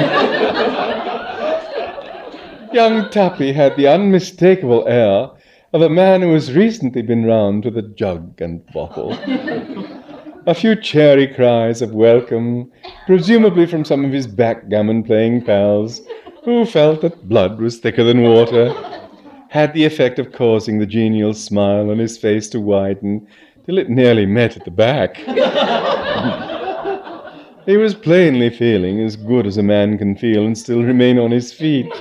Young 2.73 3.09
Tuppy 3.09 3.53
had 3.53 3.75
the 3.75 3.87
unmistakable 3.87 4.87
air 4.87 5.29
of 5.73 5.81
a 5.81 5.89
man 5.89 6.21
who 6.21 6.33
has 6.33 6.53
recently 6.53 7.01
been 7.01 7.25
round 7.25 7.65
with 7.65 7.77
a 7.77 7.81
jug 7.81 8.41
and 8.41 8.65
bottle. 8.67 9.13
a 10.47 10.53
few 10.53 10.75
cheery 10.75 11.27
cries 11.27 11.81
of 11.81 11.91
welcome, 11.93 12.71
presumably 13.05 13.65
from 13.65 13.83
some 13.83 14.05
of 14.05 14.11
his 14.11 14.27
backgammon 14.27 15.03
playing 15.03 15.43
pals, 15.43 16.01
who 16.43 16.65
felt 16.65 17.01
that 17.01 17.27
blood 17.27 17.59
was 17.59 17.79
thicker 17.79 18.03
than 18.03 18.21
water 18.21 18.73
had 19.49 19.73
the 19.73 19.85
effect 19.85 20.19
of 20.19 20.31
causing 20.31 20.79
the 20.79 20.85
genial 20.85 21.33
smile 21.33 21.89
on 21.89 21.97
his 21.97 22.17
face 22.17 22.49
to 22.49 22.59
widen 22.59 23.25
till 23.65 23.77
it 23.77 23.89
nearly 23.89 24.25
met 24.25 24.57
at 24.57 24.65
the 24.65 24.71
back. 24.71 25.17
he 27.65 27.77
was 27.77 27.93
plainly 27.93 28.49
feeling 28.49 29.01
as 29.01 29.15
good 29.15 29.45
as 29.45 29.57
a 29.57 29.63
man 29.63 29.97
can 29.97 30.15
feel 30.15 30.45
and 30.45 30.57
still 30.57 30.83
remain 30.83 31.17
on 31.17 31.31
his 31.31 31.53
feet. 31.53 31.91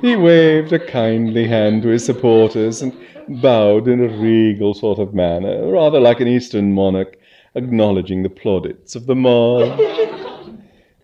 He 0.00 0.14
waved 0.14 0.72
a 0.72 0.78
kindly 0.78 1.46
hand 1.48 1.82
to 1.82 1.88
his 1.88 2.04
supporters 2.04 2.82
and 2.82 2.96
bowed 3.42 3.88
in 3.88 4.00
a 4.00 4.08
regal 4.08 4.72
sort 4.74 4.98
of 4.98 5.12
manner, 5.12 5.68
rather 5.70 5.98
like 5.98 6.20
an 6.20 6.28
Eastern 6.28 6.72
monarch 6.72 7.18
acknowledging 7.54 8.22
the 8.22 8.30
plaudits 8.30 8.94
of 8.94 9.06
the 9.06 9.16
mob. 9.16 9.78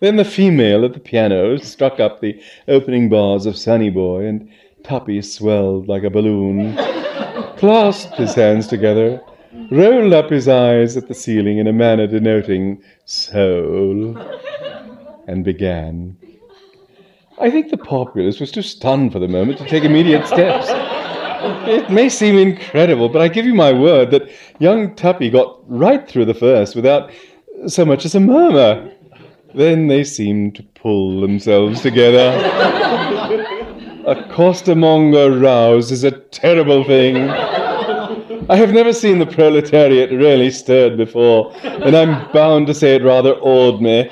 Then 0.00 0.16
the 0.16 0.24
female 0.24 0.84
at 0.84 0.92
the 0.92 1.00
piano 1.00 1.56
struck 1.56 1.98
up 1.98 2.20
the 2.20 2.38
opening 2.68 3.08
bars 3.08 3.46
of 3.46 3.56
Sonny 3.56 3.88
Boy, 3.88 4.26
and 4.26 4.50
Tuppy 4.82 5.22
swelled 5.22 5.88
like 5.88 6.02
a 6.02 6.10
balloon, 6.10 6.76
clasped 7.56 8.16
his 8.16 8.34
hands 8.34 8.66
together, 8.66 9.22
rolled 9.70 10.12
up 10.12 10.28
his 10.28 10.46
eyes 10.46 10.98
at 10.98 11.08
the 11.08 11.14
ceiling 11.14 11.56
in 11.56 11.66
a 11.66 11.72
manner 11.72 12.06
denoting 12.06 12.82
soul, 13.06 14.18
and 15.26 15.42
began. 15.42 16.18
I 17.38 17.50
think 17.50 17.70
the 17.70 17.76
populace 17.76 18.38
was 18.38 18.52
too 18.52 18.62
stunned 18.62 19.12
for 19.12 19.18
the 19.18 19.28
moment 19.28 19.58
to 19.58 19.66
take 19.66 19.82
immediate 19.82 20.26
steps. 20.26 20.68
It 21.68 21.90
may 21.90 22.08
seem 22.08 22.38
incredible, 22.38 23.08
but 23.08 23.20
I 23.20 23.28
give 23.28 23.44
you 23.44 23.54
my 23.54 23.72
word 23.72 24.12
that 24.12 24.30
young 24.60 24.94
Tuppy 24.94 25.30
got 25.30 25.60
right 25.68 26.08
through 26.08 26.26
the 26.26 26.34
first 26.34 26.76
without 26.76 27.10
so 27.66 27.84
much 27.84 28.04
as 28.04 28.14
a 28.14 28.20
murmur. 28.20 28.90
Then 29.54 29.88
they 29.88 30.04
seemed 30.04 30.54
to 30.56 30.62
pull 30.62 31.20
themselves 31.20 31.80
together. 31.80 32.30
A 34.06 34.14
costermonger 34.30 35.42
rouse 35.42 35.90
is 35.90 36.04
a 36.04 36.12
terrible 36.12 36.84
thing. 36.84 37.30
I 38.48 38.56
have 38.56 38.72
never 38.72 38.92
seen 38.92 39.18
the 39.18 39.26
proletariat 39.26 40.10
really 40.10 40.50
stirred 40.50 40.96
before, 40.96 41.52
and 41.62 41.96
I'm 41.96 42.30
bound 42.32 42.68
to 42.68 42.74
say 42.74 42.94
it 42.94 43.02
rather 43.02 43.34
awed 43.34 43.80
me. 43.80 44.08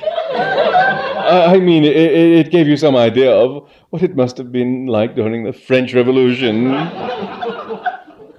I 1.41 1.59
mean, 1.59 1.83
it, 1.83 1.95
it, 1.95 2.51
gave 2.51 2.67
you 2.67 2.77
some 2.77 2.95
idea 2.95 3.31
of 3.31 3.69
what 3.89 4.03
it 4.03 4.15
must 4.15 4.37
have 4.37 4.51
been 4.51 4.87
like 4.87 5.15
during 5.15 5.43
the 5.43 5.53
French 5.53 5.93
Revolution. 5.93 6.71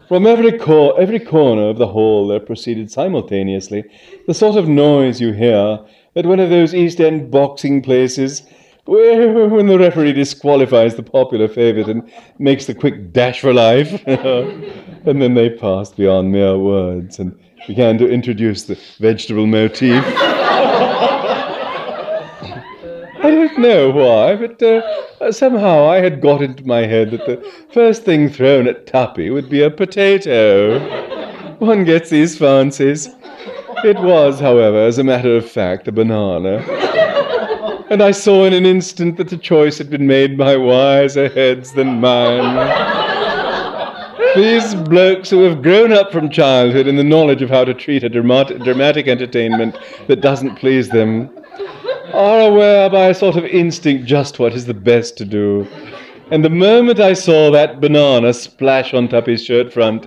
From 0.09 0.27
every, 0.27 0.59
cor- 0.59 1.01
every 1.01 1.19
corner 1.19 1.69
of 1.69 1.79
the 1.79 1.87
hall 1.87 2.29
there 2.29 2.41
proceeded 2.41 2.91
simultaneously 2.91 3.85
the 4.27 4.35
sort 4.35 4.57
of 4.57 4.69
noise 4.69 5.21
you 5.21 5.33
hear 5.33 5.81
at 6.15 6.27
one 6.27 6.41
of 6.41 6.51
those 6.51 6.75
East 6.75 7.01
End 7.01 7.31
boxing 7.31 7.83
places 7.83 8.43
where, 8.85 9.49
when 9.49 9.67
the 9.67 9.79
referee 9.79 10.13
disqualifies 10.13 10.95
the 10.95 11.03
popular 11.03 11.49
favourite 11.49 11.89
and 11.89 12.11
makes 12.39 12.67
the 12.67 12.75
quick 12.75 13.13
dash 13.13 13.41
for 13.41 13.55
life. 13.55 14.03
and 14.07 15.23
then 15.23 15.35
they 15.35 15.51
passed 15.51 15.97
beyond 15.97 16.31
mere 16.31 16.59
words 16.59 17.19
and 17.19 17.39
began 17.67 17.97
to 17.99 18.09
introduce 18.09 18.65
the 18.65 18.79
vegetable 18.99 19.47
motif. 19.47 20.05
I 23.25 23.31
don't 23.31 23.59
know 23.59 23.89
why, 23.89 24.37
but 24.37 24.63
uh, 24.63 25.33
somehow 25.33 25.89
I 25.89 26.01
had 26.01 26.21
got 26.21 26.43
into 26.43 26.67
my 26.67 26.81
head 26.81 27.11
that 27.11 27.25
the 27.25 27.43
first 27.73 28.03
thing 28.03 28.29
thrown 28.29 28.69
at 28.69 28.87
Tuppy 28.87 29.31
would 29.31 29.49
be 29.49 29.63
a 29.63 29.71
potato. 29.71 30.79
One 31.59 31.85
gets 31.85 32.11
these 32.11 32.37
fancies. 32.37 33.09
It 33.83 33.99
was, 33.99 34.41
however, 34.41 34.77
as 34.77 34.99
a 34.99 35.05
matter 35.05 35.35
of 35.35 35.51
fact, 35.51 35.89
a 35.89 35.93
banana. 35.93 36.59
And 37.89 38.03
I 38.03 38.11
saw 38.11 38.45
in 38.45 38.53
an 38.53 38.67
instant 38.67 39.17
that 39.17 39.31
the 39.31 39.39
choice 39.39 39.79
had 39.79 39.89
been 39.89 40.07
made 40.07 40.37
by 40.37 40.59
wiser 40.59 41.31
heads 41.31 41.73
than 41.73 42.03
mine. 42.03 42.59
These 44.37 44.75
blokes 44.75 45.31
who 45.31 45.45
have 45.45 45.63
grown 45.63 45.95
up 45.95 46.13
from 46.13 46.29
childhood 46.29 46.87
in 46.87 46.97
the 46.97 47.05
knowledge 47.05 47.41
of 47.41 47.49
how 47.49 47.65
to 47.65 47.73
treat 47.73 48.05
a 48.05 48.11
dramatic, 48.11 48.63
dramatic 48.63 49.09
entertainment 49.09 49.79
that 50.09 50.21
doesn't 50.21 50.57
please 50.57 50.91
them 50.91 51.31
are 52.15 52.41
aware 52.41 52.89
by 52.89 53.09
a 53.09 53.15
sort 53.15 53.37
of 53.37 53.45
instinct 53.45 54.07
just 54.07 54.39
what 54.39 54.55
is 54.55 54.67
the 54.67 54.75
best 54.75 55.17
to 55.19 55.25
do. 55.25 55.67
And 56.31 56.45
the 56.45 56.51
moment 56.51 57.01
I 57.01 57.13
saw 57.13 57.51
that 57.51 57.81
banana 57.81 58.33
splash 58.33 58.95
on 58.95 59.09
Tuppy's 59.09 59.45
shirt 59.45 59.73
front, 59.73 60.07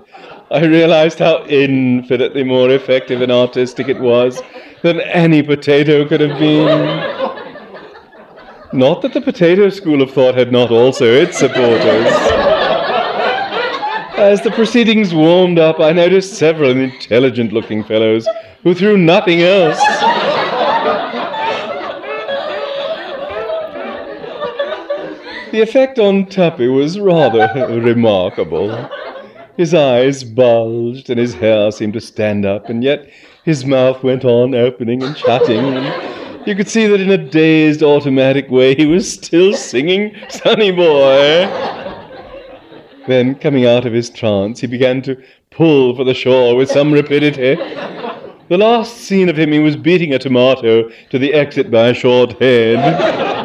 I 0.49 0.65
realized 0.65 1.19
how 1.19 1.45
infinitely 1.45 2.43
more 2.43 2.69
effective 2.69 3.21
and 3.21 3.31
artistic 3.31 3.89
it 3.89 3.99
was 3.99 4.41
than 4.81 5.01
any 5.01 5.43
potato 5.43 6.07
could 6.07 6.21
have 6.21 6.39
been. 6.39 6.65
Not 8.73 9.01
that 9.01 9.13
the 9.13 9.21
potato 9.21 9.69
school 9.69 10.01
of 10.01 10.11
thought 10.11 10.35
had 10.35 10.51
not 10.51 10.71
also 10.71 11.05
its 11.05 11.37
supporters. 11.37 12.07
As 14.17 14.41
the 14.41 14.51
proceedings 14.51 15.13
warmed 15.13 15.59
up, 15.59 15.79
I 15.79 15.91
noticed 15.91 16.33
several 16.33 16.71
intelligent 16.71 17.53
looking 17.53 17.83
fellows 17.83 18.27
who 18.63 18.73
threw 18.73 18.97
nothing 18.97 19.41
else. 19.41 19.79
The 25.51 25.61
effect 25.61 25.97
on 25.97 26.25
Tuppy 26.25 26.67
was 26.67 26.99
rather 26.99 27.49
remarkable. 27.81 28.89
His 29.55 29.73
eyes 29.73 30.23
bulged 30.23 31.09
and 31.09 31.17
his 31.17 31.33
hair 31.35 31.71
seemed 31.71 31.93
to 31.93 32.01
stand 32.01 32.45
up, 32.45 32.69
and 32.69 32.83
yet 32.83 33.09
his 33.45 33.65
mouth 33.65 34.03
went 34.03 34.25
on 34.25 34.53
opening 34.53 35.01
and 35.01 35.17
shutting. 35.17 35.59
And 35.59 36.47
you 36.47 36.53
could 36.53 36.67
see 36.67 36.85
that 36.87 36.99
in 36.99 37.09
a 37.11 37.17
dazed, 37.17 37.81
automatic 37.81 38.51
way 38.51 38.75
he 38.75 38.85
was 38.85 39.09
still 39.11 39.53
singing 39.53 40.15
Sonny 40.29 40.71
Boy. 40.71 41.45
Then, 43.07 43.35
coming 43.35 43.65
out 43.65 43.85
of 43.85 43.93
his 43.93 44.09
trance, 44.09 44.59
he 44.59 44.67
began 44.67 45.01
to 45.03 45.15
pull 45.49 45.95
for 45.95 46.03
the 46.03 46.13
shore 46.13 46.55
with 46.55 46.69
some 46.69 46.91
rapidity. 46.91 47.55
The 48.49 48.57
last 48.57 48.97
scene 48.97 49.29
of 49.29 49.39
him, 49.39 49.53
he 49.53 49.59
was 49.59 49.77
beating 49.77 50.13
a 50.13 50.19
tomato 50.19 50.89
to 51.09 51.17
the 51.17 51.33
exit 51.33 51.71
by 51.71 51.87
a 51.87 51.93
short 51.93 52.39
head. 52.41 53.36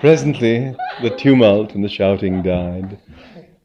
Presently, 0.00 0.76
the 1.02 1.10
tumult 1.16 1.74
and 1.74 1.82
the 1.82 1.88
shouting 1.88 2.42
died. 2.42 2.98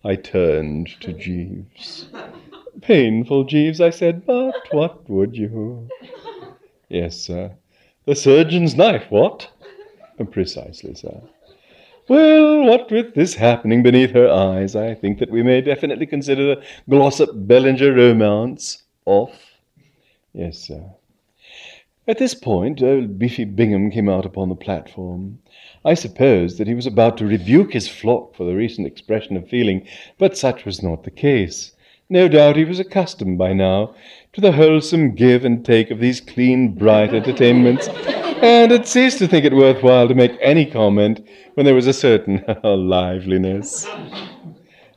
I 0.04 0.16
turned 0.16 0.88
to 1.02 1.14
Jeeves. 1.14 2.08
Painful, 2.82 3.44
Jeeves, 3.44 3.82
I 3.82 3.90
said, 3.90 4.26
but 4.26 4.56
what 4.72 5.10
would 5.10 5.36
you? 5.36 5.90
Yes, 6.90 7.18
sir. 7.18 7.52
The 8.06 8.16
surgeon's 8.16 8.76
knife, 8.76 9.06
what? 9.10 9.50
Precisely, 10.32 10.96
sir. 10.96 11.22
Well, 12.08 12.64
what 12.64 12.90
with 12.92 13.14
this 13.14 13.36
happening 13.36 13.84
beneath 13.84 14.12
her 14.12 14.30
eyes, 14.30 14.76
I 14.76 14.96
think 14.96 15.20
that 15.20 15.32
we 15.32 15.44
may 15.44 15.62
definitely 15.62 16.06
consider 16.06 16.56
the 16.56 16.64
Glossop 16.90 17.30
Bellinger 17.34 17.94
romance 17.94 18.84
off. 19.06 19.60
Yes, 20.34 20.58
sir. 20.58 20.84
At 22.08 22.18
this 22.18 22.34
point, 22.34 22.82
old 22.82 23.20
Beefy 23.20 23.46
Bingham 23.46 23.92
came 23.92 24.10
out 24.10 24.26
upon 24.26 24.50
the 24.50 24.56
platform. 24.56 25.40
I 25.84 25.96
supposed 25.96 26.60
that 26.60 26.68
he 26.68 26.76
was 26.76 26.86
about 26.86 27.18
to 27.18 27.26
rebuke 27.26 27.74
his 27.74 27.88
flock 27.88 28.36
for 28.36 28.44
the 28.44 28.56
recent 28.56 28.86
expression 28.86 29.36
of 29.36 29.50
feeling, 29.50 29.88
but 30.20 30.38
such 30.38 30.64
was 30.64 30.84
not 30.84 31.04
the 31.04 31.12
case. 31.12 31.72
No 32.08 32.28
doubt 32.28 32.56
he 32.56 32.66
was 32.66 32.80
accustomed 32.80 33.40
by 33.40 33.54
now 33.54 33.96
to 34.34 34.42
the 34.42 34.52
wholesome 34.52 35.16
give 35.16 35.44
and 35.44 35.66
take 35.66 35.90
of 35.90 36.00
these 36.00 36.22
clean, 36.22 36.76
bright 36.76 37.16
entertainments, 37.16 37.88
and 37.88 38.72
had 38.72 38.88
ceased 38.88 39.18
to 39.20 39.28
think 39.28 39.44
it 39.44 39.56
worthwhile 39.56 40.08
to 40.08 40.14
make 40.14 40.38
any 40.40 40.66
comment 40.66 41.26
when 41.56 41.66
there 41.66 41.74
was 41.74 41.88
a 41.88 41.94
certain 41.94 42.44
liveliness. 42.64 43.88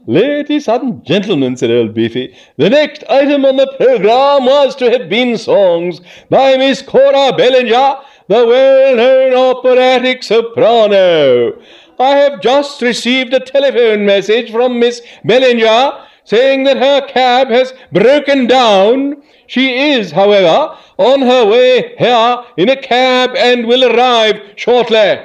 Ladies 0.07 0.69
and 0.69 1.03
gentlemen, 1.03 1.57
said 1.57 1.71
old 1.71 1.95
Beefy, 1.95 2.37
the 2.59 2.69
next 2.69 3.05
item 3.09 3.47
on 3.47 3.57
the 3.57 3.75
programme 3.79 4.45
was 4.45 4.77
to 4.77 4.91
have 4.91 5.09
been 5.09 5.39
songs 5.39 6.03
by 6.29 6.59
Miss 6.59 6.83
Cora 6.83 7.33
Bellinger 7.35 7.97
the 8.29 8.47
well-known 8.47 9.35
operatic 9.35 10.23
soprano. 10.23 11.61
I 11.99 12.17
have 12.17 12.41
just 12.41 12.81
received 12.81 13.35
a 13.35 13.41
telephone 13.41 14.07
message 14.07 14.51
from 14.51 14.81
Miss 14.81 15.03
Bellinger 15.25 16.07
saying 16.25 16.65
that 16.65 16.79
her 16.79 17.07
cab 17.07 17.49
has 17.49 17.75
broken 17.93 18.47
down. 18.47 19.23
She 19.47 19.93
is, 19.93 20.11
however, 20.11 20.77
on 20.97 21.21
her 21.21 21.47
way 21.47 21.95
here 21.99 22.45
in 22.57 22.71
a 22.71 22.81
cab 22.81 23.31
and 23.37 23.67
will 23.67 23.85
arrive 23.95 24.41
shortly. 24.57 25.19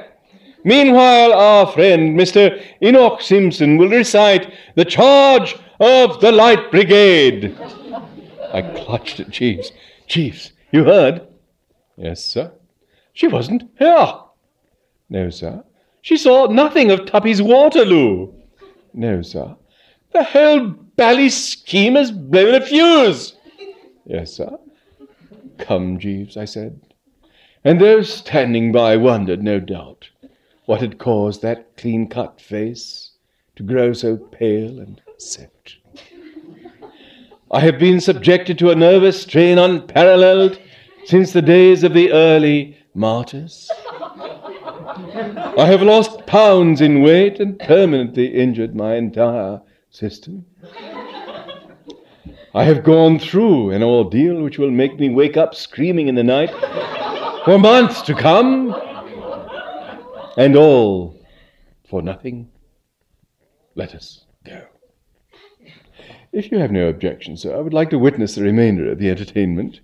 Meanwhile, 0.62 1.32
our 1.32 1.66
friend 1.68 2.18
Mr. 2.18 2.62
Enoch 2.82 3.22
Simpson 3.22 3.78
will 3.78 3.88
recite 3.88 4.52
the 4.74 4.84
charge 4.84 5.56
of 5.80 6.20
the 6.20 6.30
Light 6.30 6.70
Brigade. 6.70 7.56
I 8.52 8.60
clutched 8.60 9.20
at 9.20 9.30
Jeeves. 9.30 9.72
Jeeves, 10.06 10.52
you 10.70 10.84
heard? 10.84 11.26
Yes, 11.96 12.22
sir. 12.22 12.52
She 13.12 13.26
wasn't 13.26 13.70
here. 13.78 14.12
No, 15.08 15.30
sir. 15.30 15.64
She 16.02 16.16
saw 16.16 16.46
nothing 16.46 16.90
of 16.90 17.06
Tuppy's 17.06 17.42
Waterloo. 17.42 18.32
No, 18.94 19.22
sir. 19.22 19.56
The 20.12 20.24
whole 20.24 20.68
bally 20.68 21.28
scheme 21.28 21.94
has 21.94 22.10
blown 22.10 22.54
a 22.54 22.60
fuse. 22.60 23.36
Yes, 24.06 24.32
sir. 24.32 24.56
Come, 25.58 25.98
Jeeves, 25.98 26.36
I 26.36 26.44
said. 26.44 26.80
And 27.64 27.80
those 27.80 28.12
standing 28.12 28.72
by 28.72 28.96
wondered, 28.96 29.42
no 29.42 29.60
doubt, 29.60 30.08
what 30.64 30.80
had 30.80 30.98
caused 30.98 31.42
that 31.42 31.76
clean 31.76 32.08
cut 32.08 32.40
face 32.40 33.12
to 33.56 33.62
grow 33.62 33.92
so 33.92 34.16
pale 34.16 34.80
and 34.80 35.00
set. 35.18 35.74
I 37.50 37.60
have 37.60 37.78
been 37.78 38.00
subjected 38.00 38.58
to 38.58 38.70
a 38.70 38.76
nervous 38.76 39.22
strain 39.22 39.58
unparalleled 39.58 40.58
since 41.04 41.32
the 41.32 41.42
days 41.42 41.84
of 41.84 41.92
the 41.92 42.12
early 42.12 42.78
martyrs. 42.94 43.70
I 45.56 45.66
have 45.66 45.82
lost 45.82 46.26
pounds 46.26 46.80
in 46.80 47.02
weight 47.02 47.40
and 47.40 47.58
permanently 47.58 48.26
injured 48.26 48.74
my 48.74 48.96
entire 48.96 49.60
system. 49.90 50.44
I 52.52 52.64
have 52.64 52.82
gone 52.82 53.18
through 53.18 53.70
an 53.70 53.82
ordeal 53.82 54.42
which 54.42 54.58
will 54.58 54.70
make 54.70 54.98
me 54.98 55.08
wake 55.08 55.36
up 55.36 55.54
screaming 55.54 56.08
in 56.08 56.16
the 56.16 56.24
night 56.24 56.50
for 57.44 57.58
months 57.58 58.02
to 58.02 58.14
come, 58.14 58.74
and 60.36 60.56
all 60.56 61.16
for 61.88 62.02
nothing. 62.02 62.50
Let 63.74 63.94
us 63.94 64.24
go. 64.44 64.62
If 66.32 66.50
you 66.50 66.58
have 66.58 66.70
no 66.70 66.88
objection, 66.88 67.36
sir, 67.36 67.56
I 67.56 67.60
would 67.60 67.72
like 67.72 67.90
to 67.90 67.98
witness 67.98 68.34
the 68.34 68.42
remainder 68.42 68.90
of 68.90 68.98
the 68.98 69.10
entertainment. 69.10 69.80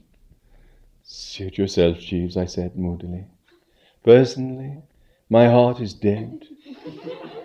Suit 1.09 1.57
yourself, 1.57 2.01
Jeeves, 2.01 2.37
I 2.37 2.47
said 2.47 2.77
moodily. 2.77 3.27
Personally, 4.03 4.83
my 5.31 5.47
heart 5.47 5.81
is 5.81 5.95
dead, 5.95 6.45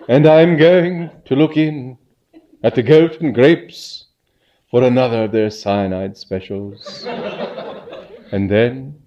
and 0.08 0.26
I'm 0.26 0.56
going 0.56 1.12
to 1.26 1.36
look 1.36 1.56
in 1.56 1.96
at 2.64 2.74
the 2.74 2.82
goat 2.82 3.20
and 3.20 3.32
grapes 3.32 4.06
for 4.68 4.82
another 4.82 5.24
of 5.24 5.32
their 5.32 5.48
cyanide 5.48 6.16
specials. 6.16 7.04
and 8.32 8.50
then 8.50 9.00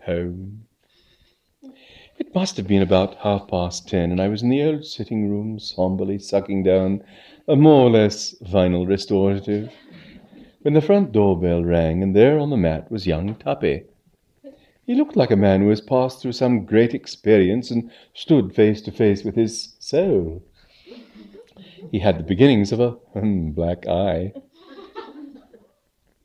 home. 0.00 0.66
It 2.18 2.34
must 2.34 2.56
have 2.56 2.66
been 2.66 2.82
about 2.82 3.14
half 3.18 3.46
past 3.46 3.88
ten, 3.88 4.10
and 4.10 4.20
I 4.20 4.26
was 4.26 4.42
in 4.42 4.48
the 4.48 4.64
old 4.64 4.84
sitting 4.84 5.30
room, 5.30 5.60
somberly 5.60 6.18
sucking 6.18 6.64
down 6.64 7.04
a 7.46 7.54
more 7.54 7.86
or 7.86 7.90
less 7.90 8.34
vinyl 8.42 8.88
restorative 8.88 9.72
when 10.64 10.72
the 10.72 10.80
front 10.80 11.12
door 11.12 11.38
bell 11.38 11.62
rang, 11.62 12.02
and 12.02 12.16
there 12.16 12.38
on 12.38 12.48
the 12.48 12.56
mat 12.56 12.90
was 12.90 13.06
young 13.06 13.34
Tuppy. 13.34 13.82
He 14.86 14.94
looked 14.94 15.14
like 15.14 15.30
a 15.30 15.36
man 15.36 15.60
who 15.60 15.68
has 15.68 15.82
passed 15.82 16.22
through 16.22 16.32
some 16.32 16.64
great 16.64 16.94
experience 16.94 17.70
and 17.70 17.90
stood 18.14 18.54
face 18.54 18.80
to 18.82 18.90
face 18.90 19.24
with 19.24 19.34
his 19.34 19.76
soul. 19.78 20.42
He 21.92 21.98
had 21.98 22.18
the 22.18 22.22
beginnings 22.22 22.72
of 22.72 22.80
a 22.80 22.92
hmm, 23.12 23.50
black 23.50 23.86
eye. 23.86 24.32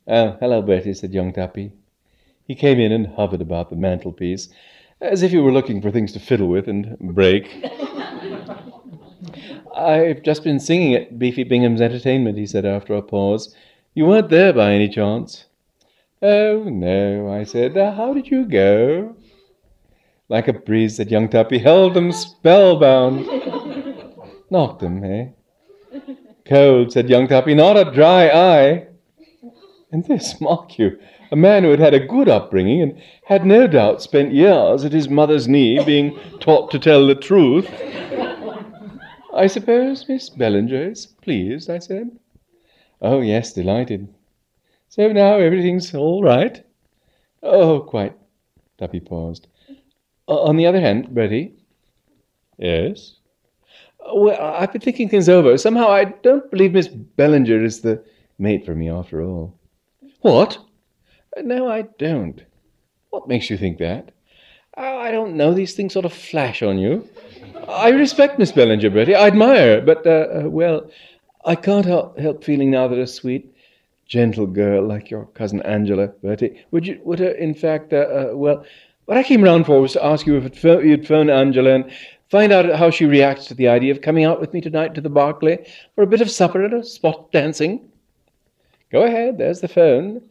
Oh, 0.08 0.38
hello, 0.40 0.62
Bertie, 0.62 0.94
said 0.94 1.12
young 1.12 1.34
Tuppy. 1.34 1.72
He 2.48 2.54
came 2.54 2.80
in 2.80 2.92
and 2.92 3.08
hovered 3.08 3.42
about 3.42 3.68
the 3.68 3.76
mantelpiece, 3.76 4.48
as 5.02 5.22
if 5.22 5.32
he 5.32 5.38
were 5.38 5.52
looking 5.52 5.82
for 5.82 5.90
things 5.90 6.14
to 6.14 6.18
fiddle 6.18 6.48
with 6.48 6.66
and 6.66 6.96
break. 6.98 7.62
I've 9.76 10.22
just 10.22 10.44
been 10.44 10.60
singing 10.60 10.94
at 10.94 11.18
Beefy 11.18 11.44
Bingham's 11.44 11.82
entertainment, 11.82 12.38
he 12.38 12.46
said 12.46 12.64
after 12.64 12.94
a 12.94 13.02
pause. 13.02 13.54
You 13.92 14.06
weren't 14.06 14.28
there 14.28 14.52
by 14.52 14.72
any 14.72 14.88
chance? 14.88 15.46
Oh, 16.22 16.64
no, 16.64 17.32
I 17.32 17.42
said. 17.42 17.76
How 17.76 18.14
did 18.14 18.28
you 18.28 18.44
go? 18.44 19.16
Like 20.28 20.46
a 20.46 20.52
breeze, 20.52 20.96
said 20.96 21.10
young 21.10 21.28
Tuppy, 21.28 21.58
held 21.58 21.94
them 21.94 22.12
spellbound. 22.12 23.26
Knocked 24.50 24.80
them, 24.80 25.02
eh? 25.02 25.30
Cold, 26.46 26.92
said 26.92 27.10
young 27.10 27.26
Tuppy, 27.26 27.54
not 27.54 27.76
a 27.76 27.90
dry 27.90 28.28
eye. 28.28 28.86
And 29.90 30.04
this, 30.04 30.40
mark 30.40 30.78
you, 30.78 30.96
a 31.32 31.36
man 31.36 31.64
who 31.64 31.70
had 31.70 31.80
had 31.80 31.94
a 31.94 32.06
good 32.06 32.28
upbringing 32.28 32.82
and 32.82 33.02
had 33.24 33.44
no 33.44 33.66
doubt 33.66 34.02
spent 34.02 34.32
years 34.32 34.84
at 34.84 34.92
his 34.92 35.08
mother's 35.08 35.48
knee 35.48 35.82
being 35.84 36.16
taught 36.40 36.70
to 36.70 36.78
tell 36.78 37.08
the 37.08 37.16
truth. 37.16 37.68
I 39.34 39.48
suppose 39.48 40.08
Miss 40.08 40.30
Bellinger 40.30 40.90
is 40.90 41.06
pleased, 41.06 41.68
I 41.68 41.80
said. 41.80 42.19
Oh, 43.02 43.20
yes, 43.20 43.52
delighted. 43.52 44.08
So 44.88 45.10
now 45.12 45.36
everything's 45.38 45.94
all 45.94 46.22
right? 46.22 46.64
Oh, 47.42 47.80
quite. 47.80 48.16
Tuppy 48.78 49.00
paused. 49.00 49.46
On 50.26 50.56
the 50.56 50.66
other 50.66 50.80
hand, 50.80 51.14
Bertie. 51.14 51.54
Yes? 52.58 53.16
Well, 54.12 54.40
I've 54.40 54.72
been 54.72 54.80
thinking 54.80 55.08
things 55.08 55.28
over. 55.28 55.56
Somehow 55.56 55.88
I 55.88 56.04
don't 56.04 56.50
believe 56.50 56.72
Miss 56.72 56.88
Bellinger 56.88 57.62
is 57.62 57.80
the 57.80 58.02
mate 58.38 58.64
for 58.64 58.74
me 58.74 58.88
after 58.90 59.22
all. 59.22 59.58
What? 60.22 60.58
No, 61.36 61.68
I 61.70 61.82
don't. 61.98 62.42
What 63.10 63.28
makes 63.28 63.50
you 63.50 63.56
think 63.56 63.78
that? 63.78 64.12
Oh, 64.76 64.98
I 64.98 65.10
don't 65.10 65.36
know. 65.36 65.52
These 65.52 65.74
things 65.74 65.92
sort 65.92 66.04
of 66.04 66.12
flash 66.12 66.62
on 66.62 66.78
you. 66.78 67.08
I 67.68 67.90
respect 67.90 68.38
Miss 68.38 68.52
Bellinger, 68.52 68.90
Bertie. 68.90 69.14
I 69.14 69.26
admire 69.26 69.76
her, 69.76 69.80
but, 69.80 70.06
uh, 70.06 70.44
uh, 70.44 70.48
well, 70.48 70.90
I 71.44 71.54
can't 71.54 71.86
help 71.86 72.44
feeling 72.44 72.70
now 72.70 72.88
that 72.88 72.98
a 72.98 73.06
sweet, 73.06 73.54
gentle 74.06 74.46
girl 74.46 74.86
like 74.86 75.10
your 75.10 75.26
cousin 75.26 75.62
Angela, 75.62 76.08
Bertie, 76.08 76.64
would 76.70 76.86
you, 76.86 77.00
would 77.04 77.20
her, 77.20 77.30
in 77.30 77.54
fact, 77.54 77.92
uh, 77.92 77.96
uh, 77.96 78.30
well, 78.34 78.64
what 79.06 79.16
I 79.16 79.22
came 79.22 79.42
round 79.42 79.66
for 79.66 79.80
was 79.80 79.92
to 79.92 80.04
ask 80.04 80.26
you 80.26 80.36
if 80.36 80.64
you'd 80.64 81.06
phone 81.06 81.30
Angela 81.30 81.74
and 81.74 81.90
find 82.28 82.52
out 82.52 82.76
how 82.76 82.90
she 82.90 83.06
reacts 83.06 83.46
to 83.46 83.54
the 83.54 83.68
idea 83.68 83.92
of 83.92 84.02
coming 84.02 84.24
out 84.24 84.40
with 84.40 84.52
me 84.52 84.60
tonight 84.60 84.94
to 84.94 85.00
the 85.00 85.08
Berkeley 85.08 85.66
for 85.94 86.02
a 86.02 86.06
bit 86.06 86.20
of 86.20 86.30
supper 86.30 86.64
and 86.64 86.74
a 86.74 86.84
spot 86.84 87.32
dancing. 87.32 87.88
Go 88.90 89.02
ahead, 89.02 89.38
there's 89.38 89.60
the 89.60 89.68
phone. 89.68 90.22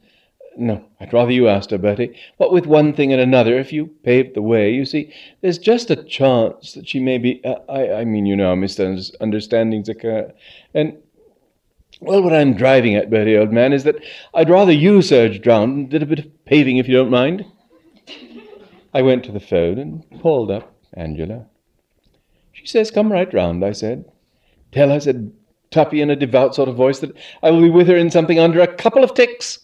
No, 0.60 0.84
I'd 1.00 1.14
rather 1.14 1.32
you 1.32 1.48
asked 1.48 1.72
her, 1.72 1.78
Bertie. 1.78 2.14
What 2.36 2.52
with 2.52 2.66
one 2.66 2.92
thing 2.92 3.14
and 3.14 3.22
another, 3.22 3.58
if 3.58 3.72
you 3.72 3.88
paved 4.04 4.36
the 4.36 4.42
way, 4.42 4.70
you 4.70 4.84
see, 4.84 5.14
there's 5.40 5.58
just 5.58 5.90
a 5.90 6.04
chance 6.04 6.74
that 6.74 6.86
she 6.86 7.00
may 7.00 7.18
be. 7.18 7.42
Uh, 7.46 7.56
I, 7.70 7.94
I 8.02 8.06
mean, 8.06 8.26
you 8.26 8.36
know, 8.36 8.54
misunderstandings 8.58 9.88
occur. 9.88 10.34
And, 10.74 10.98
well, 12.02 12.22
what 12.22 12.34
I'm 12.34 12.56
driving 12.56 12.96
at, 12.96 13.10
Bertie, 13.10 13.38
old 13.38 13.54
man, 13.54 13.72
is 13.72 13.86
that 13.86 14.04
I'd 14.34 14.50
rather 14.50 14.74
you 14.74 15.02
surged 15.02 15.48
round 15.48 15.78
and 15.78 15.90
did 15.90 16.04
a 16.04 16.06
bit 16.06 16.20
of 16.20 16.46
paving, 16.46 16.76
if 16.76 16.90
you 16.90 16.96
don't 16.98 17.10
mind. 17.10 17.46
I 18.94 19.02
went 19.02 19.24
to 19.24 19.32
the 19.32 19.40
phone 19.40 19.80
and 19.80 20.22
called 20.22 20.52
up 20.52 20.76
Angela. 20.94 21.46
She 22.52 22.68
says, 22.68 22.92
Come 22.92 23.14
right 23.14 23.34
round, 23.34 23.64
I 23.64 23.72
said. 23.72 24.12
Tell 24.74 24.90
her, 24.90 25.00
said 25.00 25.32
Tuppy 25.72 26.02
in 26.02 26.10
a 26.10 26.18
devout 26.18 26.54
sort 26.54 26.68
of 26.68 26.76
voice, 26.76 27.00
that 27.00 27.16
I 27.42 27.50
will 27.50 27.62
be 27.62 27.70
with 27.70 27.88
her 27.88 27.96
in 27.96 28.12
something 28.12 28.40
under 28.40 28.60
a 28.60 28.68
couple 28.68 29.06
of 29.06 29.14
ticks. 29.14 29.60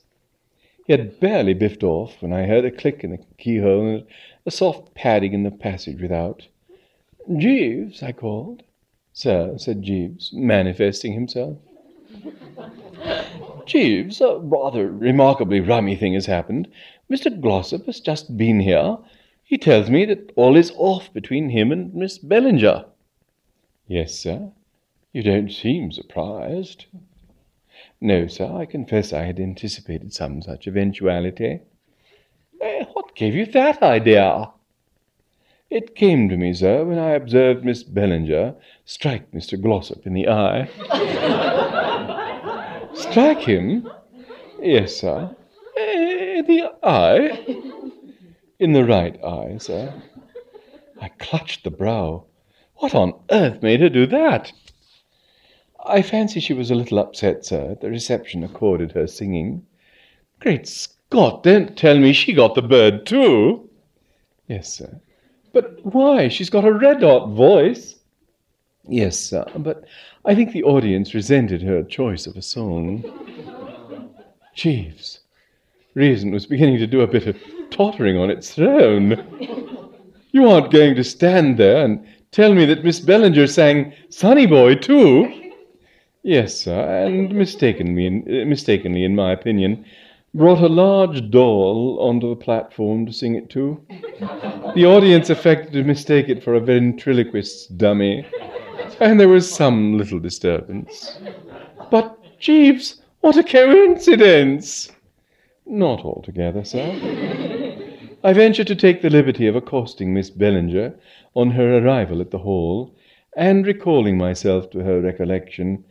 He 0.86 0.94
had 0.94 1.20
barely 1.20 1.56
biffed 1.56 1.84
off 1.84 2.22
when 2.22 2.32
I 2.32 2.46
heard 2.46 2.64
a 2.64 2.70
click 2.70 3.04
in 3.04 3.10
the 3.10 3.20
keyhole 3.40 3.88
and 3.88 4.06
a 4.46 4.52
soft 4.52 4.94
padding 4.94 5.34
in 5.34 5.42
the 5.42 5.50
passage 5.50 6.00
without. 6.00 6.48
Jeeves, 7.38 8.04
I 8.04 8.12
called. 8.12 8.62
Sir, 9.12 9.58
said 9.58 9.82
Jeeves, 9.82 10.32
manifesting 10.32 11.14
himself. 11.14 11.58
Jeeves, 13.66 14.22
a 14.22 14.38
rather 14.38 14.92
remarkably 14.92 15.60
rummy 15.60 15.96
thing 15.96 16.14
has 16.14 16.28
happened. 16.28 16.68
Mr. 17.10 17.40
Glossop 17.42 17.88
has 17.88 18.00
just 18.00 18.38
been 18.38 18.60
here. 18.60 19.00
He 19.44 19.58
tells 19.58 19.90
me 19.90 20.06
that 20.06 20.32
all 20.36 20.56
is 20.56 20.72
off 20.76 21.12
between 21.14 21.50
him 21.50 21.72
and 21.72 21.96
Miss 21.96 22.20
Bellinger. 22.20 22.86
Yes, 23.88 24.14
sir. 24.14 24.52
You 25.14 25.24
don't 25.24 25.52
seem 25.52 25.92
surprised. 25.92 26.86
No, 28.02 28.28
sir, 28.28 28.52
I 28.54 28.66
confess 28.66 29.14
I 29.14 29.24
had 29.24 29.40
anticipated 29.40 30.14
some 30.14 30.42
such 30.42 30.68
eventuality. 30.68 31.62
Eh, 32.62 32.86
what 32.94 33.16
gave 33.16 33.34
you 33.36 33.46
that 33.48 33.82
idea? 33.82 34.52
It 35.70 35.96
came 35.96 36.30
to 36.30 36.38
me, 36.38 36.54
sir, 36.54 36.84
when 36.86 37.00
I 37.00 37.12
observed 37.12 37.66
Miss 37.66 37.84
Bellinger 37.84 38.56
strike 38.86 39.32
Mr. 39.32 39.60
Glossop 39.60 40.06
in 40.06 40.14
the 40.14 40.28
eye. 40.30 40.70
strike 42.94 43.40
him? 43.40 43.90
Yes, 44.62 44.98
sir. 44.98 45.36
Eh, 45.78 46.40
in 46.40 46.46
the 46.46 46.72
eye? 46.84 47.44
In 48.60 48.74
the 48.74 48.86
right 48.86 49.22
eye, 49.24 49.58
sir. 49.58 49.94
I 51.02 51.10
clutched 51.10 51.64
the 51.64 51.72
brow. 51.72 52.26
What 52.76 52.94
on 52.94 53.14
earth 53.32 53.62
made 53.64 53.82
her 53.82 53.90
do 53.90 54.06
that? 54.08 54.52
I 55.88 56.02
fancy 56.02 56.40
she 56.40 56.54
was 56.54 56.72
a 56.72 56.76
little 56.76 57.00
upset, 57.00 57.46
sir, 57.46 57.72
at 57.72 57.82
the 57.82 57.90
reception 57.90 58.44
accorded 58.44 58.92
her 58.94 59.08
singing. 59.08 59.66
Great 60.40 60.68
Scott, 60.68 61.44
don't 61.44 61.78
tell 61.78 61.98
me 61.98 62.14
she 62.14 62.34
got 62.34 62.56
the 62.56 62.62
bird 62.62 63.06
too. 63.06 63.70
Yes, 64.48 64.74
sir. 64.74 65.00
But 65.54 65.80
why? 65.86 66.28
She's 66.28 66.50
got 66.50 66.66
a 66.66 66.74
red 66.74 67.02
hot 67.02 67.30
voice. 67.30 67.96
Yes, 68.88 69.20
sir, 69.20 69.46
but 69.58 69.86
I 70.26 70.36
think 70.36 70.52
the 70.52 70.64
audience 70.64 71.14
resented 71.14 71.62
her 71.62 71.84
choice 71.84 72.28
of 72.28 72.36
a 72.36 72.42
song. 72.42 73.04
Jeeves, 74.54 75.22
reason 75.96 76.32
was 76.32 76.46
beginning 76.46 76.78
to 76.80 76.88
do 76.88 77.02
a 77.02 77.08
bit 77.08 77.28
of 77.28 77.38
tottering 77.72 78.18
on 78.18 78.30
its 78.30 78.54
throne. 78.54 79.94
You 80.32 80.50
aren't 80.50 80.72
going 80.72 80.96
to 80.96 81.04
stand 81.04 81.58
there 81.58 81.84
and 81.84 82.06
tell 82.32 82.54
me 82.54 82.66
that 82.66 82.84
Miss 82.84 83.00
Bellinger 83.00 83.48
sang 83.48 83.94
Sonny 84.10 84.46
Boy 84.46 84.76
too? 84.76 85.45
Yes, 86.28 86.58
sir, 86.58 87.06
and 87.06 87.32
mistakenly, 87.36 88.08
in, 88.08 88.24
uh, 88.28 88.46
mistakenly, 88.46 89.04
in 89.04 89.14
my 89.14 89.32
opinion, 89.32 89.86
brought 90.34 90.58
a 90.60 90.68
large 90.68 91.30
doll 91.30 92.00
onto 92.02 92.30
the 92.30 92.36
platform 92.36 93.06
to 93.06 93.14
sing 93.14 93.36
it 93.36 93.48
to. 93.52 93.80
The 94.74 94.88
audience 94.88 95.30
affected 95.30 95.74
to 95.74 95.84
mistake 95.84 96.28
it 96.28 96.44
for 96.44 96.56
a 96.56 96.60
ventriloquist's 96.60 97.68
dummy, 97.68 98.26
and 99.00 99.20
there 99.20 99.30
was 99.30 99.48
some 99.48 100.00
little 100.00 100.18
disturbance. 100.18 101.20
But, 101.92 102.18
Jeeves, 102.40 103.04
what 103.22 103.38
a 103.38 103.44
coincidence! 103.44 104.92
Not 105.68 106.04
altogether, 106.04 106.64
sir. 106.64 106.90
I 108.24 108.34
venture 108.34 108.64
to 108.64 108.76
take 108.76 109.04
the 109.04 109.12
liberty 109.12 109.46
of 109.46 109.56
accosting 109.56 110.12
Miss 110.12 110.32
Bellinger 110.32 110.96
on 111.36 111.52
her 111.52 111.78
arrival 111.78 112.20
at 112.20 112.32
the 112.32 112.40
Hall, 112.40 112.96
and 113.38 113.68
recalling 113.68 114.18
myself 114.18 114.72
to 114.72 114.80
her 114.80 115.02
recollection, 115.02 115.84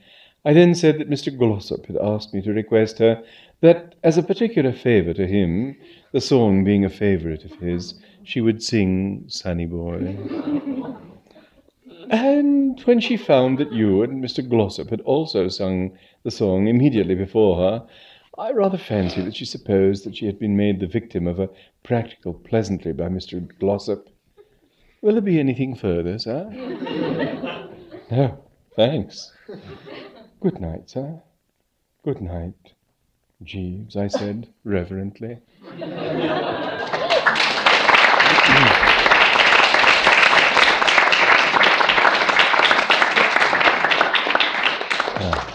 I 0.44 0.52
then 0.52 0.74
said 0.74 0.98
that 0.98 1.08
Mr. 1.08 1.36
Glossop 1.36 1.86
had 1.86 1.96
asked 1.96 2.34
me 2.34 2.42
to 2.42 2.52
request 2.52 2.98
her 2.98 3.22
that, 3.62 3.94
as 4.02 4.18
a 4.18 4.22
particular 4.22 4.72
favour 4.72 5.14
to 5.14 5.26
him, 5.26 5.76
the 6.12 6.20
song 6.20 6.64
being 6.64 6.84
a 6.84 6.90
favourite 6.90 7.44
of 7.44 7.52
his, 7.52 7.94
she 8.22 8.42
would 8.42 8.62
sing 8.62 9.24
Sonny 9.26 9.64
Boy. 9.64 10.16
and 12.10 12.78
when 12.82 13.00
she 13.00 13.16
found 13.16 13.56
that 13.58 13.72
you 13.72 14.02
and 14.02 14.22
Mr. 14.22 14.46
Glossop 14.46 14.90
had 14.90 15.00
also 15.02 15.48
sung 15.48 15.96
the 16.24 16.30
song 16.30 16.68
immediately 16.68 17.14
before 17.14 17.56
her, 17.56 17.86
I 18.36 18.50
rather 18.52 18.78
fancy 18.78 19.22
that 19.22 19.36
she 19.36 19.46
supposed 19.46 20.04
that 20.04 20.16
she 20.16 20.26
had 20.26 20.38
been 20.38 20.56
made 20.56 20.80
the 20.80 20.86
victim 20.86 21.26
of 21.26 21.40
a 21.40 21.48
practical 21.84 22.34
pleasantry 22.34 22.92
by 22.92 23.08
Mr. 23.08 23.46
Glossop. 23.60 24.10
Will 25.00 25.12
there 25.12 25.22
be 25.22 25.40
anything 25.40 25.74
further, 25.74 26.18
sir? 26.18 26.50
no, 28.10 28.44
thanks. 28.76 29.32
Good 30.44 30.60
night, 30.60 30.90
sir. 30.90 31.22
Good 32.04 32.20
night, 32.20 32.74
Jeeves, 33.42 33.96
I 33.96 34.08
said 34.08 34.52
reverently. 34.64 35.38
ah. 45.16 45.53